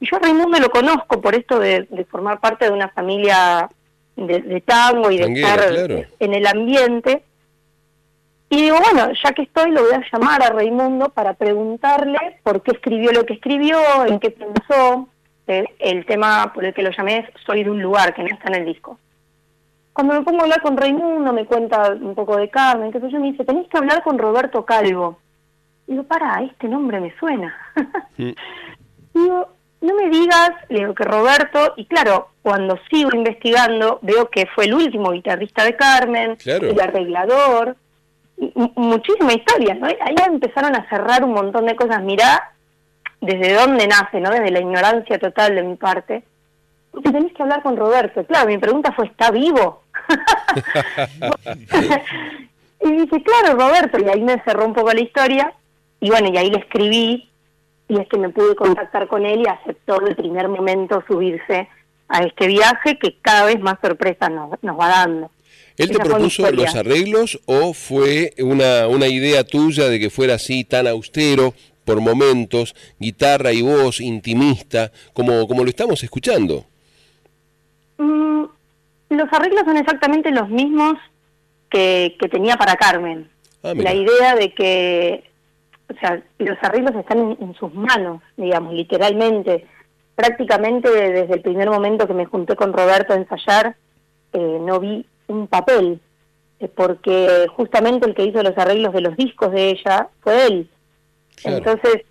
Y 0.00 0.08
yo 0.08 0.16
a 0.16 0.20
Raimundo 0.20 0.58
lo 0.58 0.70
conozco 0.70 1.20
por 1.20 1.34
esto 1.34 1.58
de, 1.58 1.86
de 1.90 2.04
formar 2.06 2.40
parte 2.40 2.64
de 2.64 2.70
una 2.70 2.88
familia 2.88 3.68
de, 4.16 4.40
de 4.40 4.60
tango 4.62 5.10
y 5.10 5.18
de 5.18 5.24
Tanguera, 5.24 5.48
estar 5.54 5.68
claro. 5.68 6.02
en 6.18 6.34
el 6.34 6.46
ambiente. 6.46 7.22
Y 8.48 8.62
digo, 8.62 8.78
bueno, 8.80 9.12
ya 9.22 9.32
que 9.32 9.42
estoy, 9.42 9.70
lo 9.72 9.82
voy 9.82 9.92
a 9.92 10.02
llamar 10.10 10.42
a 10.42 10.50
Raimundo 10.50 11.10
para 11.10 11.34
preguntarle 11.34 12.40
por 12.42 12.62
qué 12.62 12.70
escribió 12.70 13.12
lo 13.12 13.26
que 13.26 13.34
escribió, 13.34 13.78
en 14.06 14.18
qué 14.18 14.30
pensó. 14.30 15.08
Eh, 15.46 15.64
El 15.78 16.06
tema 16.06 16.50
por 16.54 16.64
el 16.64 16.72
que 16.72 16.82
lo 16.82 16.90
llamé 16.90 17.18
es 17.18 17.42
Soy 17.44 17.64
de 17.64 17.70
un 17.70 17.82
lugar, 17.82 18.14
que 18.14 18.22
no 18.22 18.28
está 18.28 18.48
en 18.48 18.54
el 18.54 18.64
disco. 18.64 18.98
Cuando 19.98 20.14
me 20.14 20.22
pongo 20.22 20.38
a 20.38 20.42
hablar 20.44 20.62
con 20.62 20.76
Raimundo, 20.76 21.32
me 21.32 21.44
cuenta 21.44 21.90
un 21.90 22.14
poco 22.14 22.36
de 22.36 22.48
Carmen, 22.48 22.92
que 22.92 23.00
yo 23.10 23.18
me 23.18 23.32
dice, 23.32 23.44
tenés 23.44 23.66
que 23.66 23.78
hablar 23.78 24.04
con 24.04 24.16
Roberto 24.16 24.64
Calvo. 24.64 25.18
Digo, 25.88 26.04
para, 26.04 26.40
este 26.44 26.68
nombre 26.68 27.00
me 27.00 27.12
suena. 27.18 27.52
Digo, 28.16 29.48
no 29.80 29.94
me 29.96 30.08
digas, 30.08 30.50
le 30.68 30.78
digo 30.78 30.94
que 30.94 31.02
Roberto, 31.02 31.74
y 31.76 31.84
claro, 31.86 32.28
cuando 32.42 32.78
sigo 32.88 33.10
investigando, 33.12 33.98
veo 34.02 34.30
que 34.30 34.46
fue 34.54 34.66
el 34.66 34.74
último 34.74 35.10
guitarrista 35.10 35.64
de 35.64 35.74
Carmen, 35.74 36.36
Claro. 36.36 36.68
el 36.70 36.80
arreglador, 36.80 37.74
y- 38.36 38.52
y 38.54 38.72
muchísima 38.76 39.32
historia, 39.32 39.74
¿no? 39.74 39.88
Ahí 39.88 40.14
empezaron 40.28 40.76
a 40.76 40.88
cerrar 40.88 41.24
un 41.24 41.32
montón 41.32 41.66
de 41.66 41.74
cosas. 41.74 42.00
Mirá 42.04 42.52
desde 43.20 43.52
dónde 43.54 43.88
nace, 43.88 44.20
¿no? 44.20 44.30
Desde 44.30 44.52
la 44.52 44.60
ignorancia 44.60 45.18
total 45.18 45.56
de 45.56 45.62
mi 45.64 45.74
parte. 45.74 46.22
Porque 46.92 47.10
tenés 47.10 47.32
que 47.34 47.42
hablar 47.42 47.62
con 47.62 47.76
Roberto. 47.76 48.24
Claro, 48.24 48.46
mi 48.48 48.56
pregunta 48.58 48.92
fue, 48.92 49.06
¿está 49.06 49.30
vivo? 49.30 49.82
y 52.80 52.92
dije, 52.92 53.22
claro, 53.22 53.58
Roberto, 53.58 53.98
y 53.98 54.08
ahí 54.08 54.22
me 54.22 54.42
cerró 54.44 54.66
un 54.66 54.74
poco 54.74 54.92
la 54.92 55.00
historia, 55.00 55.52
y 56.00 56.10
bueno, 56.10 56.30
y 56.32 56.36
ahí 56.36 56.50
le 56.50 56.58
escribí, 56.58 57.28
y 57.88 57.98
es 57.98 58.06
que 58.08 58.18
me 58.18 58.28
pude 58.28 58.54
contactar 58.54 59.08
con 59.08 59.24
él 59.24 59.40
y 59.40 59.48
aceptó 59.48 59.98
de 60.00 60.14
primer 60.14 60.48
momento 60.48 61.02
subirse 61.06 61.68
a 62.08 62.22
este 62.22 62.46
viaje 62.46 62.98
que 62.98 63.16
cada 63.20 63.46
vez 63.46 63.60
más 63.60 63.78
sorpresas 63.82 64.30
nos, 64.30 64.50
nos 64.62 64.78
va 64.78 64.88
dando. 64.88 65.30
¿Él 65.76 65.88
te 65.88 65.94
Esa 65.94 66.04
propuso 66.04 66.50
los 66.50 66.74
arreglos 66.74 67.40
o 67.46 67.72
fue 67.72 68.34
una, 68.38 68.88
una 68.88 69.06
idea 69.06 69.44
tuya 69.44 69.88
de 69.88 70.00
que 70.00 70.10
fuera 70.10 70.34
así 70.34 70.64
tan 70.64 70.86
austero 70.86 71.54
por 71.84 72.00
momentos, 72.00 72.74
guitarra 72.98 73.52
y 73.52 73.62
voz 73.62 74.00
intimista, 74.00 74.92
como, 75.14 75.46
como 75.46 75.62
lo 75.62 75.70
estamos 75.70 76.02
escuchando? 76.02 76.66
Mm, 77.96 78.44
los 79.16 79.32
arreglos 79.32 79.62
son 79.64 79.76
exactamente 79.76 80.30
los 80.30 80.48
mismos 80.48 80.94
que, 81.70 82.16
que 82.20 82.28
tenía 82.28 82.56
para 82.56 82.76
Carmen. 82.76 83.30
Ah, 83.62 83.72
la 83.74 83.94
idea 83.94 84.34
de 84.34 84.52
que, 84.54 85.24
o 85.90 85.98
sea, 85.98 86.22
los 86.38 86.58
arreglos 86.62 86.94
están 86.94 87.18
en, 87.18 87.38
en 87.40 87.54
sus 87.54 87.72
manos, 87.74 88.22
digamos, 88.36 88.74
literalmente. 88.74 89.66
Prácticamente 90.14 90.90
desde 90.90 91.34
el 91.34 91.42
primer 91.42 91.70
momento 91.70 92.06
que 92.06 92.14
me 92.14 92.26
junté 92.26 92.56
con 92.56 92.72
Roberto 92.72 93.12
a 93.12 93.16
ensayar, 93.16 93.76
eh, 94.32 94.58
no 94.60 94.80
vi 94.80 95.06
un 95.28 95.46
papel, 95.46 96.00
eh, 96.60 96.68
porque 96.68 97.46
justamente 97.56 98.06
el 98.06 98.14
que 98.14 98.24
hizo 98.24 98.42
los 98.42 98.56
arreglos 98.58 98.92
de 98.92 99.00
los 99.00 99.16
discos 99.16 99.52
de 99.52 99.70
ella 99.70 100.08
fue 100.20 100.46
él. 100.46 100.70
Claro. 101.36 101.58
Entonces, 101.58 102.02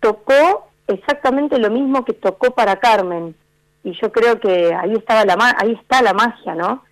tocó 0.00 0.70
exactamente 0.86 1.58
lo 1.58 1.70
mismo 1.70 2.04
que 2.04 2.14
tocó 2.14 2.52
para 2.52 2.76
Carmen. 2.76 3.34
Y 3.84 3.92
yo 4.00 4.12
creo 4.12 4.38
que 4.40 4.74
ahí 4.74 4.92
estaba 4.92 5.24
la 5.24 5.36
ma- 5.36 5.56
ahí 5.58 5.72
está 5.72 6.02
la 6.02 6.12
magia, 6.12 6.54
¿no? 6.54 6.84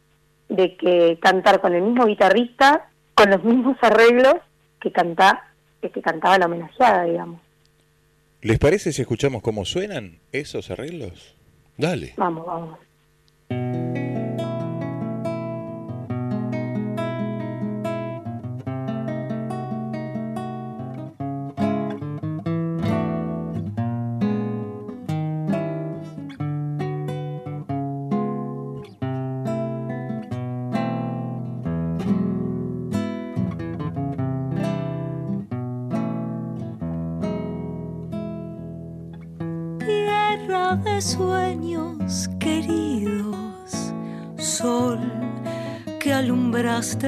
De 0.48 0.76
que 0.76 1.18
cantar 1.20 1.60
con 1.60 1.74
el 1.74 1.82
mismo 1.82 2.06
guitarrista, 2.06 2.88
con 3.14 3.30
los 3.30 3.42
mismos 3.44 3.76
arreglos 3.82 4.36
que 4.80 4.90
canta 4.92 5.44
que 5.80 6.02
cantaba 6.02 6.38
la 6.38 6.46
homenajeada, 6.46 7.04
digamos. 7.04 7.40
¿Les 8.40 8.58
parece 8.58 8.92
si 8.92 9.02
escuchamos 9.02 9.42
cómo 9.42 9.64
suenan 9.64 10.18
esos 10.32 10.70
arreglos? 10.70 11.34
Dale. 11.76 12.14
Vamos, 12.16 12.46
vamos. 12.46 14.07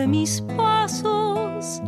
Mis 0.09 0.41
pasos, 0.57 1.81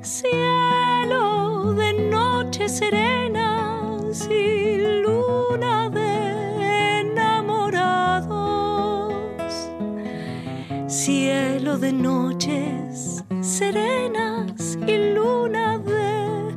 cielo 0.00 1.74
de 1.74 2.08
noches 2.08 2.78
serenas 2.78 4.26
y 4.30 5.02
luna 5.02 5.90
de 5.90 7.00
enamorados, 7.00 9.52
cielo 10.86 11.76
de 11.76 11.92
noches 11.92 13.22
serenas 13.42 14.78
y 14.86 15.12
luna 15.12 15.76
de 15.76 16.54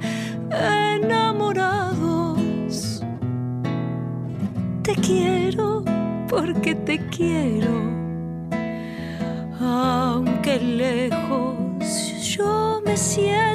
enamorados. 0.95 3.03
Te 4.83 4.95
quiero 4.95 5.83
porque 6.29 6.73
te 6.73 6.99
quiero, 7.09 7.98
lejos. 10.61 11.55
Yo 12.21 12.81
me 12.85 12.95
siento, 12.97 13.48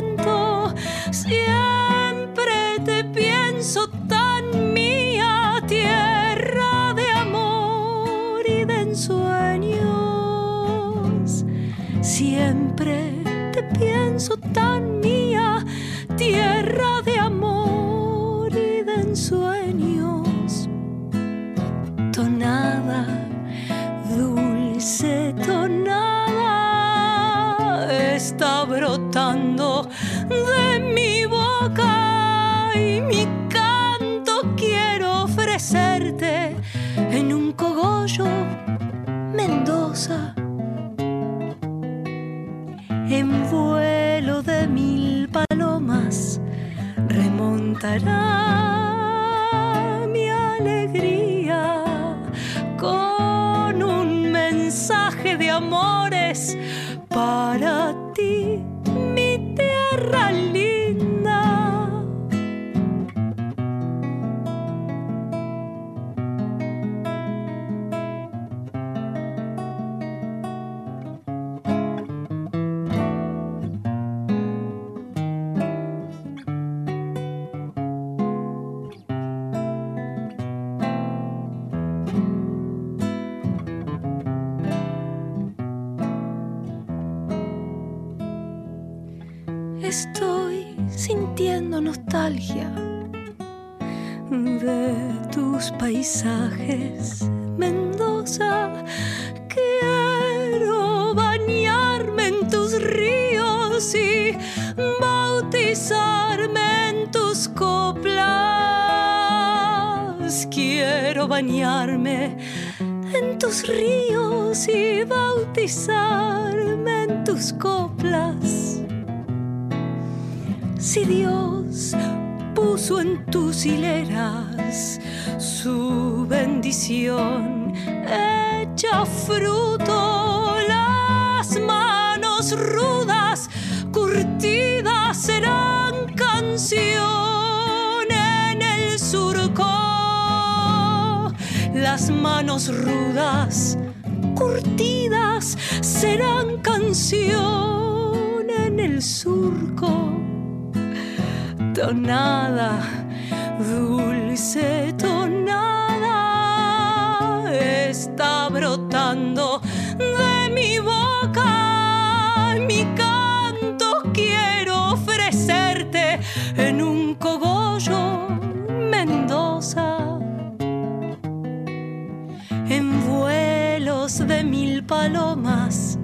En 172.76 172.86
vuelos 173.06 174.18
de 174.18 174.42
mil 174.42 174.82
palomas 174.82 175.96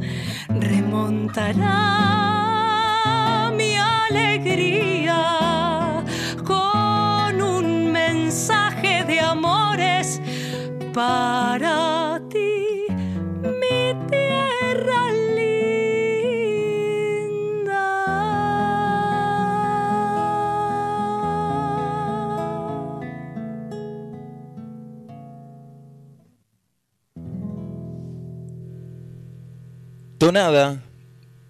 remontará 0.48 1.74
mi 3.58 3.74
alegría 3.74 5.24
con 6.46 7.42
un 7.42 7.90
mensaje 7.90 9.02
de 9.04 9.18
amores 9.18 10.20
para 10.94 11.99
Tonada 30.30 30.78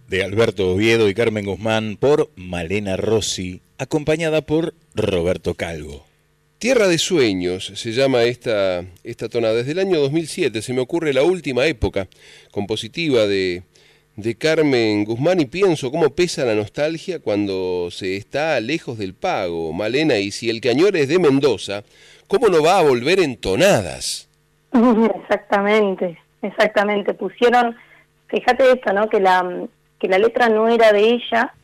de 0.08 0.24
Alberto 0.24 0.70
Oviedo 0.70 1.10
y 1.10 1.12
Carmen 1.12 1.44
Guzmán 1.44 1.98
por 2.00 2.30
Malena 2.34 2.96
Rossi, 2.96 3.60
acompañada 3.76 4.40
por 4.40 4.72
Roberto 4.94 5.52
Calvo. 5.52 6.06
Tierra 6.58 6.88
de 6.88 6.96
Sueños 6.96 7.72
se 7.74 7.92
llama 7.92 8.22
esta, 8.22 8.82
esta 9.04 9.28
tonada. 9.28 9.56
Desde 9.56 9.72
el 9.72 9.80
año 9.80 10.00
2007 10.00 10.62
se 10.62 10.72
me 10.72 10.80
ocurre 10.80 11.12
la 11.12 11.24
última 11.24 11.66
época 11.66 12.08
compositiva 12.52 13.26
de, 13.26 13.64
de 14.16 14.34
Carmen 14.36 15.04
Guzmán 15.04 15.40
y 15.40 15.44
pienso 15.44 15.90
cómo 15.90 16.08
pesa 16.08 16.46
la 16.46 16.54
nostalgia 16.54 17.18
cuando 17.18 17.90
se 17.90 18.16
está 18.16 18.58
lejos 18.60 18.96
del 18.96 19.12
pago, 19.12 19.74
Malena, 19.74 20.16
y 20.16 20.30
si 20.30 20.48
el 20.48 20.62
cañón 20.62 20.96
es 20.96 21.08
de 21.08 21.18
Mendoza, 21.18 21.84
¿cómo 22.28 22.48
no 22.48 22.62
va 22.62 22.78
a 22.78 22.82
volver 22.82 23.20
en 23.20 23.36
tonadas? 23.36 24.30
Exactamente, 24.72 26.18
exactamente. 26.40 27.12
Pusieron, 27.12 27.76
fíjate 28.30 28.72
esto, 28.72 28.92
¿no? 28.92 29.08
Que 29.08 29.20
la, 29.20 29.66
que 29.98 30.08
la 30.08 30.18
letra 30.18 30.48
no 30.48 30.68
era 30.68 30.92
de 30.92 31.14
ella, 31.14 31.54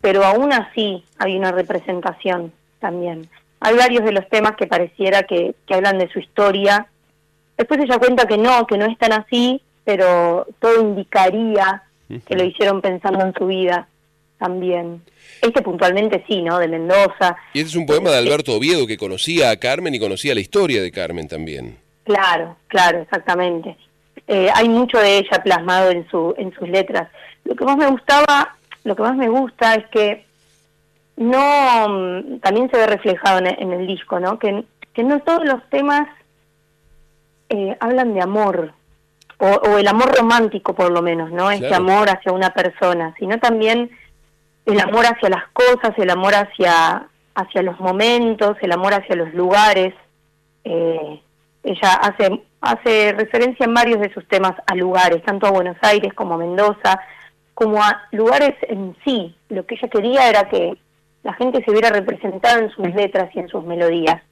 pero 0.00 0.24
aún 0.24 0.52
así 0.52 1.04
había 1.18 1.38
una 1.38 1.52
representación 1.52 2.52
también. 2.80 3.28
Hay 3.60 3.76
varios 3.76 4.04
de 4.04 4.12
los 4.12 4.28
temas 4.28 4.56
que 4.56 4.66
pareciera 4.66 5.22
que, 5.22 5.54
que 5.66 5.74
hablan 5.74 5.98
de 5.98 6.08
su 6.10 6.18
historia. 6.18 6.86
Después 7.56 7.80
ella 7.80 7.98
cuenta 7.98 8.26
que 8.26 8.38
no, 8.38 8.66
que 8.66 8.76
no 8.76 8.86
es 8.86 8.98
tan 8.98 9.12
así, 9.12 9.62
pero 9.84 10.46
todo 10.58 10.80
indicaría 10.80 11.82
que 12.26 12.36
lo 12.36 12.44
hicieron 12.44 12.82
pensando 12.82 13.24
en 13.24 13.32
su 13.34 13.46
vida 13.46 13.88
también. 14.38 15.02
Este 15.40 15.62
puntualmente 15.62 16.24
sí, 16.28 16.42
¿no? 16.42 16.58
De 16.58 16.68
Mendoza. 16.68 17.36
Y 17.54 17.60
este 17.60 17.70
es 17.70 17.76
un 17.76 17.86
poema 17.86 18.10
de 18.10 18.18
Alberto 18.18 18.54
Oviedo 18.54 18.86
que 18.86 18.98
conocía 18.98 19.50
a 19.50 19.56
Carmen 19.56 19.94
y 19.94 20.00
conocía 20.00 20.34
la 20.34 20.40
historia 20.40 20.82
de 20.82 20.90
Carmen 20.90 21.28
también. 21.28 21.78
Claro, 22.04 22.56
claro, 22.66 23.00
exactamente. 23.02 23.76
Eh, 24.34 24.48
hay 24.54 24.66
mucho 24.68 24.96
de 24.98 25.18
ella 25.18 25.42
plasmado 25.42 25.90
en 25.90 26.08
su 26.10 26.34
en 26.38 26.52
sus 26.54 26.66
letras. 26.68 27.08
Lo 27.44 27.54
que 27.54 27.64
más 27.66 27.76
me 27.76 27.86
gustaba, 27.88 28.56
lo 28.84 28.96
que 28.96 29.02
más 29.02 29.14
me 29.14 29.28
gusta 29.28 29.74
es 29.74 29.86
que 29.88 30.24
no 31.16 31.88
mm, 31.88 32.38
también 32.40 32.70
se 32.70 32.78
ve 32.78 32.86
reflejado 32.86 33.38
en, 33.40 33.46
en 33.46 33.72
el 33.72 33.86
disco, 33.86 34.18
¿no? 34.20 34.38
Que, 34.38 34.64
que 34.94 35.02
no 35.04 35.20
todos 35.20 35.44
los 35.44 35.60
temas 35.68 36.08
eh, 37.50 37.76
hablan 37.80 38.14
de 38.14 38.22
amor 38.22 38.72
o, 39.38 39.46
o 39.46 39.76
el 39.78 39.86
amor 39.88 40.16
romántico 40.16 40.74
por 40.74 40.90
lo 40.90 41.02
menos, 41.02 41.30
¿no? 41.30 41.50
Este 41.50 41.68
Claro. 41.68 41.82
amor 41.84 42.08
hacia 42.08 42.32
una 42.32 42.50
persona, 42.54 43.14
sino 43.18 43.38
también 43.38 43.90
el 44.64 44.80
amor 44.80 45.04
hacia 45.04 45.28
las 45.28 45.44
cosas, 45.52 45.92
el 45.98 46.08
amor 46.10 46.34
hacia 46.34 47.06
hacia 47.34 47.62
los 47.62 47.78
momentos, 47.80 48.56
el 48.62 48.72
amor 48.72 48.94
hacia 48.94 49.14
los 49.16 49.32
lugares. 49.34 49.92
Eh, 50.64 51.20
ella 51.64 51.94
hace 51.94 52.42
hace 52.62 53.12
referencia 53.12 53.66
en 53.66 53.74
varios 53.74 54.00
de 54.00 54.12
sus 54.14 54.26
temas 54.28 54.52
a 54.66 54.74
lugares, 54.74 55.22
tanto 55.24 55.46
a 55.46 55.50
Buenos 55.50 55.76
Aires 55.82 56.14
como 56.14 56.34
a 56.34 56.38
Mendoza, 56.38 57.00
como 57.54 57.82
a 57.82 58.08
lugares 58.12 58.54
en 58.68 58.96
sí. 59.04 59.34
Lo 59.48 59.66
que 59.66 59.74
ella 59.74 59.88
quería 59.88 60.28
era 60.28 60.48
que 60.48 60.78
la 61.24 61.34
gente 61.34 61.62
se 61.64 61.72
viera 61.72 61.90
representada 61.90 62.60
en 62.60 62.70
sus 62.70 62.88
letras 62.94 63.30
y 63.34 63.40
en 63.40 63.48
sus 63.48 63.64
melodías. 63.64 64.22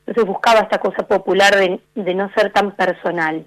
Entonces 0.00 0.24
buscaba 0.24 0.60
esta 0.60 0.78
cosa 0.78 1.06
popular 1.06 1.56
de, 1.56 1.80
de 1.94 2.14
no 2.14 2.30
ser 2.34 2.52
tan 2.52 2.74
personal. 2.74 3.46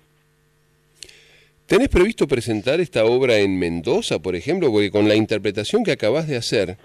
¿Tenés 1.65 1.89
previsto 1.89 2.27
presentar 2.27 2.79
esta 2.79 3.03
obra 3.03 3.37
en 3.37 3.59
Mendoza, 3.59 4.19
por 4.19 4.35
ejemplo? 4.35 4.71
Porque 4.71 4.91
con 4.91 5.07
la 5.07 5.15
interpretación 5.15 5.83
que 5.83 5.91
acabas 5.91 6.27
de 6.27 6.37
hacer, 6.37 6.77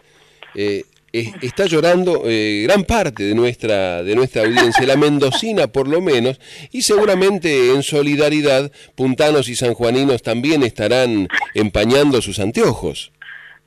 eh, 0.54 0.82
es- 1.12 1.32
está 1.42 1.66
llorando 1.66 2.22
eh, 2.26 2.62
gran 2.64 2.84
parte 2.84 3.22
de 3.24 3.34
nuestra, 3.34 4.02
de 4.02 4.14
nuestra 4.14 4.42
audiencia, 4.42 4.86
la 4.86 4.96
mendocina 4.96 5.66
por 5.68 5.88
lo 5.88 6.00
menos, 6.00 6.40
y 6.70 6.82
seguramente 6.82 7.72
en 7.74 7.82
solidaridad, 7.82 8.70
puntanos 8.94 9.48
y 9.48 9.56
sanjuaninos 9.56 10.22
también 10.22 10.62
estarán 10.62 11.28
empañando 11.54 12.20
sus 12.22 12.38
anteojos. 12.38 13.12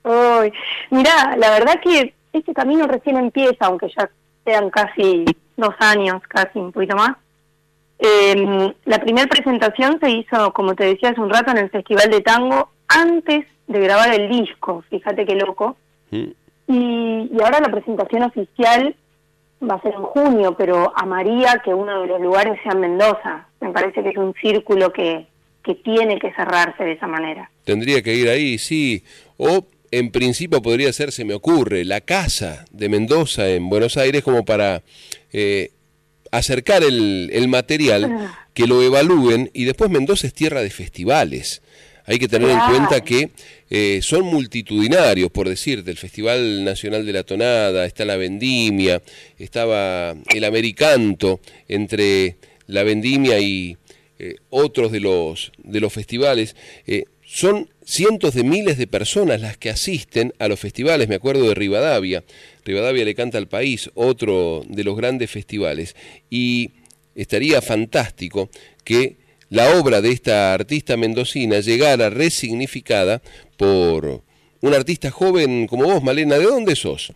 Ay, 0.04 0.52
mirá, 0.90 1.36
la 1.38 1.52
verdad 1.52 1.80
que 1.84 2.14
este 2.34 2.54
camino 2.54 2.88
recién 2.88 3.18
empieza, 3.18 3.66
aunque 3.66 3.88
ya 3.96 4.10
sean 4.46 4.70
casi 4.70 5.26
dos 5.58 5.76
años, 5.80 6.22
casi 6.28 6.58
un 6.60 6.72
poquito 6.72 6.96
más. 6.96 7.18
Eh, 8.00 8.74
la 8.86 9.00
primera 9.00 9.28
presentación 9.28 10.00
se 10.02 10.10
hizo, 10.10 10.52
como 10.54 10.74
te 10.74 10.86
decía 10.86 11.10
hace 11.10 11.22
un 11.22 11.30
rato, 11.30 11.52
en 11.52 11.58
el 11.60 11.70
Festival 11.70 12.10
de 12.10 12.22
Tango 12.22 12.72
antes 12.88 13.46
de 13.68 13.80
grabar 13.80 14.12
el 14.14 14.28
disco, 14.30 14.84
fíjate 14.90 15.26
qué 15.26 15.36
loco. 15.36 15.78
Y, 16.72 17.30
y 17.35 17.41
ahora 17.43 17.60
la 17.60 17.69
presentación 17.72 18.23
oficial 18.23 18.95
va 19.69 19.76
a 19.76 19.81
ser 19.81 19.93
en 19.93 20.03
junio, 20.03 20.56
pero 20.57 20.91
amaría 20.95 21.61
que 21.64 21.73
uno 21.73 22.02
de 22.02 22.07
los 22.07 22.22
lugares 22.22 22.60
sea 22.64 22.72
en 22.73 22.80
Mendoza. 22.81 23.48
Me 23.60 23.72
parece 23.72 24.02
que 24.02 24.10
es 24.10 24.18
un 24.18 24.34
círculo 24.41 24.91
que, 24.91 25.27
que 25.64 25.76
tiene 25.76 26.18
que 26.19 26.31
cerrarse 26.34 26.84
de 26.84 26.93
esa 26.93 27.07
manera. 27.07 27.52
Tendría 27.64 28.02
que 28.02 28.14
ir 28.15 28.30
ahí, 28.30 28.57
sí. 28.57 29.03
O 29.38 29.65
en 29.91 30.11
principio 30.11 30.61
podría 30.61 30.91
ser, 30.93 31.11
se 31.11 31.26
me 31.26 31.34
ocurre, 31.34 31.84
la 31.85 32.02
casa 32.02 32.65
de 32.72 32.89
Mendoza 32.89 33.49
en 33.49 33.69
Buenos 33.69 33.98
Aires 33.98 34.23
como 34.23 34.45
para 34.45 34.81
eh, 35.34 35.72
acercar 36.31 36.84
el, 36.84 37.30
el 37.34 37.48
material, 37.49 38.30
que 38.53 38.65
lo 38.68 38.81
evalúen 38.81 39.49
y 39.53 39.65
después 39.65 39.89
Mendoza 39.91 40.27
es 40.27 40.34
tierra 40.34 40.61
de 40.61 40.69
festivales. 40.69 41.61
Hay 42.07 42.18
que 42.18 42.27
tener 42.27 42.49
Claro. 42.49 42.65
en 42.73 42.77
cuenta 42.85 43.02
que 43.02 43.30
eh, 43.73 44.02
son 44.02 44.26
multitudinarios, 44.26 45.31
por 45.31 45.48
decirte, 45.48 45.91
el 45.91 45.98
Festival 45.98 46.65
Nacional 46.65 47.06
de 47.06 47.14
la 47.14 47.23
Tonada, 47.23 47.85
está 47.85 48.03
la 48.03 48.18
Vendimia, 48.18 49.02
estaba 49.39 50.14
el 50.35 50.43
Americanto 50.43 51.39
entre 51.69 52.35
la 52.68 52.84
Vendimia 52.84 53.39
y 53.39 53.77
eh, 54.19 54.35
otros 54.49 54.91
de 54.91 54.99
los, 54.99 55.53
de 55.64 55.80
los 55.80 55.93
festivales. 55.93 56.57
Eh, 56.85 57.06
son 57.26 57.69
cientos 57.85 58.34
de 58.34 58.43
miles 58.43 58.77
de 58.77 58.88
personas 58.88 59.39
las 59.39 59.56
que 59.56 59.69
asisten 59.69 60.34
a 60.38 60.49
los 60.49 60.60
festivales. 60.60 61.07
Me 61.07 61.15
acuerdo 61.15 61.48
de 61.48 61.56
Rivadavia. 61.56 62.26
Rivadavia 62.65 63.06
le 63.06 63.15
canta 63.15 63.38
al 63.38 63.48
país, 63.48 63.89
otro 63.93 64.65
de 64.68 64.84
los 64.84 64.98
grandes 64.98 65.31
festivales. 65.31 65.95
Y 66.30 66.72
estaría 67.15 67.61
fantástico 67.61 68.49
que 68.84 69.20
la 69.52 69.78
obra 69.78 69.99
de 69.99 70.11
esta 70.11 70.53
artista 70.53 70.95
mendocina 70.95 71.60
llegara 71.60 72.10
resignificada 72.10 73.22
por 73.57 74.22
un 74.61 74.73
artista 74.73 75.11
joven 75.11 75.68
como 75.68 75.84
vos, 75.84 76.02
Malena. 76.02 76.38
¿De 76.38 76.45
dónde 76.45 76.73
sos? 76.73 77.14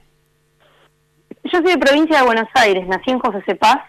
Yo 1.46 1.60
soy 1.62 1.72
de 1.72 1.78
provincia 1.78 2.18
de 2.20 2.26
Buenos 2.26 2.50
Aires, 2.54 2.86
nací 2.88 3.12
en 3.12 3.20
José 3.20 3.42
Cepaz, 3.46 3.82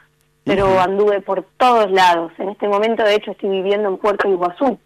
pero 0.44 0.81
anduve 0.81 1.20
por 1.20 1.44
todos 1.56 1.90
lados. 1.90 2.31
En 2.39 2.51
este 2.51 2.68
momento, 2.68 3.02
de 3.02 3.16
hecho, 3.16 3.32
estoy 3.32 3.51
viviendo 3.51 3.89
en 3.89 3.97
Puerto 3.97 4.28
Iguazú, 4.28 4.78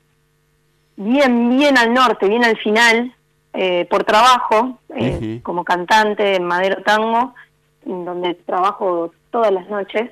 bien, 0.97 1.51
bien 1.51 1.77
al 1.77 1.93
norte, 1.93 2.29
bien 2.29 2.45
al 2.45 2.57
final, 2.57 3.15
eh, 3.53 3.87
por 3.91 4.05
trabajo, 4.05 4.79
eh, 4.97 5.41
como 5.43 5.65
cantante 5.65 6.37
en 6.37 6.45
Madero 6.45 6.83
Tango, 6.83 7.35
en 7.85 8.07
donde 8.07 8.35
trabajo 8.35 9.13
todas 9.31 9.53
las 9.53 9.69
noches. 9.69 10.11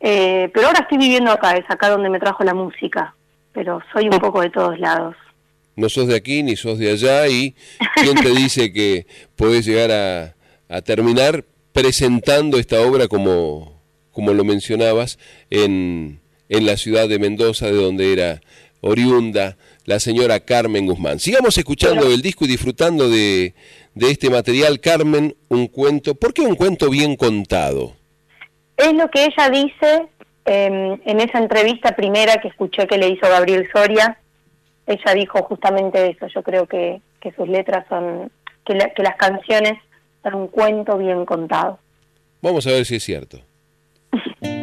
Eh, 0.00 0.50
pero 0.54 0.68
ahora 0.68 0.80
estoy 0.80 0.98
viviendo 0.98 1.30
acá, 1.30 1.56
es 1.56 1.64
acá 1.68 1.88
donde 1.90 2.08
me 2.08 2.20
trajo 2.20 2.44
la 2.44 2.54
música, 2.54 3.14
pero 3.52 3.80
soy 3.92 4.08
un 4.08 4.18
poco 4.20 4.40
de 4.40 4.50
todos 4.50 4.78
lados. 4.78 5.16
No 5.76 5.88
sos 5.88 6.08
de 6.08 6.16
aquí 6.16 6.42
ni 6.42 6.56
sos 6.56 6.78
de 6.78 6.90
allá 6.90 7.28
y 7.28 7.54
¿quién 7.94 8.16
te 8.16 8.30
dice 8.30 8.72
que 8.72 9.06
podés 9.36 9.64
llegar 9.64 9.92
a, 9.92 10.34
a 10.68 10.82
terminar 10.82 11.44
presentando 11.72 12.58
esta 12.58 12.80
obra 12.80 13.06
como, 13.06 13.80
como 14.10 14.32
lo 14.32 14.44
mencionabas 14.44 15.18
en, 15.50 16.20
en 16.48 16.66
la 16.66 16.76
ciudad 16.76 17.08
de 17.08 17.20
Mendoza, 17.20 17.66
de 17.66 17.80
donde 17.80 18.12
era 18.12 18.40
oriunda 18.80 19.56
la 19.84 20.00
señora 20.00 20.40
Carmen 20.40 20.86
Guzmán. 20.86 21.20
Sigamos 21.20 21.56
escuchando 21.58 22.10
el 22.10 22.22
disco 22.22 22.44
y 22.44 22.48
disfrutando 22.48 23.08
de, 23.08 23.54
de 23.94 24.10
este 24.10 24.30
material, 24.30 24.80
Carmen, 24.80 25.36
un 25.48 25.66
cuento. 25.68 26.14
¿Por 26.14 26.34
qué 26.34 26.42
un 26.42 26.56
cuento 26.56 26.90
bien 26.90 27.16
contado? 27.16 27.97
Es 28.78 28.94
lo 28.94 29.10
que 29.10 29.24
ella 29.26 29.50
dice 29.50 30.06
eh, 30.46 30.98
en 31.04 31.20
esa 31.20 31.38
entrevista 31.38 31.94
primera 31.94 32.36
que 32.40 32.48
escuché 32.48 32.86
que 32.86 32.96
le 32.96 33.08
hizo 33.08 33.28
Gabriel 33.28 33.68
Soria. 33.74 34.18
Ella 34.86 35.14
dijo 35.14 35.42
justamente 35.42 36.10
eso. 36.10 36.26
Yo 36.28 36.42
creo 36.42 36.66
que, 36.66 37.02
que 37.20 37.32
sus 37.32 37.46
letras 37.48 37.84
son, 37.90 38.30
que, 38.64 38.74
la- 38.74 38.90
que 38.94 39.02
las 39.02 39.16
canciones 39.16 39.74
son 40.22 40.34
un 40.34 40.48
cuento 40.48 40.96
bien 40.96 41.26
contado. 41.26 41.78
Vamos 42.40 42.66
a 42.66 42.70
ver 42.70 42.84
si 42.86 42.96
es 42.96 43.02
cierto. 43.04 43.40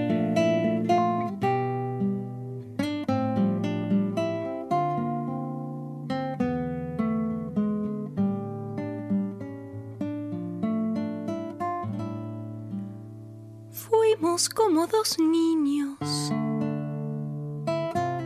Fuimos 14.18 14.48
como 14.48 14.88
dos 14.88 15.18
niños, 15.20 15.98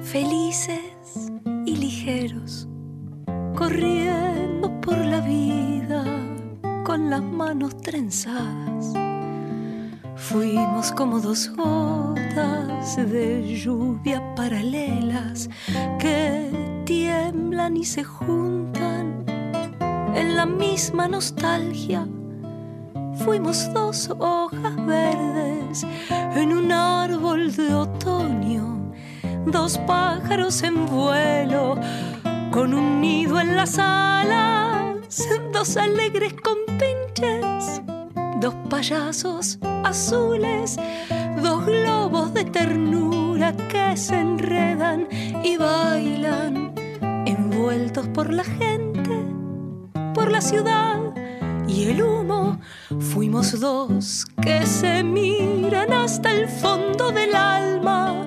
felices 0.04 1.32
y 1.66 1.76
ligeros, 1.78 2.68
corriendo 3.56 4.70
por 4.82 4.98
la 4.98 5.20
vida 5.22 6.04
con 6.84 7.10
las 7.10 7.24
manos 7.24 7.76
trenzadas. 7.82 8.94
Fuimos 10.16 10.92
como 10.92 11.20
dos 11.22 11.50
gotas 11.56 12.96
de 12.98 13.56
lluvia 13.58 14.36
paralelas 14.36 15.50
que 15.98 16.84
tiemblan 16.86 17.78
y 17.78 17.86
se 17.86 18.04
juntan 18.04 19.26
en 20.14 20.36
la 20.36 20.46
misma 20.46 21.08
nostalgia. 21.08 22.08
Fuimos 23.26 23.72
dos 23.74 24.10
hojas 24.20 24.86
verdes 24.86 25.86
en 26.12 26.54
un 26.54 26.72
árbol 26.72 27.54
de 27.56 27.74
otoño, 27.74 28.92
dos 29.46 29.78
pájaros 29.80 30.64
en 30.64 30.86
vuelo 30.86 31.76
con 32.52 32.74
un 32.74 33.02
nido 33.02 33.40
en 33.40 33.56
las 33.56 33.78
alas, 33.78 35.28
dos 35.52 35.76
alegres 35.78 36.34
compinches, 36.42 37.82
dos 38.40 38.56
payasos 38.70 39.60
azules, 39.84 40.78
dos 41.42 41.66
globos 41.66 42.34
de 42.34 42.46
ternura 42.46 43.56
que 43.68 43.98
se 43.98 44.20
enredan 44.20 45.08
y 45.44 45.58
bailan, 45.58 46.74
envueltos 47.26 48.08
por 48.10 48.34
la 48.34 48.44
gente, 48.44 49.26
por 50.14 50.32
la 50.32 50.42
ciudad 50.42 51.09
y 51.70 51.90
el 51.90 52.02
humo. 52.02 52.60
Fuimos 53.00 53.60
dos 53.60 54.26
que 54.42 54.66
se 54.66 55.04
miran 55.04 55.94
hasta 55.94 56.32
el 56.32 56.48
fondo 56.48 57.12
del 57.12 57.36
alma. 57.36 58.26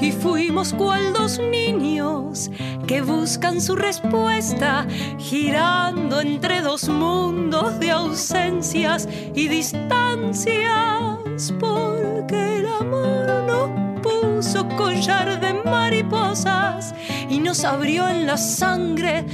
Y 0.00 0.12
fuimos 0.12 0.72
cual 0.72 1.12
dos 1.12 1.38
niños 1.38 2.50
que 2.86 3.02
buscan 3.02 3.60
su 3.60 3.76
respuesta, 3.76 4.86
girando 5.18 6.22
entre 6.22 6.62
dos 6.62 6.88
mundos 6.88 7.78
de 7.80 7.90
ausencias 7.90 9.06
y 9.34 9.48
distancias, 9.48 11.52
porque 11.58 12.56
el 12.56 12.66
amor 12.66 13.44
nos 13.46 14.00
puso 14.00 14.66
collar 14.68 15.38
de 15.38 15.52
mariposas 15.52 16.94
y 17.28 17.38
nos 17.38 17.62
abrió 17.64 18.08
en 18.08 18.26
la 18.26 18.38
sangre 18.38 19.26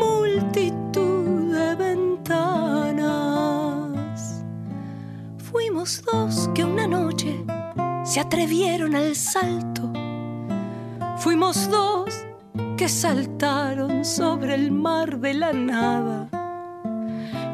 multitud 0.00 0.99
Fuimos 5.80 6.02
dos 6.12 6.50
que 6.54 6.62
una 6.62 6.86
noche 6.86 7.42
se 8.04 8.20
atrevieron 8.20 8.94
al 8.94 9.16
salto. 9.16 9.90
Fuimos 11.16 11.70
dos 11.70 12.26
que 12.76 12.86
saltaron 12.86 14.04
sobre 14.04 14.56
el 14.56 14.72
mar 14.72 15.20
de 15.20 15.32
la 15.32 15.54
nada. 15.54 16.28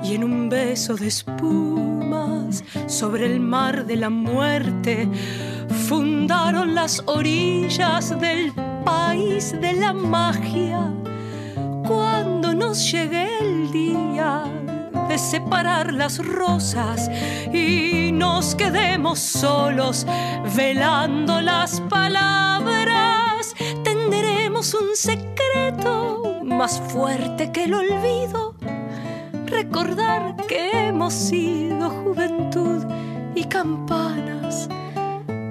Y 0.03 0.17
en 0.17 0.25
un 0.25 0.49
beso 0.49 0.97
de 0.97 1.07
espumas 1.07 2.65
sobre 2.89 3.27
el 3.27 3.39
mar 3.39 3.87
de 3.87 3.95
la 3.95 4.11
muerte 4.11 5.09
fundaron 5.87 6.75
las 6.75 7.05
orillas 7.07 8.11
del 8.19 8.53
país 8.85 9.55
de 9.61 9.73
la 9.75 9.93
magia. 9.93 10.93
Cuando 11.87 12.55
nos 12.55 12.91
llegue 12.91 13.29
el 13.39 13.71
día 13.71 14.43
de 15.09 15.19
separar 15.19 15.93
las 15.93 16.25
rosas 16.25 17.11
y 17.53 18.11
nos 18.13 18.55
quedemos 18.55 19.19
solos 19.19 20.07
velando 20.57 21.41
las 21.41 21.81
palabras, 21.83 23.55
tendremos 23.85 24.75
un 24.75 24.95
secreto 24.95 26.41
más 26.45 26.81
fuerte 26.89 27.53
que 27.53 27.65
el 27.65 27.75
olvido. 27.75 28.55
Recordar 29.47 30.37
que 30.49 30.89
hemos 30.89 31.13
sido 31.13 31.91
juventud 31.91 32.85
y 33.35 33.45
campanas, 33.45 34.69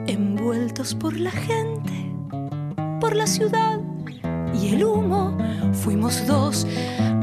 envueltos 0.08 0.96
por 0.96 1.18
la 1.18 1.32
gente, 1.32 2.12
por 3.00 3.16
la 3.16 3.28
ciudad 3.28 3.85
y 4.62 4.76
el 4.76 4.84
humo. 4.84 5.38
Fuimos 5.74 6.26
dos 6.26 6.66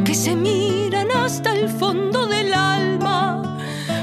que 0.05 0.15
se 0.15 0.35
miran 0.37 1.11
hasta 1.11 1.55
el 1.55 1.69
fondo 1.69 2.27
del 2.27 2.53
alma. 2.53 3.59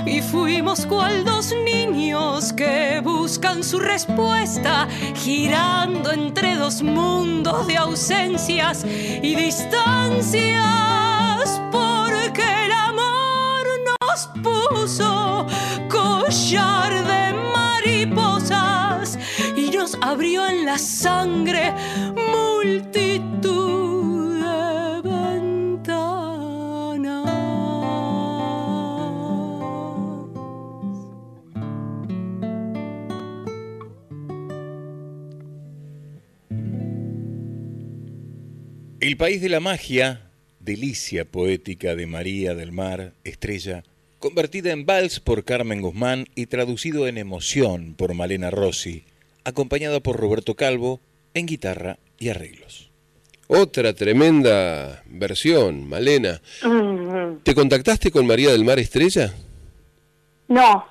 Y 0.06 0.22
fuimos 0.22 0.86
cual 0.86 1.24
dos 1.24 1.54
niños 1.66 2.52
que 2.54 3.02
buscan 3.04 3.64
su 3.64 3.80
respuesta, 3.80 4.88
girando 5.16 6.12
entre 6.12 6.56
dos 6.56 6.82
mundos 6.82 7.68
de 7.68 7.78
ausencias 7.78 8.86
y 8.86 9.36
distancias, 9.36 10.58
porque 11.72 12.44
el 12.66 12.72
amor 12.72 13.68
nos 14.02 14.30
puso 14.44 15.46
collar 15.90 16.92
de 17.06 17.34
mariposas 17.54 19.20
y 19.56 19.70
nos 19.70 19.96
abrió 20.02 20.48
en 20.48 20.66
la 20.66 20.78
sangre 20.78 21.74
multitud 22.16 23.09
país 39.20 39.42
de 39.42 39.50
la 39.50 39.60
magia, 39.60 40.22
delicia 40.62 41.26
poética 41.26 41.94
de 41.94 42.08
María 42.08 42.56
del 42.56 42.72
Mar, 42.72 43.12
estrella, 43.26 43.84
convertida 44.18 44.72
en 44.72 44.86
vals 44.86 45.20
por 45.20 45.44
Carmen 45.44 45.82
Guzmán 45.82 46.24
y 46.36 46.46
traducido 46.46 47.06
en 47.06 47.18
emoción 47.18 47.96
por 47.98 48.14
Malena 48.14 48.50
Rossi, 48.50 49.04
acompañada 49.44 50.00
por 50.00 50.16
Roberto 50.16 50.56
Calvo, 50.56 51.02
en 51.34 51.48
guitarra 51.48 51.98
y 52.18 52.30
arreglos. 52.30 52.92
Otra 53.50 53.92
tremenda 53.94 55.04
versión, 55.08 55.90
Malena. 55.90 56.40
Mm, 56.64 57.40
¿Te 57.44 57.54
contactaste 57.54 58.12
con 58.12 58.26
María 58.26 58.52
del 58.52 58.64
Mar 58.64 58.80
Estrella? 58.80 59.34
No, 60.48 60.86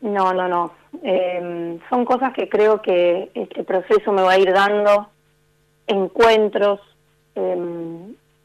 no, 0.00 0.32
no, 0.32 0.48
no. 0.48 0.72
Eh, 1.04 1.78
son 1.90 2.06
cosas 2.06 2.32
que 2.32 2.48
creo 2.48 2.80
que 2.80 3.30
este 3.34 3.64
proceso 3.64 4.12
me 4.12 4.22
va 4.22 4.32
a 4.32 4.38
ir 4.38 4.50
dando, 4.50 5.10
encuentros, 5.86 6.80
eh, 7.36 7.56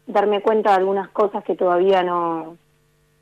darme 0.08 0.42
cuenta 0.42 0.72
de 0.72 0.76
algunas 0.78 1.10
cosas 1.10 1.44
que 1.44 1.56
todavía 1.56 2.04
no 2.04 2.58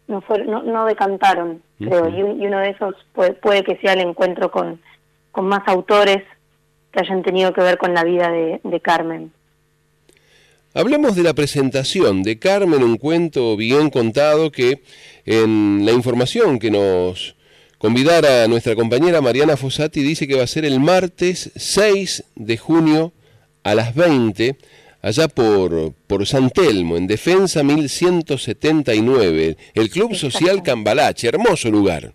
no, 0.07 0.21
fueron, 0.21 0.47
no, 0.49 0.63
no 0.63 0.85
decantaron, 0.85 1.61
creo, 1.77 2.09
y, 2.09 2.23
un- 2.23 2.41
y 2.41 2.47
uno 2.47 2.59
de 2.59 2.69
esos 2.71 2.95
puede, 3.13 3.33
puede 3.33 3.63
que 3.63 3.77
sea 3.77 3.93
el 3.93 3.99
encuentro 3.99 4.49
con, 4.49 4.81
con 5.31 5.45
más 5.45 5.61
autores 5.67 6.23
que 6.91 6.99
hayan 7.01 7.21
tenido 7.21 7.53
que 7.53 7.61
ver 7.61 7.77
con 7.77 7.93
la 7.93 8.03
vida 8.03 8.31
de, 8.31 8.59
de 8.63 8.79
Carmen. 8.79 9.31
Hablemos 10.73 11.15
de 11.15 11.23
la 11.23 11.33
presentación 11.33 12.21
de 12.23 12.39
Carmen, 12.39 12.83
un 12.83 12.97
cuento 12.97 13.55
bien 13.57 13.89
contado 13.89 14.51
que 14.51 14.81
en 15.25 15.85
la 15.85 15.91
información 15.91 16.59
que 16.59 16.71
nos 16.71 17.35
convidara 17.77 18.47
nuestra 18.47 18.75
compañera 18.75 19.21
Mariana 19.21 19.57
Fossati 19.57 20.01
dice 20.01 20.27
que 20.27 20.35
va 20.37 20.43
a 20.43 20.47
ser 20.47 20.65
el 20.65 20.79
martes 20.79 21.51
6 21.55 22.23
de 22.35 22.57
junio 22.57 23.11
a 23.63 23.73
las 23.75 23.93
20, 23.95 24.55
allá 25.01 25.27
por, 25.27 25.93
por 26.07 26.26
San 26.26 26.49
Telmo, 26.49 26.97
en 26.97 27.07
Defensa 27.07 27.63
1179, 27.63 29.57
el 29.73 29.89
Club 29.89 30.15
Social 30.15 30.61
Cambalache, 30.63 31.27
hermoso 31.27 31.69
lugar. 31.69 32.13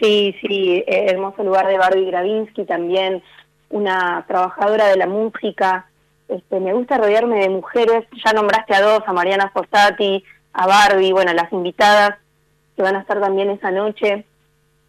Sí, 0.00 0.34
sí, 0.40 0.84
eh, 0.86 1.06
hermoso 1.08 1.42
lugar 1.44 1.66
de 1.68 1.78
Barbie 1.78 2.06
Gravinsky, 2.06 2.64
también 2.64 3.22
una 3.70 4.24
trabajadora 4.26 4.88
de 4.88 4.96
la 4.96 5.06
música. 5.06 5.86
Este, 6.28 6.60
me 6.60 6.72
gusta 6.72 6.98
rodearme 6.98 7.40
de 7.40 7.48
mujeres, 7.48 8.04
ya 8.24 8.32
nombraste 8.32 8.74
a 8.74 8.80
dos, 8.80 9.02
a 9.06 9.12
Mariana 9.12 9.50
Fossati, 9.50 10.24
a 10.52 10.66
Barbie, 10.66 11.12
bueno, 11.12 11.32
las 11.32 11.52
invitadas 11.52 12.18
que 12.76 12.82
van 12.82 12.96
a 12.96 13.00
estar 13.00 13.20
también 13.20 13.50
esa 13.50 13.70
noche. 13.70 14.24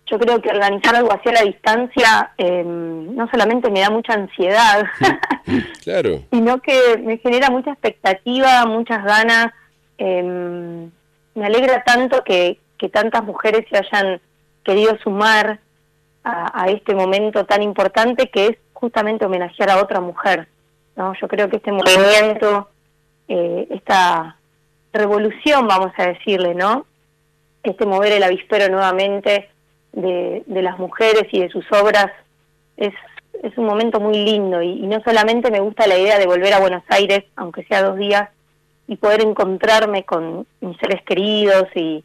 Yo 0.07 0.19
creo 0.19 0.39
que 0.41 0.49
organizar 0.49 0.95
algo 0.95 1.11
así 1.11 1.29
a 1.29 1.33
la 1.33 1.41
distancia 1.41 2.31
eh, 2.37 2.63
no 2.63 3.27
solamente 3.29 3.71
me 3.71 3.79
da 3.81 3.89
mucha 3.89 4.13
ansiedad, 4.13 4.85
Claro. 5.83 6.21
sino 6.31 6.59
que 6.61 6.97
me 7.03 7.17
genera 7.17 7.49
mucha 7.49 7.71
expectativa, 7.71 8.65
muchas 8.65 9.03
ganas. 9.03 9.47
eh, 9.97 10.87
me 11.33 11.45
alegra 11.45 11.83
tanto 11.83 12.23
que, 12.23 12.59
que 12.77 12.87
tantas 12.87 13.23
mujeres 13.23 13.65
se 13.69 13.77
hayan 13.77 14.21
querido 14.63 14.97
sumar 15.03 15.59
a, 16.23 16.63
a 16.63 16.69
este 16.69 16.95
momento 16.95 17.45
tan 17.45 17.61
importante 17.61 18.29
que 18.29 18.45
es 18.47 18.57
justamente 18.73 19.25
homenajear 19.25 19.69
a 19.71 19.81
otra 19.81 19.99
mujer. 19.99 20.47
¿no? 20.95 21.13
Yo 21.19 21.27
creo 21.27 21.49
que 21.49 21.57
este 21.57 21.71
movimiento, 21.73 22.69
eh, 23.27 23.67
esta 23.69 24.37
revolución, 24.93 25.67
vamos 25.67 25.91
a 25.97 26.07
decirle, 26.07 26.55
¿no? 26.55 26.85
Este 27.63 27.85
mover 27.85 28.13
el 28.13 28.23
avispero 28.23 28.69
nuevamente 28.69 29.49
de, 29.95 30.43
de 30.45 30.61
las 30.61 30.77
mujeres 30.77 31.23
y 31.31 31.39
de 31.39 31.49
sus 31.49 31.65
obras 31.71 32.11
es, 32.77 32.93
es 33.41 33.57
un 33.57 33.65
momento 33.65 33.99
muy 33.99 34.23
lindo 34.23 34.61
y, 34.61 34.71
y 34.71 34.87
no 34.87 35.01
solamente 35.03 35.49
me 35.49 35.61
gusta 35.61 35.87
la 35.87 35.97
idea 35.97 36.19
de 36.19 36.27
volver 36.27 36.53
a 36.53 36.59
Buenos 36.59 36.83
Aires, 36.89 37.23
aunque 37.35 37.63
sea 37.63 37.81
dos 37.81 37.97
días, 37.97 38.29
y 38.87 38.97
poder 38.97 39.21
encontrarme 39.21 40.03
con 40.03 40.45
mis 40.61 40.77
seres 40.77 41.01
queridos 41.03 41.65
y, 41.73 42.03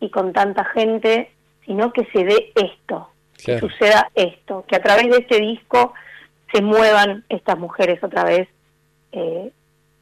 y 0.00 0.10
con 0.10 0.32
tanta 0.32 0.64
gente, 0.64 1.30
sino 1.64 1.92
que 1.92 2.04
se 2.12 2.24
dé 2.24 2.52
esto, 2.54 3.08
que 3.42 3.58
suceda 3.58 4.10
esto, 4.14 4.64
que 4.68 4.76
a 4.76 4.82
través 4.82 5.08
de 5.08 5.18
este 5.18 5.40
disco 5.40 5.94
se 6.52 6.60
muevan 6.60 7.24
estas 7.28 7.58
mujeres 7.58 8.02
otra 8.02 8.24
vez 8.24 8.48
eh, 9.12 9.50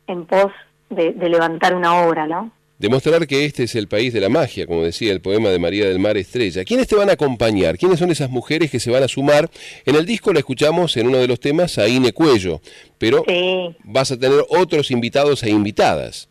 en 0.07 0.27
pos 0.27 0.53
de, 0.91 1.13
de 1.13 1.29
levantar 1.29 1.75
una 1.75 2.05
obra, 2.05 2.27
¿no? 2.27 2.51
Demostrar 2.83 3.29
que 3.29 3.45
este 3.45 3.63
es 3.63 3.77
el 3.77 3.87
país 3.87 4.13
de 4.13 4.19
la 4.19 4.29
magia, 4.29 4.67
como 4.67 4.83
decía 4.83 5.13
el 5.13 5.21
poema 5.21 5.51
de 5.51 5.61
María 5.61 5.87
del 5.89 6.01
Mar 6.01 6.17
Estrella. 6.17 6.65
¿Quiénes 6.65 6.89
te 6.89 6.97
van 6.97 7.09
a 7.11 7.13
acompañar? 7.13 7.79
¿Quiénes 7.79 8.01
son 8.01 8.11
esas 8.11 8.29
mujeres 8.29 8.73
que 8.73 8.81
se 8.81 8.91
van 8.91 9.05
a 9.05 9.07
sumar? 9.09 9.49
En 9.87 9.95
el 9.95 10.05
disco 10.05 10.33
la 10.33 10.41
escuchamos 10.41 10.97
en 10.97 11.07
uno 11.07 11.19
de 11.19 11.29
los 11.29 11.39
temas 11.39 11.79
a 11.79 11.87
Ine 11.87 12.13
Cuello, 12.13 12.61
pero 12.99 13.23
Sí. 13.29 13.77
vas 13.85 14.11
a 14.11 14.19
tener 14.19 14.41
otros 14.49 14.91
invitados 14.91 15.45
e 15.45 15.51
invitadas. 15.51 16.29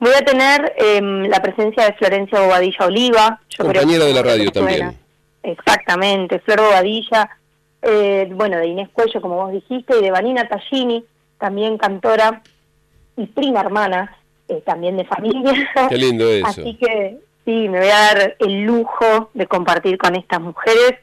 Voy 0.00 0.10
a 0.18 0.24
tener 0.24 0.72
em, 0.78 1.28
la 1.28 1.40
presencia 1.40 1.84
de 1.84 1.92
Florencia 1.92 2.40
Bobadilla 2.40 2.86
Oliva. 2.86 3.40
Yo 3.56 3.64
Compañera 3.64 4.04
de 4.04 4.14
la 4.14 4.22
radio 4.24 4.50
también. 4.50 4.96
Exactamente, 5.44 6.40
Flor 6.40 6.60
Bobadilla, 6.60 7.30
eh, 7.82 8.28
bueno, 8.32 8.56
de 8.58 8.66
Inés 8.66 8.88
Cuello, 8.92 9.20
como 9.20 9.36
vos 9.36 9.52
dijiste, 9.52 9.96
y 9.96 10.02
de 10.02 10.10
Vanina 10.10 10.48
Tallini, 10.48 11.04
también 11.38 11.78
cantora 11.78 12.42
y 13.16 13.26
prima 13.26 13.60
hermana, 13.60 14.16
eh, 14.52 14.62
también 14.64 14.96
de 14.96 15.04
familia. 15.04 15.70
Qué 15.88 15.96
lindo 15.96 16.28
eso. 16.28 16.46
Así 16.46 16.76
que 16.76 17.18
sí, 17.44 17.68
me 17.68 17.78
voy 17.78 17.88
a 17.88 17.98
dar 17.98 18.36
el 18.38 18.64
lujo 18.64 19.30
de 19.34 19.46
compartir 19.46 19.98
con 19.98 20.14
estas 20.16 20.40
mujeres 20.40 20.94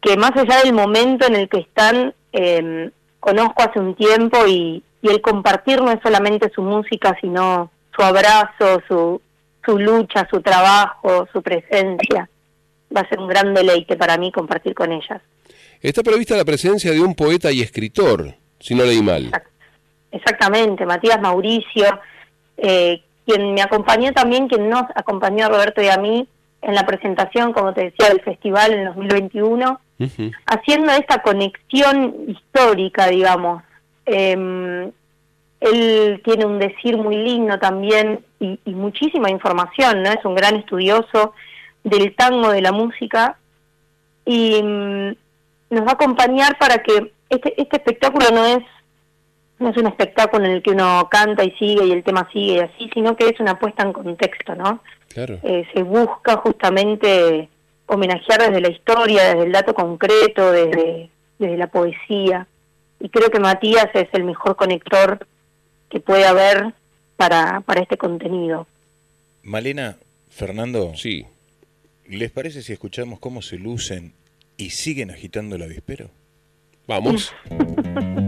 que 0.00 0.16
más 0.16 0.32
allá 0.36 0.62
del 0.62 0.72
momento 0.72 1.26
en 1.26 1.36
el 1.36 1.48
que 1.48 1.58
están, 1.60 2.12
eh, 2.32 2.90
conozco 3.20 3.62
hace 3.62 3.78
un 3.78 3.94
tiempo 3.94 4.46
y, 4.46 4.82
y 5.00 5.08
el 5.08 5.20
compartir 5.20 5.80
no 5.80 5.92
es 5.92 6.00
solamente 6.02 6.50
su 6.54 6.62
música, 6.62 7.16
sino 7.20 7.70
su 7.94 8.02
abrazo, 8.02 8.82
su, 8.88 9.20
su 9.64 9.78
lucha, 9.78 10.26
su 10.30 10.40
trabajo, 10.40 11.28
su 11.32 11.42
presencia. 11.42 12.28
Va 12.94 13.02
a 13.02 13.08
ser 13.08 13.20
un 13.20 13.28
gran 13.28 13.54
deleite 13.54 13.96
para 13.96 14.18
mí 14.18 14.32
compartir 14.32 14.74
con 14.74 14.92
ellas. 14.92 15.22
Está 15.80 16.02
prevista 16.02 16.36
la 16.36 16.44
presencia 16.44 16.92
de 16.92 17.00
un 17.00 17.14
poeta 17.14 17.50
y 17.50 17.60
escritor, 17.60 18.34
si 18.60 18.74
no 18.74 18.84
leí 18.84 19.02
mal. 19.02 19.30
Exactamente, 20.10 20.84
Matías 20.84 21.20
Mauricio, 21.20 21.86
eh, 22.56 23.02
quien 23.26 23.54
me 23.54 23.62
acompañó 23.62 24.12
también, 24.12 24.48
quien 24.48 24.68
nos 24.68 24.84
acompañó 24.94 25.46
a 25.46 25.48
Roberto 25.48 25.82
y 25.82 25.88
a 25.88 25.96
mí 25.96 26.28
en 26.60 26.74
la 26.74 26.86
presentación, 26.86 27.52
como 27.52 27.72
te 27.74 27.84
decía, 27.84 28.08
del 28.08 28.20
festival 28.20 28.72
en 28.72 28.84
2021, 28.86 29.80
Ujú. 29.98 30.30
haciendo 30.46 30.92
esta 30.92 31.22
conexión 31.22 32.14
histórica, 32.28 33.06
digamos. 33.08 33.62
Eh, 34.06 34.90
él 35.60 36.20
tiene 36.24 36.44
un 36.44 36.58
decir 36.58 36.96
muy 36.96 37.16
lindo 37.16 37.58
también 37.58 38.24
y, 38.40 38.58
y 38.64 38.74
muchísima 38.74 39.30
información, 39.30 40.02
¿no? 40.02 40.10
Es 40.10 40.24
un 40.24 40.34
gran 40.34 40.56
estudioso 40.56 41.34
del 41.84 42.14
tango, 42.16 42.50
de 42.50 42.62
la 42.62 42.72
música, 42.72 43.36
y 44.24 44.60
mm, 44.62 45.08
nos 45.70 45.86
va 45.86 45.90
a 45.90 45.94
acompañar 45.94 46.58
para 46.58 46.78
que 46.78 47.12
este, 47.28 47.60
este 47.60 47.76
espectáculo 47.76 48.26
no 48.32 48.44
es 48.46 48.64
no 49.62 49.70
es 49.70 49.76
un 49.76 49.86
espectáculo 49.86 50.44
en 50.44 50.52
el 50.52 50.62
que 50.62 50.70
uno 50.70 51.08
canta 51.10 51.44
y 51.44 51.52
sigue 51.52 51.86
y 51.86 51.92
el 51.92 52.02
tema 52.02 52.28
sigue 52.32 52.54
y 52.54 52.58
así, 52.58 52.90
sino 52.92 53.16
que 53.16 53.28
es 53.28 53.40
una 53.40 53.58
puesta 53.58 53.82
en 53.82 53.92
contexto, 53.92 54.54
¿no? 54.54 54.82
Claro. 55.08 55.38
Eh, 55.42 55.64
se 55.74 55.82
busca 55.82 56.36
justamente 56.36 57.48
homenajear 57.86 58.40
desde 58.40 58.60
la 58.60 58.70
historia, 58.70 59.28
desde 59.28 59.44
el 59.44 59.52
dato 59.52 59.74
concreto, 59.74 60.52
desde, 60.52 61.10
desde 61.38 61.56
la 61.56 61.66
poesía. 61.68 62.46
Y 63.00 63.08
creo 63.08 63.30
que 63.30 63.40
Matías 63.40 63.88
es 63.94 64.08
el 64.12 64.24
mejor 64.24 64.56
conector 64.56 65.26
que 65.90 66.00
puede 66.00 66.24
haber 66.24 66.72
para, 67.16 67.60
para 67.60 67.80
este 67.80 67.96
contenido. 67.96 68.66
Malena, 69.42 69.96
Fernando. 70.30 70.92
Sí. 70.94 71.26
¿Les 72.06 72.30
parece 72.30 72.62
si 72.62 72.72
escuchamos 72.72 73.18
cómo 73.18 73.42
se 73.42 73.58
lucen 73.58 74.12
y 74.56 74.70
siguen 74.70 75.10
agitando 75.10 75.56
el 75.56 75.62
avispero? 75.62 76.10
Vamos. 76.86 77.32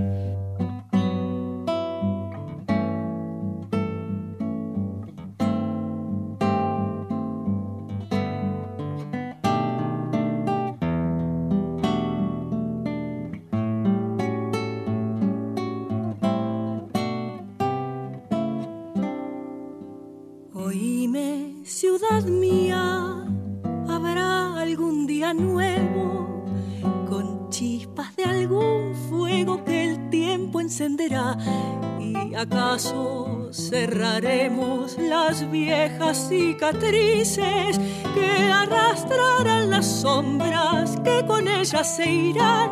Y 31.06 32.34
acaso 32.34 33.50
cerraremos 33.52 34.96
las 34.98 35.50
viejas 35.50 36.28
cicatrices 36.30 37.78
que 38.14 38.50
arrastrarán 38.50 39.68
las 39.68 39.84
sombras 39.84 40.96
que 41.04 41.22
con 41.26 41.46
ellas 41.46 41.96
se 41.96 42.10
irán. 42.10 42.70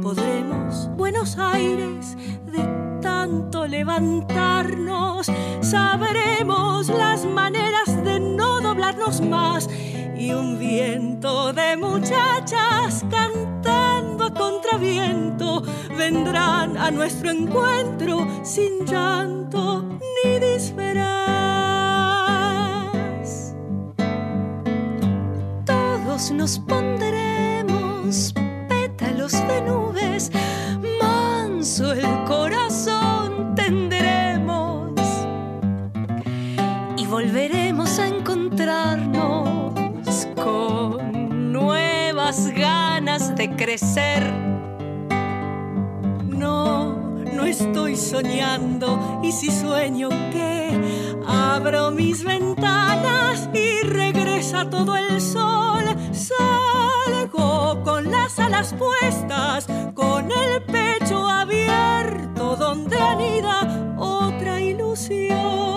Podremos 0.00 0.88
Buenos 0.96 1.36
Aires 1.36 2.16
de 2.46 2.64
tanto 3.02 3.66
levantarnos, 3.66 5.30
sabremos 5.60 6.88
las 6.88 7.26
maneras 7.26 8.02
de 8.02 8.18
no 8.18 8.62
doblarnos 8.62 9.20
más 9.20 9.68
y 10.16 10.32
un 10.32 10.58
viento 10.58 11.52
de 11.52 11.76
muchachas 11.76 13.04
a 14.22 14.30
contraviento, 14.32 15.62
vendrán 15.96 16.76
a 16.76 16.90
nuestro 16.90 17.30
encuentro 17.30 18.26
sin 18.42 18.84
llanto 18.86 19.84
ni 20.24 20.38
disfraz. 20.38 21.02
Todos 25.64 26.30
nos 26.30 26.58
pondremos 26.60 28.32
pétalos 28.68 29.32
de 29.32 29.60
nubes, 29.62 30.30
crecer. 43.48 44.22
No, 46.26 46.94
no 47.34 47.44
estoy 47.44 47.96
soñando 47.96 49.20
y 49.22 49.32
si 49.32 49.50
sueño 49.50 50.08
que 50.30 50.70
abro 51.26 51.90
mis 51.90 52.22
ventanas 52.24 53.48
y 53.52 53.86
regresa 53.86 54.68
todo 54.70 54.96
el 54.96 55.20
sol, 55.20 55.84
salgo 56.12 57.82
con 57.82 58.10
las 58.10 58.38
alas 58.38 58.74
puestas, 58.74 59.66
con 59.94 60.30
el 60.30 60.62
pecho 60.62 61.26
abierto 61.26 62.56
donde 62.56 62.98
anida 62.98 63.94
otra 63.98 64.60
ilusión. 64.60 65.71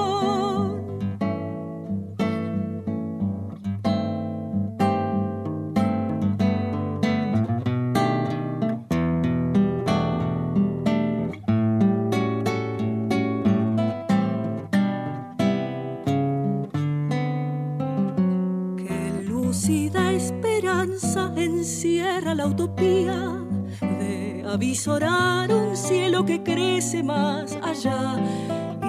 Esperanza 20.96 21.32
encierra 21.36 22.36
la 22.36 22.48
utopía 22.48 23.44
de 23.82 24.46
avisorar 24.48 25.52
un 25.52 25.76
cielo 25.76 26.26
que 26.26 26.42
crece 26.42 27.04
más 27.04 27.58
allá 27.62 28.16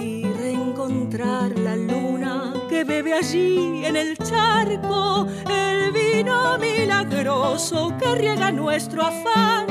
y 0.00 0.22
reencontrar 0.22 1.58
la 1.58 1.74
luna 1.76 2.54
que 2.68 2.84
bebe 2.84 3.12
allí 3.12 3.84
en 3.84 3.96
el 3.96 4.16
charco 4.18 5.26
el 5.50 5.92
vino 5.92 6.58
milagroso 6.58 7.92
que 7.98 8.14
riega 8.14 8.52
nuestro 8.52 9.02
afán. 9.02 9.66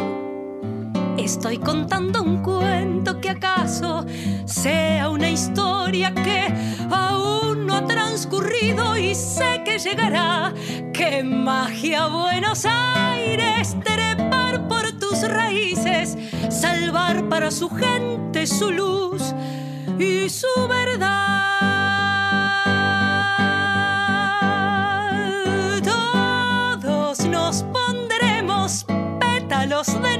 Estoy 1.18 1.58
contando 1.58 2.22
un 2.22 2.44
cuento 2.44 3.20
que 3.22 3.30
acaso 3.30 4.06
sea 4.46 5.10
una 5.10 5.30
historia 5.30 6.14
que 6.14 6.54
aún 6.92 7.66
no 7.66 7.76
ha 7.76 7.86
transcurrido 7.86 8.98
y 8.98 9.16
sé 9.16 9.65
llegará. 9.78 10.54
¡Qué 10.94 11.24
magia, 11.24 12.08
Buenos 12.08 12.66
Aires! 12.66 13.76
Trepar 13.84 14.68
por 14.68 14.92
tus 14.94 15.28
raíces, 15.28 16.18
salvar 16.50 17.28
para 17.28 17.52
su 17.52 17.70
gente 17.70 18.48
su 18.48 18.72
luz 18.72 19.34
y 20.00 20.30
su 20.30 20.48
verdad. 20.70 21.16
Todos 25.84 27.26
nos 27.26 27.64
pondremos 27.64 28.86
pétalos 29.20 30.02
de 30.02 30.15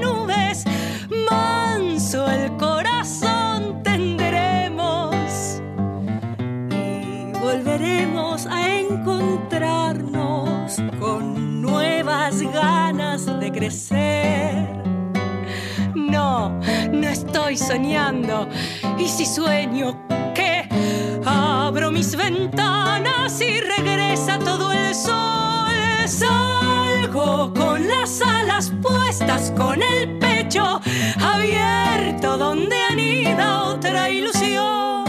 crecer. 13.56 14.68
No, 15.94 16.60
no 16.92 17.08
estoy 17.08 17.56
soñando. 17.56 18.48
Y 18.98 19.08
si 19.08 19.24
sueño 19.24 20.06
que 20.34 20.68
abro 21.24 21.90
mis 21.90 22.14
ventanas 22.14 23.40
y 23.40 23.60
regresa 23.60 24.38
todo 24.38 24.72
el 24.72 24.94
sol, 24.94 25.74
salgo 26.06 27.54
con 27.54 27.88
las 27.88 28.20
alas 28.20 28.72
puestas, 28.82 29.52
con 29.56 29.82
el 29.82 30.18
pecho 30.18 30.80
abierto 31.18 32.36
donde 32.36 32.76
anida 32.76 33.64
otra 33.64 34.10
ilusión. 34.10 35.06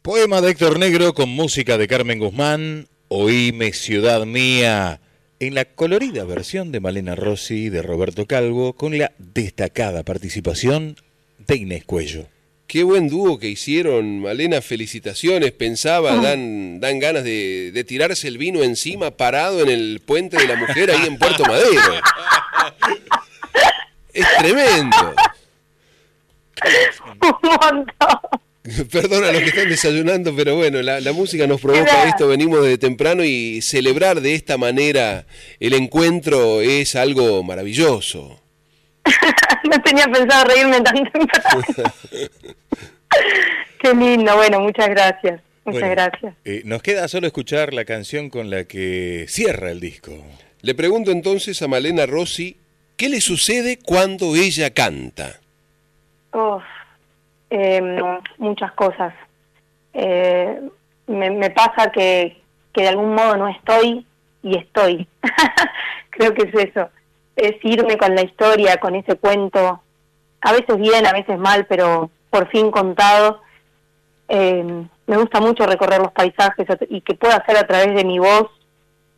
Poema 0.00 0.40
de 0.40 0.50
Héctor 0.52 0.78
Negro 0.78 1.12
con 1.12 1.28
música 1.28 1.76
de 1.76 1.86
Carmen 1.86 2.18
Guzmán, 2.18 2.88
Oíme 3.12 3.72
Ciudad 3.72 4.24
Mía, 4.24 5.00
en 5.40 5.54
la 5.54 5.64
colorida 5.64 6.24
versión 6.24 6.70
de 6.70 6.80
Malena 6.80 7.16
Rossi 7.16 7.64
y 7.64 7.68
de 7.70 7.80
Roberto 7.80 8.26
Calvo, 8.26 8.74
con 8.74 8.98
la 8.98 9.12
destacada 9.18 10.02
participación 10.02 10.96
de 11.38 11.56
Inés 11.56 11.84
Cuello. 11.84 12.26
Qué 12.66 12.84
buen 12.84 13.08
dúo 13.08 13.38
que 13.38 13.48
hicieron, 13.48 14.20
Malena, 14.20 14.60
felicitaciones. 14.60 15.50
Pensaba, 15.52 16.16
dan, 16.16 16.78
dan 16.78 17.00
ganas 17.00 17.24
de, 17.24 17.72
de 17.72 17.84
tirarse 17.84 18.28
el 18.28 18.38
vino 18.38 18.62
encima 18.62 19.12
parado 19.12 19.62
en 19.62 19.70
el 19.70 20.00
puente 20.04 20.36
de 20.36 20.46
la 20.46 20.56
mujer 20.56 20.90
ahí 20.90 21.06
en 21.06 21.18
Puerto 21.18 21.42
Madero. 21.44 21.94
Es 24.12 24.26
tremendo. 24.38 25.14
Perdona 28.92 29.28
a 29.30 29.32
los 29.32 29.42
que 29.42 29.48
están 29.48 29.68
desayunando, 29.68 30.34
pero 30.36 30.56
bueno, 30.56 30.82
la, 30.82 31.00
la 31.00 31.12
música 31.12 31.46
nos 31.46 31.60
provoca 31.60 32.04
esto, 32.08 32.28
venimos 32.28 32.62
desde 32.62 32.76
temprano 32.78 33.24
y 33.24 33.62
celebrar 33.62 34.20
de 34.20 34.34
esta 34.34 34.58
manera 34.58 35.24
el 35.60 35.72
encuentro 35.74 36.60
es 36.60 36.94
algo 36.94 37.42
maravilloso. 37.42 38.40
no 39.70 39.82
tenía 39.82 40.04
pensado 40.06 40.44
reírme 40.44 40.80
tan 40.82 40.94
temprano. 41.10 41.62
Qué 43.80 43.94
lindo, 43.94 44.36
bueno, 44.36 44.60
muchas 44.60 44.88
gracias. 44.90 45.40
Muchas 45.64 45.80
Bueno, 45.80 45.94
gracias. 45.94 46.34
eh, 46.44 46.62
nos 46.64 46.82
queda 46.82 47.06
solo 47.08 47.26
escuchar 47.26 47.72
la 47.74 47.84
canción 47.84 48.30
con 48.30 48.50
la 48.50 48.64
que 48.64 49.26
cierra 49.28 49.70
el 49.70 49.80
disco. 49.80 50.12
Le 50.62 50.74
pregunto 50.74 51.10
entonces 51.12 51.60
a 51.62 51.68
Malena 51.68 52.06
Rossi, 52.06 52.56
¿qué 52.96 53.08
le 53.08 53.20
sucede 53.20 53.78
cuando 53.78 54.36
ella 54.36 54.70
canta? 54.70 55.40
Uf, 56.32 56.62
em, 57.50 57.96
muchas 58.38 58.72
cosas. 58.72 59.12
Eh, 59.92 60.60
me, 61.06 61.50
pasa 61.50 61.90
que, 61.90 62.40
que 62.72 62.82
de 62.82 62.88
algún 62.88 63.14
modo 63.14 63.36
no 63.36 63.48
estoy 63.48 64.06
y 64.42 64.56
estoy. 64.56 65.08
Creo 66.10 66.34
que 66.34 66.48
es 66.48 66.68
eso. 66.68 66.88
Es 67.36 67.54
irme 67.62 67.96
con 67.98 68.14
la 68.14 68.22
historia, 68.22 68.76
con 68.78 68.94
ese 68.94 69.16
cuento, 69.16 69.80
a 70.40 70.52
veces 70.52 70.76
bien, 70.76 71.06
a 71.06 71.12
veces 71.12 71.38
mal, 71.38 71.66
pero 71.66 72.10
por 72.30 72.48
fin 72.48 72.70
contado. 72.70 73.40
Eh, 74.28 74.86
me 75.06 75.16
gusta 75.16 75.40
mucho 75.40 75.66
recorrer 75.66 76.00
los 76.00 76.12
paisajes 76.12 76.66
y 76.88 77.00
que 77.00 77.14
pueda 77.14 77.36
hacer 77.36 77.56
a 77.56 77.66
través 77.66 77.94
de 77.94 78.04
mi 78.04 78.18
voz 78.20 78.48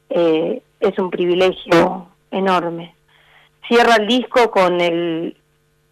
eh, 0.08 0.62
es 0.80 0.98
un 0.98 1.10
privilegio 1.10 2.08
enorme. 2.30 2.94
Cierra 3.68 3.96
el 3.96 4.06
disco 4.06 4.50
con 4.50 4.80
el, 4.80 5.36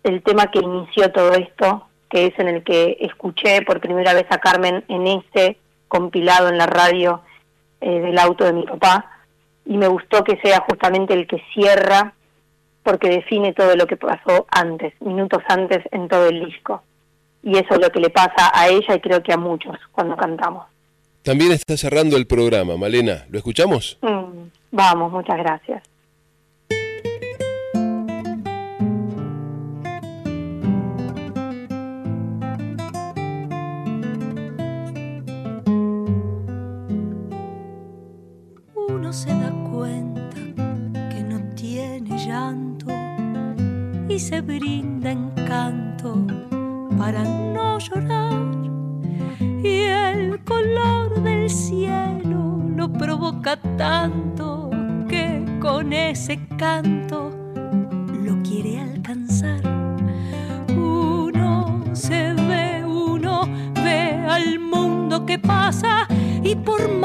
el 0.02 0.22
tema 0.22 0.50
que 0.50 0.60
inició 0.60 1.12
todo 1.12 1.32
esto, 1.34 1.86
que 2.10 2.26
es 2.26 2.38
en 2.38 2.48
el 2.48 2.64
que 2.64 2.98
escuché 3.00 3.62
por 3.62 3.80
primera 3.80 4.12
vez 4.12 4.26
a 4.30 4.38
Carmen 4.38 4.84
en 4.88 5.06
ese 5.06 5.56
compilado 5.88 6.48
en 6.48 6.58
la 6.58 6.66
radio 6.66 7.22
eh, 7.80 8.00
del 8.00 8.18
auto 8.18 8.44
de 8.44 8.52
mi 8.52 8.64
papá, 8.64 9.10
y 9.64 9.76
me 9.76 9.88
gustó 9.88 10.24
que 10.24 10.38
sea 10.42 10.64
justamente 10.68 11.14
el 11.14 11.26
que 11.26 11.42
cierra, 11.54 12.14
porque 12.82 13.08
define 13.08 13.52
todo 13.52 13.76
lo 13.76 13.86
que 13.86 13.96
pasó 13.96 14.46
antes, 14.50 14.92
minutos 15.00 15.42
antes 15.48 15.78
en 15.92 16.08
todo 16.08 16.28
el 16.28 16.44
disco. 16.44 16.82
Y 17.42 17.56
eso 17.56 17.74
es 17.74 17.80
lo 17.80 17.90
que 17.90 18.00
le 18.00 18.10
pasa 18.10 18.50
a 18.52 18.68
ella 18.68 18.94
y 18.94 19.00
creo 19.00 19.22
que 19.22 19.32
a 19.32 19.36
muchos 19.36 19.76
cuando 19.92 20.16
cantamos. 20.16 20.66
También 21.22 21.52
está 21.52 21.76
cerrando 21.76 22.16
el 22.16 22.26
programa, 22.26 22.76
Malena. 22.76 23.26
¿Lo 23.30 23.38
escuchamos? 23.38 23.98
Mm, 24.02 24.48
vamos, 24.72 25.12
muchas 25.12 25.36
gracias. 25.38 25.82
Uno 39.10 39.18
se 39.18 39.30
da 39.30 39.50
cuenta 39.72 40.36
que 41.10 41.24
no 41.24 41.40
tiene 41.56 42.16
llanto 42.16 42.86
y 44.08 44.20
se 44.20 44.40
brinda 44.40 45.10
encanto 45.10 46.24
para 46.96 47.24
no 47.24 47.76
llorar. 47.80 48.40
Y 49.64 49.78
el 49.80 50.44
color 50.44 51.24
del 51.24 51.50
cielo 51.50 52.62
lo 52.76 52.92
provoca 52.92 53.56
tanto 53.76 54.70
que 55.08 55.44
con 55.58 55.92
ese 55.92 56.38
canto 56.56 57.32
lo 58.22 58.40
quiere 58.44 58.78
alcanzar. 58.78 59.60
Uno 60.68 61.82
se 61.94 62.32
ve, 62.34 62.84
uno 62.84 63.40
ve 63.74 64.24
al 64.28 64.60
mundo 64.60 65.26
que 65.26 65.36
pasa 65.36 66.06
y 66.44 66.54
por 66.54 66.99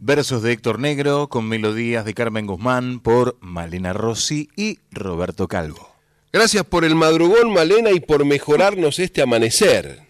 versos 0.00 0.42
de 0.42 0.52
Héctor 0.52 0.78
Negro 0.78 1.28
con 1.28 1.48
melodías 1.48 2.04
de 2.04 2.12
Carmen 2.12 2.46
Guzmán 2.46 3.00
por 3.00 3.38
Malena 3.40 3.94
Rossi 3.94 4.48
y 4.56 4.78
Roberto 4.90 5.48
Calvo. 5.48 5.88
Gracias 6.32 6.64
por 6.64 6.84
el 6.84 6.94
madrugón, 6.94 7.52
Malena, 7.52 7.90
y 7.90 8.00
por 8.00 8.26
mejorarnos 8.26 8.98
este 8.98 9.22
amanecer. 9.22 10.00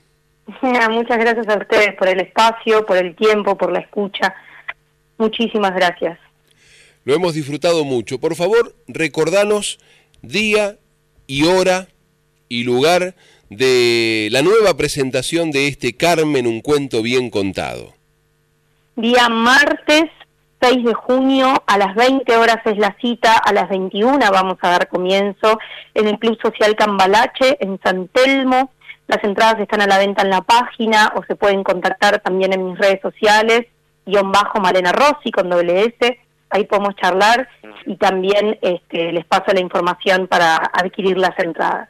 Muchas 0.90 1.18
gracias 1.18 1.48
a 1.48 1.58
ustedes 1.58 1.94
por 1.96 2.08
el 2.08 2.20
espacio, 2.20 2.84
por 2.84 2.96
el 2.96 3.14
tiempo, 3.14 3.56
por 3.56 3.72
la 3.72 3.78
escucha. 3.78 4.34
Muchísimas 5.18 5.74
gracias. 5.74 6.18
Lo 7.04 7.14
hemos 7.14 7.34
disfrutado 7.34 7.84
mucho. 7.84 8.18
Por 8.18 8.34
favor, 8.34 8.74
recordanos 8.88 9.78
día 10.22 10.78
y 11.26 11.44
hora 11.44 11.88
y 12.48 12.64
lugar 12.64 13.14
de 13.50 14.28
la 14.32 14.42
nueva 14.42 14.76
presentación 14.76 15.52
de 15.52 15.68
este 15.68 15.96
Carmen, 15.96 16.46
un 16.46 16.60
cuento 16.60 17.02
bien 17.02 17.30
contado. 17.30 17.94
Día 18.96 19.28
martes 19.28 20.04
6 20.60 20.84
de 20.84 20.94
junio 20.94 21.52
a 21.66 21.78
las 21.78 21.96
20 21.96 22.36
horas 22.36 22.58
es 22.64 22.78
la 22.78 22.94
cita, 23.00 23.36
a 23.36 23.52
las 23.52 23.68
21 23.68 24.20
vamos 24.30 24.56
a 24.62 24.70
dar 24.70 24.86
comienzo 24.86 25.58
en 25.94 26.06
el 26.06 26.16
Club 26.20 26.38
Social 26.40 26.76
Cambalache 26.76 27.56
en 27.58 27.80
San 27.82 28.06
Telmo. 28.06 28.70
Las 29.08 29.22
entradas 29.24 29.58
están 29.58 29.80
a 29.80 29.88
la 29.88 29.98
venta 29.98 30.22
en 30.22 30.30
la 30.30 30.42
página 30.42 31.12
o 31.16 31.24
se 31.24 31.34
pueden 31.34 31.64
contactar 31.64 32.20
también 32.20 32.52
en 32.52 32.66
mis 32.66 32.78
redes 32.78 33.00
sociales, 33.02 33.66
guion 34.06 34.30
bajo 34.30 34.60
Malena 34.60 34.92
Rossi 34.92 35.32
con 35.32 35.50
doble 35.50 35.92
S, 35.98 36.20
ahí 36.50 36.64
podemos 36.64 36.94
charlar 36.94 37.48
y 37.86 37.96
también 37.96 38.60
este, 38.62 39.10
les 39.10 39.24
paso 39.24 39.52
la 39.52 39.60
información 39.60 40.28
para 40.28 40.54
adquirir 40.72 41.18
las 41.18 41.36
entradas. 41.40 41.88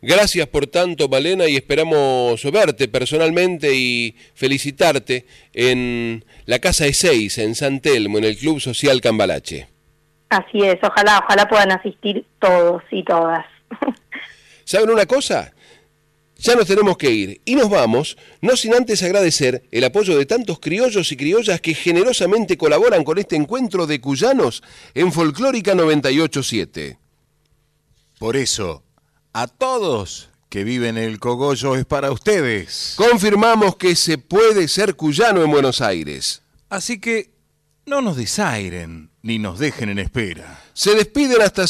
Gracias 0.00 0.46
por 0.46 0.68
tanto, 0.68 1.08
Malena, 1.08 1.48
y 1.48 1.56
esperamos 1.56 2.44
verte 2.52 2.86
personalmente 2.86 3.74
y 3.74 4.14
felicitarte 4.34 5.26
en 5.52 6.24
la 6.46 6.60
Casa 6.60 6.84
de 6.84 6.92
Seis, 6.92 7.38
en 7.38 7.56
San 7.56 7.80
Telmo, 7.80 8.18
en 8.18 8.24
el 8.24 8.36
Club 8.36 8.60
Social 8.60 9.00
Cambalache. 9.00 9.66
Así 10.28 10.62
es, 10.62 10.76
ojalá, 10.82 11.20
ojalá 11.24 11.48
puedan 11.48 11.72
asistir 11.72 12.24
todos 12.38 12.82
y 12.92 13.02
todas. 13.02 13.44
¿Saben 14.64 14.90
una 14.90 15.06
cosa? 15.06 15.52
Ya 16.36 16.54
nos 16.54 16.66
tenemos 16.68 16.96
que 16.96 17.10
ir 17.10 17.40
y 17.44 17.56
nos 17.56 17.68
vamos, 17.68 18.16
no 18.40 18.54
sin 18.56 18.72
antes 18.72 19.02
agradecer 19.02 19.64
el 19.72 19.82
apoyo 19.82 20.16
de 20.16 20.26
tantos 20.26 20.60
criollos 20.60 21.10
y 21.10 21.16
criollas 21.16 21.60
que 21.60 21.74
generosamente 21.74 22.56
colaboran 22.56 23.02
con 23.02 23.18
este 23.18 23.34
encuentro 23.34 23.88
de 23.88 24.00
cuyanos 24.00 24.62
en 24.94 25.12
Folclórica 25.12 25.74
987. 25.74 26.98
Por 28.20 28.36
eso, 28.36 28.84
a 29.40 29.46
todos 29.46 30.30
que 30.48 30.64
viven 30.64 30.98
el 30.98 31.20
cogollo 31.20 31.76
es 31.76 31.84
para 31.84 32.10
ustedes. 32.10 32.94
Confirmamos 32.96 33.76
que 33.76 33.94
se 33.94 34.18
puede 34.18 34.66
ser 34.66 34.96
cuyano 34.96 35.44
en 35.44 35.50
Buenos 35.52 35.80
Aires. 35.80 36.42
Así 36.68 36.98
que 36.98 37.30
no 37.86 38.02
nos 38.02 38.16
desairen 38.16 39.10
ni 39.22 39.38
nos 39.38 39.60
dejen 39.60 39.90
en 39.90 40.00
espera. 40.00 40.60
Se 40.72 40.92
despiden 40.96 41.40
hasta 41.40 41.68